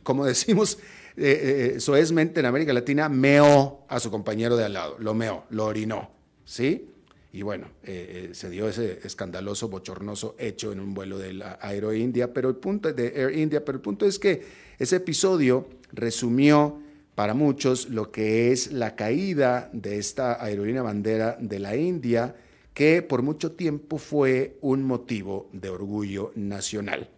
como 0.03 0.25
decimos, 0.25 0.79
eh, 1.18 1.78
eh 1.78 2.32
en 2.36 2.45
América 2.45 2.74
Latina 2.74 3.09
meó 3.09 3.86
a 3.88 3.99
su 3.99 4.09
compañero 4.09 4.57
de 4.57 4.66
al 4.66 4.74
lado, 4.74 4.95
lo 4.99 5.14
meó, 5.14 5.45
lo 5.49 5.66
orinó, 5.66 6.09
¿sí? 6.45 6.89
Y 7.32 7.41
bueno, 7.41 7.68
eh, 7.84 8.30
eh, 8.30 8.36
se 8.36 8.49
dio 8.51 8.68
ese 8.68 8.99
escandaloso, 9.03 9.68
bochornoso 9.68 10.36
hecho 10.38 10.72
en 10.72 10.80
un 10.80 10.93
vuelo 10.93 11.18
de 11.18 11.34
la 11.34 11.57
Aero 11.61 11.91
India, 11.91 12.32
pero 12.32 12.47
el 12.47 12.55
punto 12.57 12.93
de 12.93 13.07
Air 13.16 13.36
India, 13.36 13.66
pero 13.66 13.78
el 13.78 13.82
punto 13.82 14.05
es 14.05 14.20
que 14.20 14.43
ese 14.78 14.97
episodio 14.97 15.68
resumió 15.91 16.80
para 17.16 17.34
muchos 17.34 17.89
lo 17.89 18.11
que 18.11 18.51
es 18.51 18.72
la 18.72 18.95
caída 18.95 19.72
de 19.74 19.97
esta 19.97 20.43
aerolínea 20.43 20.84
bandera 20.84 21.36
de 21.39 21.57
la 21.57 21.76
India, 21.76 22.36
que 22.76 23.01
por 23.01 23.24
mucho 23.24 23.53
tiempo 23.53 23.97
fue 23.97 24.57
un 24.61 24.84
motivo 24.84 25.49
de 25.53 25.70
orgullo 25.70 26.32
nacional 26.36 27.09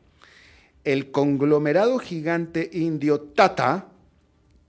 el 0.85 1.09
conglomerado 1.09 1.97
gigante 1.97 2.69
indio 2.71 3.19
Tata, 3.19 3.87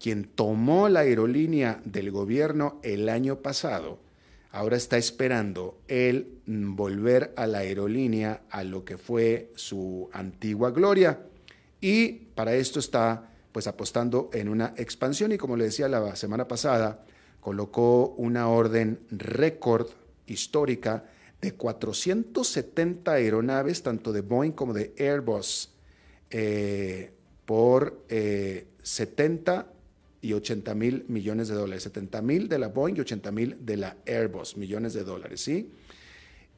quien 0.01 0.25
tomó 0.25 0.89
la 0.89 1.01
aerolínea 1.01 1.81
del 1.85 2.11
gobierno 2.11 2.81
el 2.83 3.11
año 3.11 3.43
pasado, 3.43 3.99
ahora 4.51 4.79
está 4.79 4.97
esperando 4.97 5.79
el 5.89 6.41
volver 6.47 7.35
a 7.37 7.47
la 7.47 7.59
aerolínea 7.59 8.43
a 8.51 8.65
lo 8.65 8.85
que 8.85 8.97
fue 8.97 9.53
su 9.57 10.09
antigua 10.13 10.71
gloria. 10.71 11.21
Y 11.83 12.13
para 12.35 12.55
esto 12.55 12.81
está 12.81 13.31
pues 13.53 13.67
apostando 13.67 14.31
en 14.33 14.49
una 14.49 14.73
expansión 14.79 15.33
y 15.33 15.39
como 15.39 15.57
le 15.57 15.65
decía 15.65 15.89
la 15.89 16.17
semana 16.17 16.49
pasada, 16.49 17.05
colocó 17.41 18.15
una 18.17 18.49
orden 18.49 19.01
récord 19.11 19.89
histórica 20.27 21.05
de 21.43 21.53
470 21.53 23.13
aeronaves, 23.13 23.83
tanto 23.83 24.13
de 24.13 24.23
Boeing 24.23 24.53
como 24.53 24.73
de 24.73 24.95
Airbus, 24.99 25.76
eh, 26.31 27.13
por 27.45 28.05
70 28.09 29.61
eh, 29.61 29.77
y 30.23 30.33
80 30.33 30.75
mil 30.75 31.05
millones 31.09 31.49
de 31.49 31.55
dólares. 31.55 31.85
70 31.85 32.23
mil 32.23 32.49
de 32.49 32.59
la 32.59 32.69
Boeing 32.69 32.97
y 32.97 33.01
80 33.01 33.31
mil 33.33 33.57
de 33.65 33.77
la 33.77 33.97
Airbus, 34.07 34.57
millones 34.57 34.95
de 34.95 35.05
dólares, 35.05 35.41
¿sí? 35.41 35.71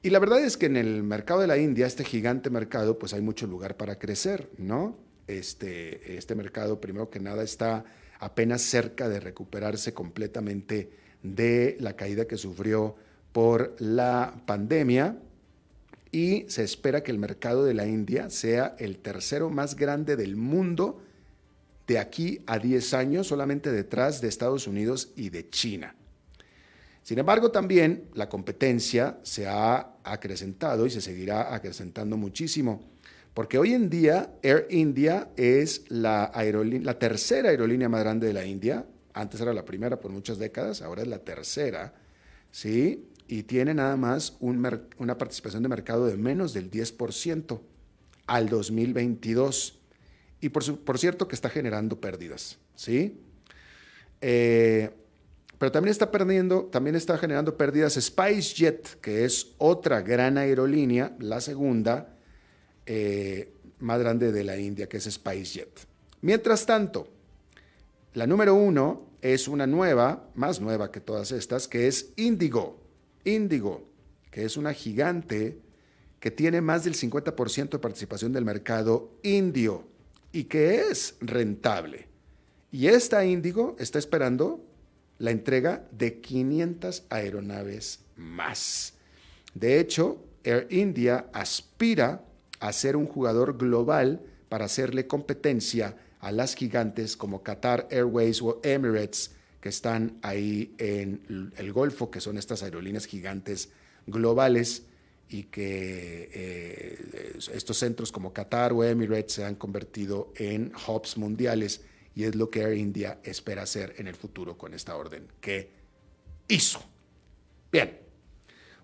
Y 0.01 0.11
la 0.11 0.21
verdad 0.21 0.41
es 0.41 0.57
que 0.57 0.67
en 0.67 0.77
el 0.77 1.03
mercado 1.03 1.41
de 1.41 1.49
la 1.49 1.59
India, 1.59 1.87
este 1.87 2.05
gigante 2.05 2.51
mercado, 2.51 2.99
pues 2.99 3.13
hay 3.15 3.21
mucho 3.21 3.47
lugar 3.47 3.77
para 3.77 3.99
crecer, 3.99 4.49
¿no? 4.57 4.97
Este, 5.27 6.17
este 6.17 6.35
mercado, 6.35 6.81
primero 6.81 7.11
que 7.11 7.21
nada, 7.21 7.43
está 7.43 7.85
apenas 8.21 8.63
cerca 8.63 9.09
de 9.09 9.21
recuperarse 9.21 9.93
completamente 9.93 10.91
de 11.23 11.77
la 11.81 11.97
caída 11.97 12.27
que 12.27 12.37
sufrió 12.37 12.97
por 13.33 13.75
la 13.79 14.41
pandemia 14.47 15.19
y 16.11 16.45
se 16.49 16.63
espera 16.63 17.03
que 17.03 17.11
el 17.11 17.19
mercado 17.19 17.65
de 17.65 17.75
la 17.75 17.87
India 17.87 18.31
sea 18.31 18.75
el 18.79 18.99
tercero 18.99 19.51
más 19.51 19.77
grande 19.77 20.17
del 20.17 20.37
mundo 20.37 21.03
de 21.87 21.99
aquí 21.99 22.41
a 22.47 22.59
10 22.59 22.95
años, 22.95 23.27
solamente 23.27 23.73
detrás 23.73 24.21
de 24.21 24.29
Estados 24.29 24.67
Unidos 24.67 25.11
y 25.17 25.31
de 25.31 25.49
China. 25.49 25.95
Sin 27.03 27.19
embargo, 27.19 27.51
también 27.51 28.05
la 28.15 28.29
competencia 28.29 29.19
se 29.23 29.47
ha 29.47 29.95
acrecentado 30.05 30.87
y 30.87 30.91
se 30.91 31.01
seguirá 31.01 31.55
acrecentando 31.55 32.19
muchísimo, 32.19 32.83
porque 33.33 33.57
hoy 33.57 33.73
en 33.73 33.89
día 33.89 34.35
Air 34.43 34.67
India 34.69 35.31
es 35.37 35.85
la, 35.89 36.31
la 36.35 36.99
tercera 36.99 37.49
aerolínea 37.49 37.89
más 37.89 38.01
grande 38.01 38.27
de 38.27 38.35
la 38.35 38.45
India, 38.45 38.85
antes 39.15 39.41
era 39.41 39.55
la 39.55 39.65
primera 39.65 39.99
por 39.99 40.11
muchas 40.11 40.39
décadas, 40.39 40.83
ahora 40.83 41.03
es 41.03 41.09
la 41.09 41.19
tercera, 41.21 41.95
¿sí? 42.51 43.09
Y 43.29 43.45
tiene 43.45 43.75
nada 43.75 43.97
más 43.97 44.37
una 44.41 45.19
participación 45.19 45.63
de 45.63 45.69
mercado 45.69 46.07
de 46.07 46.17
menos 46.17 46.55
del 46.55 46.71
10% 46.71 47.61
al 48.27 48.49
2022. 48.49 49.79
Y 50.41 50.49
por, 50.49 50.79
por 50.81 50.99
cierto 50.99 51.29
que 51.29 51.35
está 51.35 51.51
generando 51.51 52.01
pérdidas, 52.01 52.59
¿sí? 52.75 53.21
Eh, 54.21 54.91
pero 55.59 55.73
también 55.73 55.91
está 55.91 56.11
perdiendo, 56.11 56.65
también 56.67 56.95
está 56.95 57.19
generando 57.19 57.57
pérdidas 57.57 57.95
SpiceJet, 57.95 59.01
que 59.01 59.25
es 59.25 59.55
otra 59.59 60.03
gran 60.03 60.39
aerolínea, 60.39 61.17
la 61.19 61.41
segunda 61.41 62.15
eh, 62.87 63.53
más 63.81 63.99
grande 63.99 64.31
de 64.31 64.45
la 64.45 64.57
India, 64.57 64.89
que 64.89 64.99
es 64.99 65.05
SpiceJet. 65.05 65.81
Mientras 66.21 66.65
tanto, 66.65 67.09
la 68.15 68.27
número 68.27 68.55
uno 68.55 69.09
es 69.21 69.49
una 69.49 69.67
nueva, 69.67 70.29
más 70.35 70.61
nueva 70.61 70.93
que 70.93 71.01
todas 71.01 71.33
estas, 71.33 71.67
que 71.67 71.89
es 71.89 72.13
Indigo. 72.17 72.78
Indigo, 73.35 73.89
que 74.31 74.45
es 74.45 74.57
una 74.57 74.73
gigante 74.73 75.59
que 76.21 76.31
tiene 76.31 76.61
más 76.61 76.85
del 76.85 76.95
50% 76.95 77.71
de 77.71 77.79
participación 77.79 78.33
del 78.33 78.45
mercado 78.45 79.13
indio 79.23 79.87
y 80.33 80.45
que 80.45 80.91
es 80.91 81.17
rentable. 81.21 82.09
Y 82.71 82.89
esta 82.89 83.25
Indigo 83.25 83.77
está 83.79 83.99
esperando 83.99 84.65
la 85.19 85.31
entrega 85.31 85.87
de 85.91 86.21
500 86.21 87.05
aeronaves 87.09 88.01
más. 88.17 88.95
De 89.55 89.81
hecho, 89.81 90.25
Air 90.45 90.67
India 90.71 91.29
aspira 91.33 92.25
a 92.61 92.73
ser 92.73 92.97
un 92.97 93.07
jugador 93.07 93.57
global 93.57 94.23
para 94.49 94.67
hacerle 94.67 95.07
competencia 95.07 95.97
a 96.21 96.33
las 96.33 96.55
gigantes 96.55 97.17
como 97.17 97.43
Qatar 97.43 97.87
Airways 97.91 98.43
o 98.43 98.61
Emirates, 98.63 99.33
que 99.61 99.69
están 99.69 100.19
ahí 100.23 100.75
en 100.79 101.53
el 101.57 101.73
Golfo, 101.73 102.11
que 102.11 102.21
son 102.21 102.39
estas 102.39 102.63
aerolíneas 102.63 103.07
gigantes 103.07 103.71
globales 104.07 104.85
y 105.29 105.45
que 105.45 106.31
eh, 106.33 107.39
estos 107.53 107.77
centros 107.77 108.13
como 108.13 108.33
Qatar 108.33 108.73
o 108.73 108.83
Emirates 108.85 109.35
se 109.35 109.45
han 109.45 109.57
convertido 109.57 110.33
en 110.37 110.73
hubs 110.87 111.19
mundiales 111.19 111.83
y 112.15 112.25
es 112.25 112.35
lo 112.35 112.51
que 112.51 112.63
Air 112.63 112.77
India 112.77 113.19
espera 113.23 113.63
hacer 113.63 113.95
en 113.99 114.07
el 114.07 114.17
futuro 114.17 114.57
con 114.57 114.75
esta 114.75 114.97
orden 114.97 115.29
que 115.41 115.71
hizo. 116.49 116.83
Bien. 117.71 118.08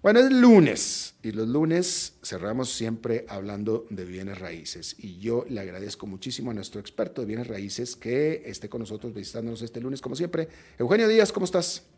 Bueno, 0.05 0.21
es 0.21 0.31
lunes 0.31 1.17
y 1.23 1.33
los 1.33 1.49
lunes 1.49 2.19
cerramos 2.23 2.69
siempre 2.69 3.25
hablando 3.27 3.87
de 3.89 4.05
bienes 4.05 4.39
raíces 4.39 4.97
y 4.99 5.19
yo 5.19 5.47
le 5.49 5.63
agradezco 5.63 6.07
muchísimo 6.07 6.51
a 6.51 6.55
nuestro 6.55 6.79
experto 6.79 7.23
de 7.23 7.27
bienes 7.27 7.47
raíces 7.47 7.97
que 7.97 8.43
esté 8.45 8.69
con 8.69 8.81
nosotros 8.81 9.15
visitándonos 9.15 9.63
este 9.63 9.81
lunes 9.81 10.03
como 10.03 10.15
siempre. 10.15 10.51
Eugenio 10.79 11.09
Díaz, 11.09 11.33
¿cómo 11.33 11.45
estás? 11.45 11.89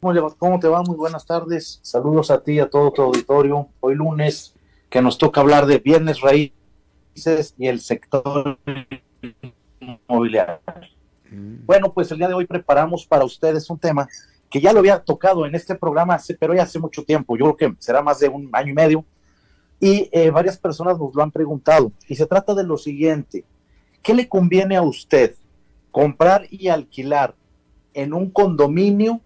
¿Cómo 0.00 0.58
te 0.58 0.66
va? 0.66 0.82
Muy 0.82 0.96
buenas 0.96 1.24
tardes. 1.24 1.78
Saludos 1.82 2.32
a 2.32 2.42
ti 2.42 2.54
y 2.54 2.58
a 2.58 2.68
todo 2.68 2.90
tu 2.90 3.02
auditorio. 3.02 3.68
Hoy 3.78 3.94
lunes 3.94 4.52
que 4.90 5.00
nos 5.00 5.18
toca 5.18 5.42
hablar 5.42 5.66
de 5.66 5.78
bienes 5.78 6.22
raíces 6.22 7.54
y 7.56 7.68
el 7.68 7.80
sector 7.80 8.58
inmobiliaria. 9.78 10.60
Mm. 11.30 11.66
Bueno, 11.66 11.92
pues 11.92 12.10
el 12.10 12.18
día 12.18 12.26
de 12.26 12.34
hoy 12.34 12.46
preparamos 12.46 13.06
para 13.06 13.24
ustedes 13.24 13.70
un 13.70 13.78
tema 13.78 14.08
que 14.56 14.62
ya 14.62 14.72
lo 14.72 14.78
había 14.78 14.98
tocado 15.00 15.44
en 15.44 15.54
este 15.54 15.74
programa, 15.74 16.18
pero 16.40 16.54
ya 16.54 16.62
hace 16.62 16.78
mucho 16.78 17.04
tiempo, 17.04 17.36
yo 17.36 17.54
creo 17.54 17.74
que 17.74 17.76
será 17.78 18.00
más 18.00 18.20
de 18.20 18.28
un 18.30 18.48
año 18.54 18.70
y 18.70 18.74
medio, 18.74 19.04
y 19.78 20.08
eh, 20.10 20.30
varias 20.30 20.56
personas 20.56 20.98
nos 20.98 21.14
lo 21.14 21.22
han 21.22 21.30
preguntado. 21.30 21.92
Y 22.08 22.16
se 22.16 22.24
trata 22.24 22.54
de 22.54 22.64
lo 22.64 22.78
siguiente, 22.78 23.44
¿qué 24.02 24.14
le 24.14 24.26
conviene 24.26 24.74
a 24.76 24.80
usted? 24.80 25.34
¿Comprar 25.90 26.46
y 26.48 26.68
alquilar 26.68 27.34
en 27.92 28.14
un 28.14 28.30
condominio 28.30 29.20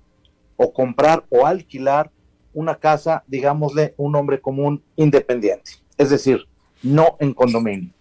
o 0.56 0.72
comprar 0.72 1.24
o 1.30 1.46
alquilar 1.46 2.10
una 2.52 2.74
casa, 2.74 3.22
digámosle, 3.28 3.94
un 3.98 4.16
hombre 4.16 4.40
común 4.40 4.82
independiente? 4.96 5.74
Es 5.96 6.10
decir, 6.10 6.44
no 6.82 7.16
en 7.20 7.34
condominio. 7.34 7.92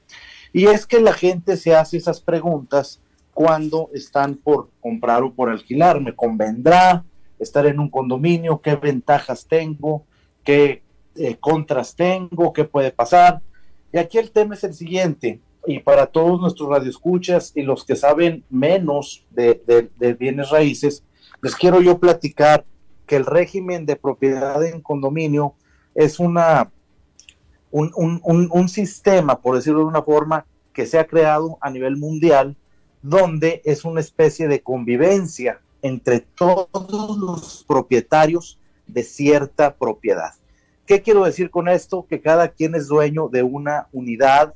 Y 0.51 0.65
es 0.65 0.87
que 0.87 0.99
la 0.99 1.13
gente 1.13 1.57
se 1.57 1.75
hace 1.75 1.97
esas 1.97 2.21
preguntas 2.21 2.99
cuando 3.35 3.91
están 3.93 4.33
por 4.33 4.71
comprar 4.81 5.21
o 5.21 5.31
por 5.31 5.51
alquilar. 5.51 6.01
¿Me 6.01 6.15
convendrá 6.15 7.05
estar 7.39 7.65
en 7.65 7.79
un 7.79 7.89
condominio? 7.89 8.61
¿Qué 8.61 8.75
ventajas 8.75 9.47
tengo? 9.47 10.03
¿Qué 10.43 10.83
eh, 11.15 11.37
contras 11.39 11.95
tengo? 11.95 12.53
¿Qué 12.53 12.65
puede 12.65 12.91
pasar? 12.91 13.41
Y 13.91 13.97
aquí 13.97 14.17
el 14.17 14.31
tema 14.31 14.55
es 14.55 14.63
el 14.63 14.73
siguiente, 14.73 15.39
y 15.65 15.79
para 15.79 16.07
todos 16.07 16.39
nuestros 16.39 16.69
radioescuchas 16.69 17.51
y 17.55 17.63
los 17.63 17.83
que 17.83 17.95
saben 17.95 18.43
menos 18.49 19.25
de, 19.31 19.89
bienes 20.17 20.49
raíces, 20.49 21.03
les 21.41 21.55
quiero 21.55 21.81
yo 21.81 21.99
platicar 21.99 22.65
que 23.05 23.15
el 23.15 23.25
régimen 23.25 23.85
de 23.85 23.95
propiedad 23.95 24.63
en 24.63 24.81
condominio 24.81 25.53
es 25.95 26.19
una 26.19 26.71
un, 27.71 28.69
sistema, 28.69 29.41
por 29.41 29.55
decirlo 29.55 29.81
de 29.81 29.85
una 29.85 30.01
forma, 30.01 30.45
que 30.73 30.85
se 30.85 30.97
ha 30.97 31.05
creado 31.05 31.57
a 31.61 31.69
nivel 31.69 31.97
mundial, 31.97 32.55
donde 33.01 33.61
es 33.63 33.85
una 33.85 33.99
especie 33.99 34.47
de 34.47 34.61
convivencia 34.61 35.61
entre 35.81 36.21
todos 36.21 37.17
los 37.17 37.63
propietarios 37.67 38.59
de 38.87 39.03
cierta 39.03 39.75
propiedad. 39.75 40.33
¿Qué 40.85 41.01
quiero 41.01 41.23
decir 41.23 41.51
con 41.51 41.67
esto? 41.67 42.05
Que 42.07 42.19
cada 42.19 42.49
quien 42.49 42.75
es 42.75 42.87
dueño 42.87 43.27
de 43.29 43.43
una 43.43 43.87
unidad, 43.91 44.55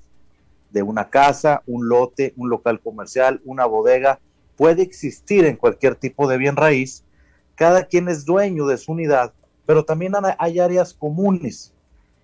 de 0.71 0.81
una 0.81 1.09
casa, 1.09 1.61
un 1.67 1.87
lote, 1.87 2.33
un 2.35 2.49
local 2.49 2.79
comercial, 2.79 3.41
una 3.45 3.65
bodega, 3.65 4.19
puede 4.55 4.81
existir 4.81 5.45
en 5.45 5.57
cualquier 5.57 5.95
tipo 5.95 6.27
de 6.27 6.37
bien 6.37 6.55
raíz. 6.55 7.03
Cada 7.55 7.85
quien 7.85 8.09
es 8.09 8.25
dueño 8.25 8.65
de 8.65 8.77
su 8.77 8.93
unidad, 8.93 9.33
pero 9.65 9.85
también 9.85 10.13
hay 10.39 10.59
áreas 10.59 10.93
comunes 10.93 11.73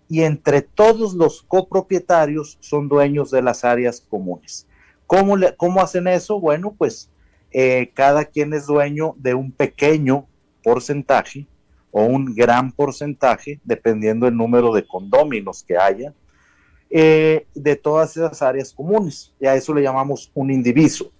y 0.09 0.23
entre 0.23 0.63
todos 0.63 1.13
los 1.13 1.43
copropietarios 1.43 2.57
son 2.61 2.89
dueños 2.89 3.29
de 3.29 3.43
las 3.43 3.63
áreas 3.63 4.01
comunes. 4.01 4.65
¿Cómo, 5.05 5.37
le, 5.37 5.55
cómo 5.55 5.81
hacen 5.81 6.07
eso? 6.07 6.39
Bueno, 6.39 6.73
pues 6.75 7.11
eh, 7.51 7.91
cada 7.93 8.25
quien 8.25 8.53
es 8.53 8.65
dueño 8.65 9.15
de 9.17 9.33
un 9.33 9.51
pequeño 9.51 10.27
porcentaje 10.63 11.47
o 11.91 12.03
un 12.03 12.35
gran 12.35 12.71
porcentaje, 12.71 13.59
dependiendo 13.63 14.25
del 14.25 14.37
número 14.37 14.73
de 14.73 14.85
condóminos 14.85 15.63
que 15.63 15.77
haya, 15.77 16.13
eh, 16.89 17.47
de 17.55 17.75
todas 17.75 18.15
esas 18.15 18.41
áreas 18.41 18.73
comunes. 18.73 19.33
Y 19.39 19.47
a 19.47 19.55
eso 19.55 19.73
le 19.73 19.81
llamamos 19.81 20.31
un 20.33 20.51
indiviso. 20.51 21.11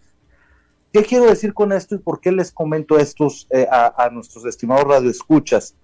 ¿Qué 0.92 1.04
quiero 1.04 1.26
decir 1.26 1.54
con 1.54 1.72
esto 1.72 1.96
y 1.96 2.00
por 2.00 2.20
qué 2.20 2.32
les 2.32 2.52
comento 2.52 2.98
estos 2.98 3.48
eh, 3.52 3.68
a, 3.72 4.06
a, 4.06 4.10
nuestros 4.10 4.46
estimados 4.46 4.86
radioescuchas? 4.86 5.76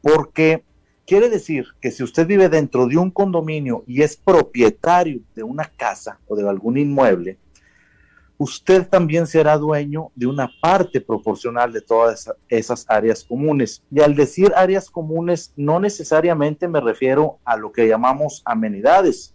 Porque 0.00 0.62
Quiere 1.04 1.28
decir 1.28 1.66
que 1.80 1.90
si 1.90 2.04
usted 2.04 2.26
vive 2.26 2.48
dentro 2.48 2.86
de 2.86 2.96
un 2.96 3.10
condominio 3.10 3.82
y 3.88 4.02
es 4.02 4.16
propietario 4.16 5.20
de 5.34 5.42
una 5.42 5.64
casa 5.64 6.20
o 6.28 6.36
de 6.36 6.48
algún 6.48 6.78
inmueble, 6.78 7.38
usted 8.38 8.88
también 8.88 9.26
será 9.26 9.56
dueño 9.56 10.10
de 10.14 10.26
una 10.26 10.50
parte 10.60 11.00
proporcional 11.00 11.72
de 11.72 11.80
todas 11.80 12.30
esas 12.48 12.84
áreas 12.88 13.24
comunes. 13.24 13.82
Y 13.90 14.00
al 14.00 14.14
decir 14.14 14.52
áreas 14.56 14.90
comunes, 14.90 15.52
no 15.56 15.78
necesariamente 15.78 16.66
me 16.68 16.80
refiero 16.80 17.38
a 17.44 17.56
lo 17.56 17.72
que 17.72 17.86
llamamos 17.86 18.42
amenidades, 18.44 19.34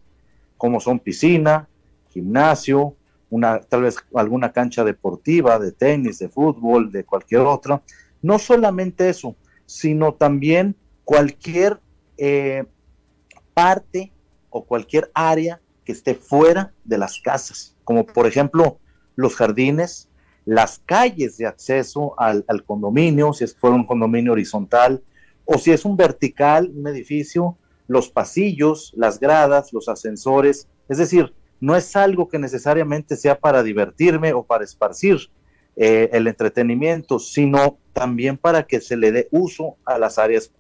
como 0.58 0.80
son 0.80 1.00
piscina, 1.00 1.68
gimnasio, 2.10 2.96
una, 3.30 3.60
tal 3.60 3.84
vez 3.84 3.98
alguna 4.14 4.52
cancha 4.52 4.84
deportiva, 4.84 5.60
de 5.60 5.72
tenis, 5.72 6.20
de 6.20 6.30
fútbol, 6.30 6.92
de 6.92 7.04
cualquier 7.04 7.42
otra. 7.42 7.82
No 8.22 8.40
solamente 8.40 9.10
eso, 9.10 9.36
sino 9.66 10.14
también 10.14 10.76
cualquier 11.04 11.80
eh, 12.18 12.66
parte 13.54 14.12
o 14.50 14.66
cualquier 14.66 15.12
área 15.14 15.62
que 15.86 15.92
esté 15.92 16.16
fuera 16.16 16.74
de 16.84 16.98
las 16.98 17.20
casas, 17.22 17.76
como 17.84 18.06
por 18.06 18.28
ejemplo 18.28 18.80
los 19.18 19.36
jardines, 19.36 20.08
las 20.46 20.80
calles 20.86 21.38
de 21.38 21.46
acceso 21.46 22.14
al, 22.18 22.46
condominio, 22.66 23.34
si 23.34 23.44
es 23.44 23.54
fuera 23.54 23.76
un 23.76 23.86
condominio 23.86 24.32
horizontal, 24.32 25.04
o 25.44 25.58
si 25.58 25.72
es 25.72 25.84
un 25.84 25.98
vertical, 25.98 26.72
un 26.74 26.88
edificio, 26.88 27.58
los 27.88 28.10
pasillos, 28.10 28.94
las 28.96 29.20
gradas, 29.20 29.74
los 29.74 29.90
ascensores, 29.90 30.70
es 30.88 31.00
decir, 31.00 31.34
no 31.60 31.76
es 31.76 31.96
algo 31.96 32.30
que 32.30 32.38
necesariamente 32.38 33.18
sea 33.18 33.38
para 33.38 33.64
divertirme 33.64 34.32
o 34.34 34.44
para 34.44 34.64
esparcir 34.64 35.18
eh, 35.76 36.10
el 36.14 36.28
entretenimiento, 36.28 37.20
sino 37.20 37.78
también 37.92 38.38
para 38.38 38.64
que 38.64 38.80
se 38.80 38.96
le 38.96 39.12
dé 39.12 39.28
uso 39.32 39.76
a 39.84 39.98
las 39.98 40.20
áreas 40.20 40.52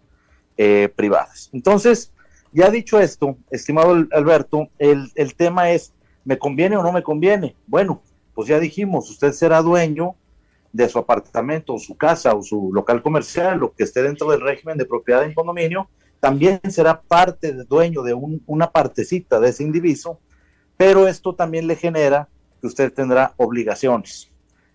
eh, 0.57 0.89
privadas. 0.95 1.49
Entonces, 1.53 2.11
ya 2.51 2.71
dicho 2.71 2.99
esto, 2.99 3.37
estimado 3.51 3.91
Alberto, 4.11 4.69
el, 4.79 5.11
el 5.15 5.35
tema 5.35 5.69
es, 5.69 5.93
¿me 6.25 6.39
conviene 6.39 6.75
o 6.75 6.83
no 6.83 6.91
me 6.91 7.03
conviene? 7.03 7.55
Bueno, 7.67 8.01
pues 8.37 8.47
ya 8.49 8.59
dijimos, 8.59 9.09
usted 9.09 9.31
será 9.31 9.63
dueño 9.63 10.13
de 10.71 10.87
su 10.87 10.99
apartamento, 10.99 11.73
o 11.73 11.79
su 11.79 11.97
casa 11.97 12.35
o 12.35 12.43
su 12.43 12.71
local 12.71 13.01
comercial, 13.01 13.57
lo 13.57 13.73
que 13.73 13.83
esté 13.83 14.03
dentro 14.03 14.29
del 14.29 14.41
régimen 14.41 14.77
de 14.77 14.85
propiedad 14.85 15.23
en 15.23 15.33
condominio, 15.33 15.89
también 16.19 16.59
será 16.69 17.01
parte 17.01 17.51
de 17.51 17.63
dueño 17.63 18.03
de 18.03 18.13
una 18.45 18.69
partecita 18.69 19.39
de 19.39 19.49
ese 19.49 19.63
indiviso, 19.63 20.19
pero 20.77 21.07
esto 21.07 21.33
también 21.33 21.65
le 21.65 21.75
genera 21.75 22.29
que 22.61 22.67
usted 22.67 22.93
tendrá 22.93 23.33
obligaciones. 23.37 24.29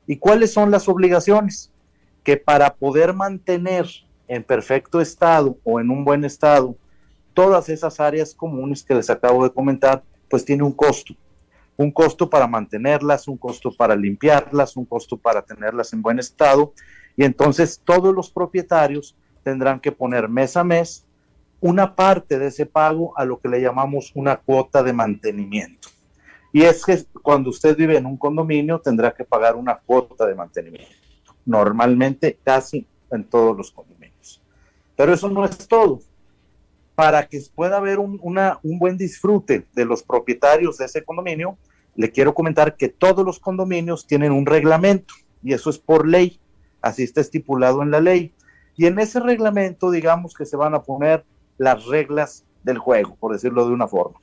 ¿Y 0.09 0.17
cuáles 0.17 0.53
son 0.53 0.73
las 0.73 0.89
obligaciones? 0.89 1.73
que 2.25 2.37
para 2.37 2.75
poder 2.75 3.13
mantener 3.13 3.87
en 4.27 4.43
perfecto 4.43 5.01
estado 5.01 5.57
o 5.65 5.79
en 5.79 5.89
un 5.89 6.05
buen 6.05 6.25
estado 6.25 6.77
todas 7.33 7.69
esas 7.69 7.99
áreas 8.01 8.35
comunes 8.35 8.83
que 8.83 8.95
les 8.95 9.09
acabo 9.09 9.45
de 9.45 9.53
comentar, 9.53 10.03
pues 10.29 10.45
tiene 10.45 10.63
un 10.63 10.73
costo. 10.73 11.15
Un 11.77 11.91
costo 11.91 12.29
para 12.29 12.47
mantenerlas, 12.47 13.29
un 13.29 13.37
costo 13.37 13.73
para 13.75 13.97
limpiarlas, 13.97 14.77
un 14.77 14.85
costo 14.85 15.17
para 15.17 15.43
tenerlas 15.43 15.93
en 15.93 16.03
buen 16.03 16.19
estado. 16.19 16.73
Y 17.17 17.25
entonces 17.25 17.81
todos 17.85 18.15
los 18.15 18.31
propietarios 18.31 19.17
tendrán 19.43 19.81
que 19.81 19.93
poner 19.93 20.29
mes 20.29 20.57
a 20.57 20.65
mes 20.65 21.05
una 21.61 21.95
parte 21.95 22.39
de 22.39 22.49
ese 22.49 22.67
pago 22.67 23.17
a 23.17 23.25
lo 23.25 23.39
que 23.39 23.49
le 23.49 23.61
llamamos 23.61 24.11
una 24.15 24.37
cuota 24.37 24.83
de 24.83 24.93
mantenimiento. 24.93 25.89
Y 26.53 26.63
es 26.63 26.85
que 26.85 27.03
cuando 27.23 27.51
usted 27.51 27.77
vive 27.77 27.97
en 27.97 28.05
un 28.05 28.17
condominio 28.17 28.81
tendrá 28.81 29.13
que 29.13 29.25
pagar 29.25 29.57
una 29.57 29.77
cuota 29.77 30.27
de 30.27 30.35
mantenimiento. 30.35 30.93
Normalmente 31.47 32.39
casi 32.45 32.87
en 33.11 33.25
todos 33.25 33.57
los 33.57 33.71
condominios. 33.71 34.43
Pero 34.97 35.15
eso 35.15 35.29
no 35.31 35.45
es 35.45 35.67
todo. 35.67 36.01
Para 37.03 37.27
que 37.27 37.43
pueda 37.53 37.79
haber 37.79 37.99
un, 37.99 38.21
un 38.23 38.79
buen 38.79 38.97
disfrute 38.97 39.67
de 39.73 39.85
los 39.85 40.05
propietarios 40.05 40.79
de 40.79 40.85
ese 40.85 41.03
condominio, 41.03 41.59
le 41.97 42.13
quiero 42.13 42.33
comentar 42.33 42.77
que 42.77 42.89
todos 42.89 43.27
los 43.27 43.41
condominios 43.41 44.07
tienen 44.07 44.31
un 44.31 44.47
reglamento 44.47 45.13
y 45.43 45.53
eso 45.53 45.69
es 45.69 45.79
por 45.79 46.07
ley. 46.07 46.39
Así 46.81 47.03
está 47.03 47.21
estipulado 47.21 47.83
en 47.83 47.91
la 47.91 48.01
ley. 48.01 48.33
Y 48.77 48.87
en 48.87 49.01
ese 49.01 49.19
reglamento, 49.19 49.91
digamos 49.91 50.33
que 50.33 50.47
se 50.47 50.57
van 50.57 50.77
a 50.77 50.83
poner 50.85 51.25
las 51.59 51.87
reglas 51.87 52.45
del 52.63 52.79
juego, 52.79 53.17
por 53.17 53.33
decirlo 53.33 53.67
de 53.67 53.73
una 53.73 53.89
forma. 53.89 54.21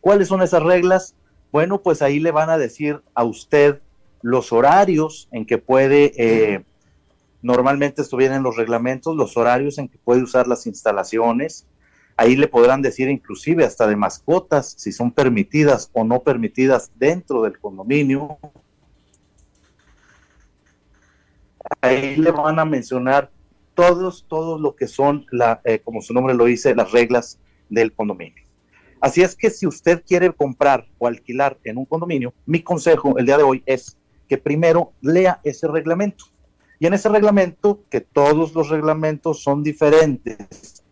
¿Cuáles 0.00 0.26
son 0.26 0.42
esas 0.42 0.64
reglas? 0.64 1.14
Bueno, 1.52 1.80
pues 1.80 2.02
ahí 2.02 2.18
le 2.18 2.32
van 2.32 2.50
a 2.50 2.58
decir 2.58 3.02
a 3.14 3.22
usted 3.22 3.80
los 4.22 4.52
horarios 4.52 5.28
en 5.30 5.46
que 5.46 5.58
puede, 5.58 6.12
eh, 6.16 6.64
normalmente 7.42 8.02
estuvieran 8.02 8.38
en 8.38 8.42
los 8.42 8.56
reglamentos, 8.56 9.16
los 9.16 9.36
horarios 9.36 9.78
en 9.78 9.88
que 9.88 9.98
puede 9.98 10.22
usar 10.22 10.46
las 10.46 10.66
instalaciones. 10.66 11.66
Ahí 12.16 12.34
le 12.36 12.48
podrán 12.48 12.82
decir 12.82 13.08
inclusive 13.08 13.64
hasta 13.64 13.86
de 13.86 13.96
mascotas, 13.96 14.74
si 14.76 14.92
son 14.92 15.12
permitidas 15.12 15.90
o 15.92 16.04
no 16.04 16.22
permitidas 16.22 16.90
dentro 16.96 17.42
del 17.42 17.58
condominio. 17.58 18.38
Ahí 21.80 22.16
le 22.16 22.30
van 22.32 22.58
a 22.58 22.64
mencionar 22.64 23.30
todos, 23.74 24.26
todos 24.28 24.60
lo 24.60 24.74
que 24.74 24.88
son, 24.88 25.26
la, 25.30 25.60
eh, 25.64 25.78
como 25.78 26.02
su 26.02 26.12
nombre 26.12 26.34
lo 26.34 26.46
dice, 26.46 26.74
las 26.74 26.90
reglas 26.90 27.38
del 27.68 27.92
condominio. 27.92 28.42
Así 29.00 29.22
es 29.22 29.36
que 29.36 29.50
si 29.50 29.66
usted 29.66 30.02
quiere 30.04 30.32
comprar 30.32 30.88
o 30.98 31.06
alquilar 31.06 31.56
en 31.62 31.78
un 31.78 31.84
condominio, 31.84 32.34
mi 32.46 32.62
consejo 32.62 33.16
el 33.18 33.26
día 33.26 33.36
de 33.36 33.44
hoy 33.44 33.62
es 33.64 33.96
que 34.28 34.38
primero 34.38 34.92
lea 35.00 35.38
ese 35.44 35.68
reglamento. 35.68 36.24
Y 36.78 36.86
en 36.86 36.94
ese 36.94 37.08
reglamento, 37.08 37.82
que 37.90 38.00
todos 38.00 38.54
los 38.54 38.68
reglamentos 38.68 39.42
son 39.42 39.62
diferentes 39.62 40.84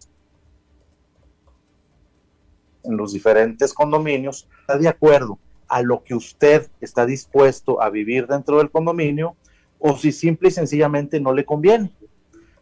en 2.83 2.97
los 2.97 3.13
diferentes 3.13 3.75
condominios, 3.75 4.49
está 4.61 4.79
de 4.79 4.89
acuerdo 4.89 5.39
a 5.69 5.83
lo 5.83 6.05
que 6.05 6.15
usted 6.15 6.71
está 6.81 7.05
dispuesto 7.05 7.83
a 7.83 7.91
vivir 7.91 8.27
dentro 8.27 8.59
del 8.59 8.71
condominio 8.71 9.37
o 9.79 9.97
si 9.97 10.13
simple 10.13 10.49
y 10.49 10.53
sencillamente 10.53 11.21
no 11.21 11.33
le 11.33 11.45
conviene. 11.45 11.93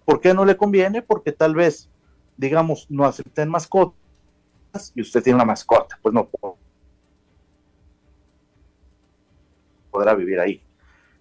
¿Por 0.05 0.21
qué 0.21 0.35
no 0.35 0.45
le 0.45 0.57
conviene? 0.57 1.03
Porque 1.03 1.33
tal 1.33 1.55
vez, 1.55 1.91
digamos, 2.37 2.87
no 2.91 3.05
acepten 3.05 3.49
mascotas 3.49 4.93
y 4.95 5.03
usted 5.03 5.23
tiene 5.23 5.37
una 5.37 5.45
mascota, 5.45 5.99
pues 6.03 6.15
no 6.15 6.29
podrá 9.91 10.15
vivir 10.15 10.41
ahí. 10.41 10.64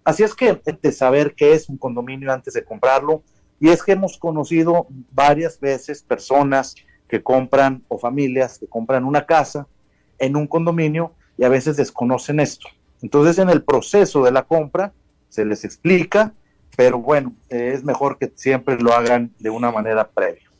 Así 0.04 0.22
es 0.22 0.34
que 0.34 0.60
de 0.80 0.92
saber 0.92 1.34
qué 1.34 1.54
es 1.54 1.68
un 1.68 1.78
condominio 1.78 2.32
antes 2.32 2.54
de 2.54 2.64
comprarlo, 2.64 3.22
y 3.58 3.70
es 3.70 3.82
que 3.82 3.92
hemos 3.92 4.18
conocido 4.18 4.86
varias 5.10 5.58
veces 5.58 6.02
personas 6.02 6.74
que 7.08 7.22
compran 7.22 7.82
o 7.88 7.98
familias 7.98 8.58
que 8.58 8.66
compran 8.66 9.04
una 9.04 9.24
casa 9.26 9.66
en 10.18 10.36
un 10.36 10.46
condominio 10.46 11.14
y 11.38 11.44
a 11.44 11.48
veces 11.48 11.76
desconocen 11.76 12.40
esto. 12.40 12.68
Entonces 13.02 13.38
en 13.38 13.48
el 13.48 13.62
proceso 13.62 14.22
de 14.24 14.32
la 14.32 14.42
compra 14.42 14.92
se 15.28 15.44
les 15.44 15.64
explica 15.64 16.34
pero 16.76 16.98
bueno, 16.98 17.34
es 17.48 17.84
mejor 17.84 18.18
que 18.18 18.32
siempre 18.34 18.78
lo 18.78 18.92
hagan 18.92 19.32
de 19.38 19.50
una 19.50 19.70
manera 19.70 20.08
previa. 20.08 20.50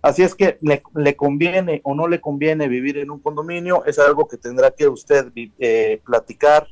Así 0.00 0.22
es 0.22 0.34
que 0.34 0.58
le, 0.60 1.16
conviene 1.16 1.80
o 1.84 1.94
no 1.94 2.08
le 2.08 2.20
conviene 2.20 2.66
vivir 2.66 2.98
en 2.98 3.10
un 3.10 3.20
condominio, 3.20 3.84
es 3.84 3.98
algo 3.98 4.26
que 4.26 4.36
tendrá 4.36 4.72
que 4.72 4.88
usted 4.88 5.30
eh, 5.58 6.00
platicar 6.04 6.66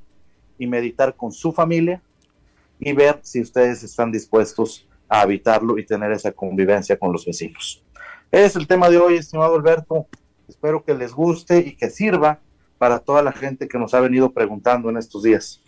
y 0.58 0.66
meditar 0.66 1.14
con 1.14 1.30
su 1.30 1.52
familia 1.52 2.02
y 2.80 2.92
ver 2.92 3.20
si 3.22 3.40
ustedes 3.40 3.82
están 3.82 4.10
dispuestos 4.10 4.88
a 5.08 5.20
habitarlo 5.20 5.78
y 5.78 5.84
tener 5.84 6.12
esa 6.12 6.32
convivencia 6.32 6.98
con 6.98 7.12
los 7.12 7.26
vecinos. 7.26 7.82
Es 8.30 8.56
el 8.56 8.66
tema 8.66 8.88
de 8.88 8.98
hoy, 8.98 9.16
estimado 9.16 9.54
Alberto. 9.54 10.06
Espero 10.48 10.82
que 10.82 10.94
les 10.94 11.12
guste 11.12 11.58
y 11.58 11.76
que 11.76 11.90
sirva 11.90 12.40
para 12.78 12.98
toda 12.98 13.22
la 13.22 13.32
gente 13.32 13.68
que 13.68 13.78
nos 13.78 13.92
ha 13.92 14.00
venido 14.00 14.32
preguntando 14.32 14.88
en 14.88 14.96
estos 14.96 15.22
días. 15.22 15.60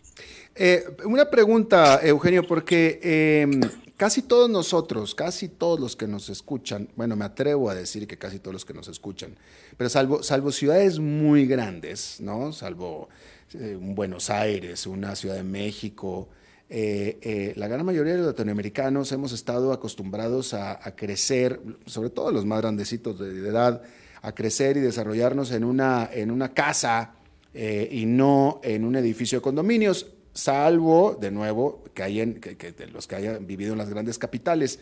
Eh, 0.54 0.84
una 1.04 1.30
pregunta, 1.30 2.00
Eugenio, 2.02 2.46
porque 2.46 3.00
em, 3.02 3.60
casi 3.96 4.22
todos 4.22 4.48
nosotros, 4.50 5.14
casi 5.14 5.48
todos 5.48 5.80
los 5.80 5.96
que 5.96 6.06
nos 6.06 6.28
escuchan, 6.28 6.88
bueno, 6.94 7.16
me 7.16 7.24
atrevo 7.24 7.70
a 7.70 7.74
decir 7.74 8.06
que 8.06 8.18
casi 8.18 8.38
todos 8.38 8.52
los 8.52 8.64
que 8.64 8.74
nos 8.74 8.88
escuchan, 8.88 9.36
pero 9.76 9.88
salvo, 9.88 10.22
salvo 10.22 10.52
ciudades 10.52 10.98
muy 10.98 11.46
grandes, 11.46 12.20
¿no? 12.20 12.52
Salvo 12.52 13.08
eh, 13.54 13.78
Buenos 13.80 14.30
Aires, 14.30 14.86
una 14.86 15.16
Ciudad 15.16 15.36
de 15.36 15.44
México, 15.44 16.28
eh, 16.74 17.52
la 17.56 17.68
gran 17.68 17.84
mayoría 17.84 18.12
de 18.12 18.18
los 18.18 18.28
latinoamericanos 18.28 19.12
hemos 19.12 19.32
estado 19.32 19.72
acostumbrados 19.72 20.54
a, 20.54 20.94
crecer, 20.96 21.60
sobre 21.86 22.10
todo 22.10 22.32
los 22.32 22.46
más 22.46 22.60
grandecitos 22.62 23.18
de, 23.18 23.48
edad, 23.48 23.82
a 24.22 24.34
crecer 24.34 24.76
y 24.76 24.80
desarrollarnos 24.80 25.52
en 25.52 25.64
una, 25.64 26.08
en 26.12 26.30
una 26.30 26.54
casa 26.54 27.14
y 27.54 28.06
no 28.06 28.60
en 28.62 28.84
un 28.84 28.96
edificio 28.96 29.38
de 29.38 29.42
condominios 29.42 30.06
salvo, 30.32 31.16
de 31.20 31.30
nuevo, 31.30 31.82
que, 31.94 32.02
hayan, 32.02 32.34
que, 32.34 32.74
los 32.92 33.06
que 33.06 33.16
hayan 33.16 33.46
vivido 33.46 33.72
en 33.72 33.78
las 33.78 33.90
grandes 33.90 34.18
capitales. 34.18 34.78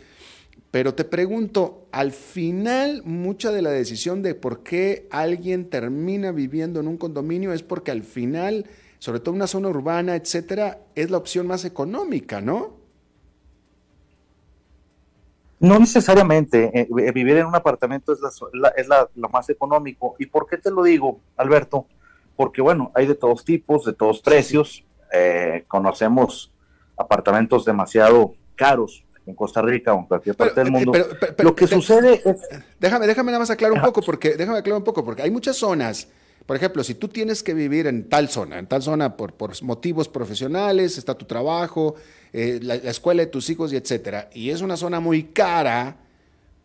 Pero 0.71 0.95
te 0.95 1.05
pregunto, 1.05 1.89
al 1.91 2.13
final, 2.13 3.03
mucha 3.05 3.51
de 3.51 3.63
la 3.63 3.71
decisión 3.71 4.23
de 4.23 4.35
por 4.35 4.63
qué 4.63 5.09
alguien 5.11 5.69
termina 5.69 6.33
viviendo 6.33 6.81
en 6.81 6.87
un 6.87 6.97
condominio 6.97 7.53
es 7.53 7.63
porque 7.63 7.91
al 7.91 8.03
final, 8.03 8.67
sobre 9.01 9.19
todo 9.19 9.35
una 9.35 9.47
zona 9.47 9.69
urbana, 9.69 10.15
etcétera, 10.15 10.79
es 10.95 11.11
la 11.11 11.17
opción 11.17 11.47
más 11.47 11.65
económica, 11.65 12.41
¿no? 12.43 12.79
No 15.59 15.79
necesariamente. 15.79 16.71
Eh, 16.79 16.89
eh, 16.99 17.13
vivir 17.13 17.39
en 17.39 17.47
un 17.47 17.55
apartamento 17.55 18.13
es, 18.13 18.21
es 18.77 18.87
lo 19.15 19.29
más 19.31 19.49
económico. 19.49 20.17
¿Y 20.19 20.27
por 20.27 20.47
qué 20.47 20.59
te 20.59 20.71
lo 20.71 20.83
digo, 20.83 21.19
Alberto? 21.39 21.87
Porque, 22.37 22.61
bueno, 22.61 22.93
hay 22.95 23.07
de 23.07 23.15
todos 23.15 23.43
tipos, 23.43 23.87
de 23.87 23.95
todos 23.95 24.21
precios. 24.21 24.85
Eh, 25.13 25.65
conocemos 25.67 26.53
apartamentos 26.97 27.65
demasiado 27.65 28.35
caros 28.55 29.03
en 29.25 29.35
Costa 29.35 29.63
Rica 29.63 29.95
o 29.95 30.01
en 30.01 30.05
cualquier 30.05 30.37
parte 30.37 30.63
del 30.63 30.71
mundo. 30.71 30.93
Lo 31.39 31.55
que 31.55 31.67
sucede 31.67 32.21
es... 32.23 32.49
Déjame, 32.79 33.07
déjame 33.07 33.33
nada 33.33 33.41
más 33.41 33.51
aclarar 33.51 33.79
un 33.79 33.85
poco, 33.85 34.03
porque, 34.03 34.37
déjame 34.37 34.59
aclarar 34.59 34.79
un 34.79 34.85
poco, 34.85 35.03
porque 35.05 35.23
hay 35.23 35.31
muchas 35.31 35.57
zonas, 35.57 36.09
por 36.51 36.57
ejemplo, 36.57 36.83
si 36.83 36.97
tú 36.97 37.07
tienes 37.07 37.45
que 37.45 37.55
vivir 37.55 37.87
en 37.87 38.09
tal 38.09 38.29
zona, 38.29 38.59
en 38.59 38.67
tal 38.67 38.83
zona 38.83 39.17
por, 39.17 39.63
motivos 39.63 40.09
profesionales, 40.09 40.99
está 40.99 41.17
tu 41.17 41.25
trabajo, 41.25 41.95
eh, 42.33 42.59
la, 42.61 42.75
la, 42.75 42.91
escuela 42.91 43.23
de 43.23 43.29
tus 43.29 43.49
hijos 43.51 43.73
y 43.73 43.77
etcétera, 43.77 44.29
y 44.35 44.51
es 44.51 44.61
una 44.61 44.77
zona 44.77 44.99
muy 44.99 45.27
cara, 45.27 45.99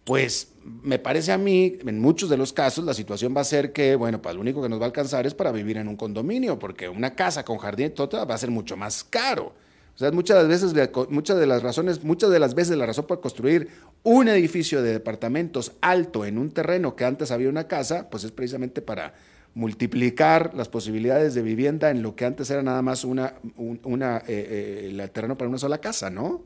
pues 0.04 0.48
me 0.82 0.98
parece 0.98 1.34
a 1.34 1.38
mí, 1.38 1.78
en 1.86 2.00
muchos 2.00 2.32
de 2.32 2.36
los 2.36 2.52
casos, 2.52 2.84
la 2.84 2.96
situación 2.96 3.38
va 3.38 3.42
a 3.42 3.44
ser 3.44 3.74
que, 3.74 3.96
bueno, 3.96 4.20
pues 4.24 4.34
lo 4.34 4.42
único 4.42 4.60
que 4.60 4.70
nos 4.70 4.80
va 4.80 4.86
a 4.86 4.88
alcanzar 4.88 5.28
es 5.28 5.36
para 5.36 5.52
vivir 5.52 5.78
en 5.78 5.88
un 5.88 5.98
condominio, 5.98 6.58
porque 6.58 6.90
una 6.90 7.14
casa 7.14 7.46
con 7.46 7.60
jardín 7.60 7.92
toda 7.92 8.26
va 8.26 8.34
a 8.34 8.40
ser 8.40 8.50
mucho 8.50 8.76
más 8.76 9.04
caro. 9.04 9.54
O 9.94 10.00
sea, 10.00 10.12
muchas 10.12 10.38
de 10.38 10.50
las 10.50 10.74
veces, 10.74 10.90
muchas 11.12 11.38
de 11.38 11.46
las 11.46 11.62
razones, 11.62 12.04
muchas 12.04 12.32
de 12.32 12.40
las 12.40 12.56
veces 12.56 12.76
la 12.76 12.88
razón 12.88 13.06
por 13.06 13.22
construir 13.22 13.70
un 14.02 14.30
edificio 14.30 14.82
de 14.82 14.94
departamentos 14.94 15.74
alto 15.80 16.26
en 16.26 16.40
un 16.40 16.50
terreno 16.50 16.96
que 16.96 17.06
antes 17.06 17.30
había 17.30 17.50
una 17.50 17.68
casa, 17.68 18.10
pues 18.10 18.24
es 18.24 18.32
precisamente 18.32 18.82
para 18.82 19.14
multiplicar 19.56 20.54
las 20.54 20.70
posibilidades 20.70 21.34
de 21.34 21.42
vivienda 21.42 21.90
en 21.90 22.04
lo 22.04 22.16
que 22.16 22.26
antes 22.26 22.50
era 22.52 22.62
nada 22.62 22.82
más 22.82 23.06
una, 23.06 23.36
una 23.56 24.18
eh, 24.18 24.24
eh, 24.28 24.90
el 24.92 25.10
terreno 25.12 25.38
para 25.38 25.50
una 25.50 25.58
sola 25.58 25.80
casa, 25.80 26.10
¿no? 26.10 26.44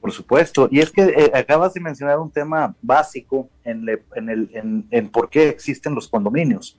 Por 0.00 0.12
supuesto, 0.12 0.68
y 0.70 0.80
es 0.80 0.90
que 0.90 1.02
eh, 1.02 1.30
acabas 1.34 1.74
de 1.74 1.80
mencionar 1.80 2.18
un 2.18 2.30
tema 2.30 2.74
básico 2.82 3.48
en, 3.64 3.88
el, 3.88 4.84
en, 4.90 5.08
por 5.08 5.28
qué 5.28 5.48
existen 5.48 5.94
los 5.94 6.08
condominios. 6.08 6.78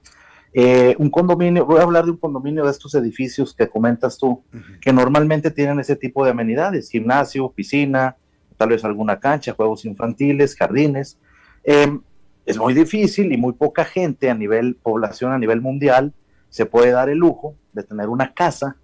Eh, 0.54 0.96
un 0.98 1.10
condominio, 1.10 1.66
voy 1.66 1.80
a 1.80 1.84
hablar 1.84 2.06
de 2.06 2.12
un 2.12 2.18
condominio 2.18 2.64
de 2.66 2.72
estos 2.72 2.96
edificios 2.96 3.54
que 3.54 3.68
comentas 3.68 4.18
tú, 4.18 4.42
que 4.82 4.94
normalmente 4.94 5.52
tienen 5.52 5.80
ese 5.80 5.96
tipo 5.96 6.24
de 6.24 6.32
amenidades, 6.32 6.90
gimnasio, 6.90 7.50
piscina, 7.52 8.16
tal 8.58 8.70
vez 8.70 8.84
alguna 8.84 9.20
cancha, 9.20 9.54
juegos 9.54 9.86
infantiles, 9.86 10.56
jardines. 10.56 11.20
Em, 11.64 12.02
es 12.50 12.58
muy 12.58 12.74
difícil 12.74 13.32
y 13.32 13.38
muy 13.38 13.54
poca 13.54 13.86
gente 13.86 14.28
a 14.28 14.34
nivel 14.34 14.76
población, 14.76 15.32
a 15.32 15.38
nivel 15.38 15.62
mundial, 15.62 16.16
se 16.50 16.66
puede 16.66 16.90
dar 16.90 17.08
el 17.08 17.20
lujo 17.20 17.54
de 17.74 17.84
tener 17.84 18.10
una 18.10 18.34
casa 18.34 18.76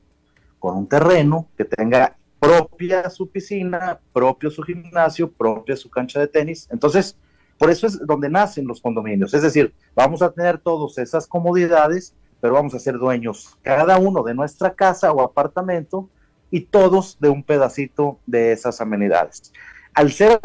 con 0.60 0.78
un 0.78 0.88
terreno 0.88 1.48
que 1.58 1.66
tenga 1.66 2.16
propia 2.40 3.10
su 3.10 3.28
piscina, 3.28 4.00
propio 4.14 4.52
su 4.52 4.62
gimnasio, 4.62 5.32
propia 5.32 5.76
su 5.76 5.90
cancha 5.90 6.20
de 6.20 6.28
tenis. 6.28 6.68
Entonces, 6.72 7.18
por 7.58 7.72
eso 7.72 7.88
es 7.88 7.98
donde 8.06 8.30
nacen 8.30 8.68
los 8.68 8.80
condominios. 8.80 9.34
Es 9.34 9.42
decir, 9.42 9.74
vamos 9.96 10.22
a 10.22 10.32
tener 10.32 10.60
todas 10.60 11.00
esas 11.00 11.26
comodidades, 11.26 12.14
pero 12.40 12.54
vamos 12.54 12.76
a 12.76 12.80
ser 12.80 13.00
dueños 13.00 13.58
cada 13.64 13.98
uno 13.98 14.22
de 14.22 14.36
nuestra 14.36 14.76
casa 14.76 15.12
o 15.12 15.24
apartamento 15.24 16.08
y 16.52 16.62
todos 16.62 17.18
de 17.20 17.30
un 17.30 17.42
pedacito 17.42 18.20
de 18.28 18.52
esas 18.52 18.80
amenidades. 18.80 19.52
Al 19.96 20.12
ser 20.12 20.40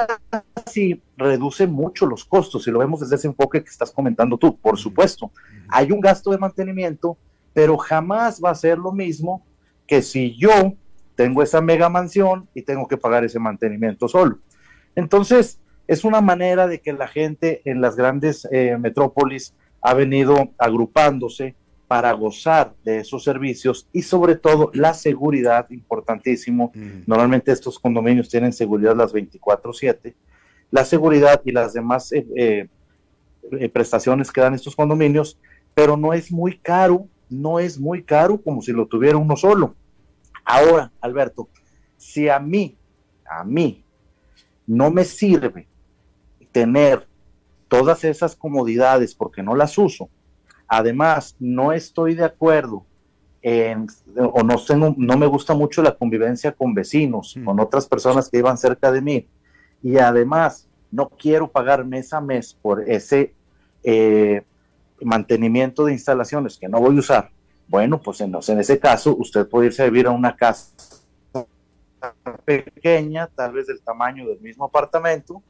así, 0.55 1.03
reduce 1.16 1.66
mucho 1.66 2.07
los 2.07 2.24
costos, 2.24 2.66
y 2.68 2.70
lo 2.70 2.78
vemos 2.78 3.01
desde 3.01 3.16
ese 3.16 3.26
enfoque 3.26 3.62
que 3.64 3.68
estás 3.68 3.90
comentando 3.90 4.38
tú, 4.38 4.57
por 4.57 4.78
supuesto. 4.78 5.32
Hay 5.68 5.90
un 5.90 6.01
gasto 6.01 6.30
de 6.30 6.38
mantenimiento, 6.38 7.18
pero 7.53 7.76
jamás 7.76 8.40
va 8.42 8.51
a 8.51 8.55
ser 8.55 8.78
lo 8.78 8.92
mismo 8.92 9.44
que 9.88 10.03
si 10.03 10.36
yo 10.36 10.74
tengo 11.16 11.42
esa 11.42 11.61
mega 11.61 11.88
mansión 11.88 12.48
y 12.55 12.62
tengo 12.62 12.86
que 12.86 12.96
pagar 12.96 13.24
ese 13.24 13.40
mantenimiento 13.40 14.07
solo. 14.07 14.38
Entonces, 14.94 15.61
es 15.88 16.05
una 16.05 16.20
manera 16.20 16.68
de 16.68 16.80
que 16.80 16.92
la 16.92 17.09
gente 17.09 17.61
en 17.64 17.80
las 17.80 17.96
grandes 17.96 18.46
eh, 18.53 18.76
metrópolis 18.78 19.55
ha 19.82 19.94
venido 19.94 20.51
agrupándose 20.59 21.57
para 21.91 22.12
gozar 22.12 22.72
de 22.84 22.99
esos 22.99 23.24
servicios 23.24 23.88
y 23.93 24.03
sobre 24.03 24.36
todo 24.36 24.70
la 24.74 24.95
seguridad, 24.95 25.68
importantísimo. 25.70 26.70
Normalmente 27.05 27.51
estos 27.51 27.80
condominios 27.80 28.28
tienen 28.28 28.53
seguridad 28.53 28.95
las 28.95 29.12
24/7. 29.12 30.14
La 30.70 30.84
seguridad 30.84 31.43
y 31.45 31.51
las 31.51 31.72
demás 31.72 32.12
eh, 32.12 32.24
eh, 32.36 32.68
eh, 33.51 33.68
prestaciones 33.70 34.30
que 34.30 34.41
dan 34.41 34.55
estos 34.55 34.76
condominios, 34.76 35.36
pero 35.74 35.97
no 35.97 36.14
es 36.14 36.30
muy 36.30 36.59
caro, 36.59 37.09
no 37.28 37.59
es 37.59 37.76
muy 37.76 38.05
caro 38.05 38.41
como 38.41 38.62
si 38.62 38.70
lo 38.70 38.86
tuviera 38.86 39.18
uno 39.18 39.34
solo. 39.34 39.74
Ahora, 40.45 40.93
Alberto, 41.01 41.49
si 41.97 42.28
a 42.28 42.38
mí, 42.38 42.76
a 43.28 43.43
mí, 43.43 43.82
no 44.64 44.93
me 44.93 45.03
sirve 45.03 45.66
tener 46.53 47.09
todas 47.66 48.05
esas 48.05 48.36
comodidades 48.36 49.12
porque 49.12 49.43
no 49.43 49.57
las 49.57 49.76
uso, 49.76 50.09
Además, 50.72 51.34
no 51.40 51.72
estoy 51.72 52.14
de 52.14 52.24
acuerdo 52.24 52.86
en, 53.42 53.88
o 54.16 54.44
no, 54.44 54.54
tengo, 54.64 54.94
no 54.96 55.18
me 55.18 55.26
gusta 55.26 55.52
mucho 55.52 55.82
la 55.82 55.96
convivencia 55.96 56.52
con 56.52 56.74
vecinos, 56.74 57.36
mm. 57.36 57.44
con 57.44 57.58
otras 57.58 57.88
personas 57.88 58.28
que 58.28 58.38
iban 58.38 58.56
cerca 58.56 58.92
de 58.92 59.02
mí. 59.02 59.28
Y 59.82 59.98
además, 59.98 60.68
no 60.92 61.08
quiero 61.08 61.48
pagar 61.50 61.84
mes 61.84 62.12
a 62.12 62.20
mes 62.20 62.56
por 62.62 62.88
ese 62.88 63.34
eh, 63.82 64.42
mantenimiento 65.02 65.86
de 65.86 65.92
instalaciones 65.94 66.56
que 66.56 66.68
no 66.68 66.78
voy 66.78 66.96
a 66.96 67.00
usar. 67.00 67.30
Bueno, 67.66 68.00
pues 68.00 68.20
en, 68.20 68.32
en 68.32 68.60
ese 68.60 68.78
caso, 68.78 69.16
usted 69.16 69.48
puede 69.48 69.66
irse 69.66 69.82
a 69.82 69.86
vivir 69.86 70.06
a 70.06 70.10
una 70.10 70.36
casa 70.36 70.72
pequeña, 72.44 73.26
tal 73.26 73.54
vez 73.54 73.66
del 73.66 73.80
tamaño 73.80 74.24
del 74.24 74.38
mismo 74.38 74.66
apartamento, 74.66 75.42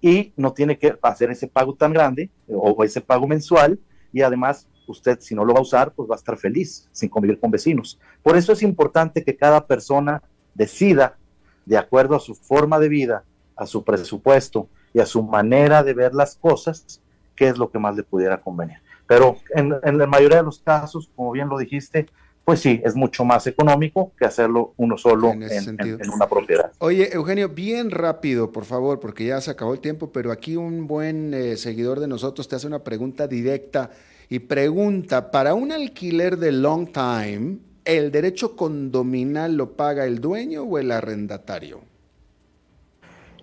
y 0.00 0.32
no 0.36 0.52
tiene 0.52 0.78
que 0.78 0.96
hacer 1.02 1.32
ese 1.32 1.48
pago 1.48 1.74
tan 1.74 1.92
grande 1.92 2.30
o 2.46 2.84
ese 2.84 3.00
pago 3.00 3.26
mensual 3.26 3.76
y 4.12 4.22
además 4.22 4.68
usted 4.86 5.18
si 5.20 5.34
no 5.34 5.44
lo 5.44 5.54
va 5.54 5.60
a 5.60 5.62
usar, 5.62 5.92
pues 5.92 6.08
va 6.08 6.14
a 6.14 6.18
estar 6.18 6.36
feliz 6.36 6.88
sin 6.92 7.08
convivir 7.08 7.38
con 7.38 7.50
vecinos. 7.50 7.98
Por 8.22 8.36
eso 8.36 8.52
es 8.52 8.62
importante 8.62 9.24
que 9.24 9.36
cada 9.36 9.66
persona 9.66 10.22
decida, 10.54 11.16
de 11.64 11.78
acuerdo 11.78 12.16
a 12.16 12.20
su 12.20 12.34
forma 12.34 12.78
de 12.78 12.88
vida, 12.88 13.24
a 13.56 13.66
su 13.66 13.84
presupuesto 13.84 14.68
y 14.92 15.00
a 15.00 15.06
su 15.06 15.22
manera 15.22 15.82
de 15.82 15.94
ver 15.94 16.14
las 16.14 16.36
cosas, 16.36 17.00
qué 17.36 17.48
es 17.48 17.58
lo 17.58 17.70
que 17.70 17.78
más 17.78 17.96
le 17.96 18.02
pudiera 18.02 18.40
convenir. 18.40 18.78
Pero 19.06 19.36
en, 19.54 19.98
la 19.98 20.06
mayoría 20.06 20.38
de 20.38 20.42
los 20.42 20.60
casos, 20.60 21.10
como 21.14 21.32
bien 21.32 21.48
lo 21.48 21.58
dijiste, 21.58 22.06
pues 22.44 22.60
sí, 22.60 22.80
es 22.84 22.96
mucho 22.96 23.24
más 23.24 23.46
económico 23.46 24.12
que 24.18 24.24
hacerlo 24.24 24.74
uno 24.76 24.98
solo 24.98 25.30
en, 25.30 26.10
una 26.12 26.26
propiedad. 26.28 26.72
Oye, 26.78 27.14
Eugenio, 27.14 27.48
bien 27.48 27.90
rápido, 27.90 28.50
por 28.50 28.64
favor, 28.64 28.98
porque 28.98 29.26
ya 29.26 29.40
se 29.40 29.52
acabó 29.52 29.74
el 29.74 29.80
tiempo, 29.80 30.10
pero 30.10 30.32
aquí 30.32 30.56
un 30.56 30.88
buen 30.88 31.32
eh, 31.34 31.56
seguidor 31.56 32.00
de 32.00 32.08
nosotros 32.08 32.48
te 32.48 32.56
hace 32.56 32.66
una 32.66 32.82
pregunta 32.82 33.28
directa 33.28 33.90
y 34.28 34.40
pregunta, 34.40 35.30
para 35.30 35.54
un 35.54 35.70
alquiler 35.70 36.36
de 36.36 36.50
long 36.50 36.90
time, 36.90 37.58
¿el 37.84 38.10
derecho 38.10 38.56
condominal 38.56 39.56
lo 39.56 39.76
paga 39.76 40.04
el 40.04 40.20
dueño 40.20 40.62
o 40.64 40.78
el 40.78 40.90
arrendatario? 40.90 41.82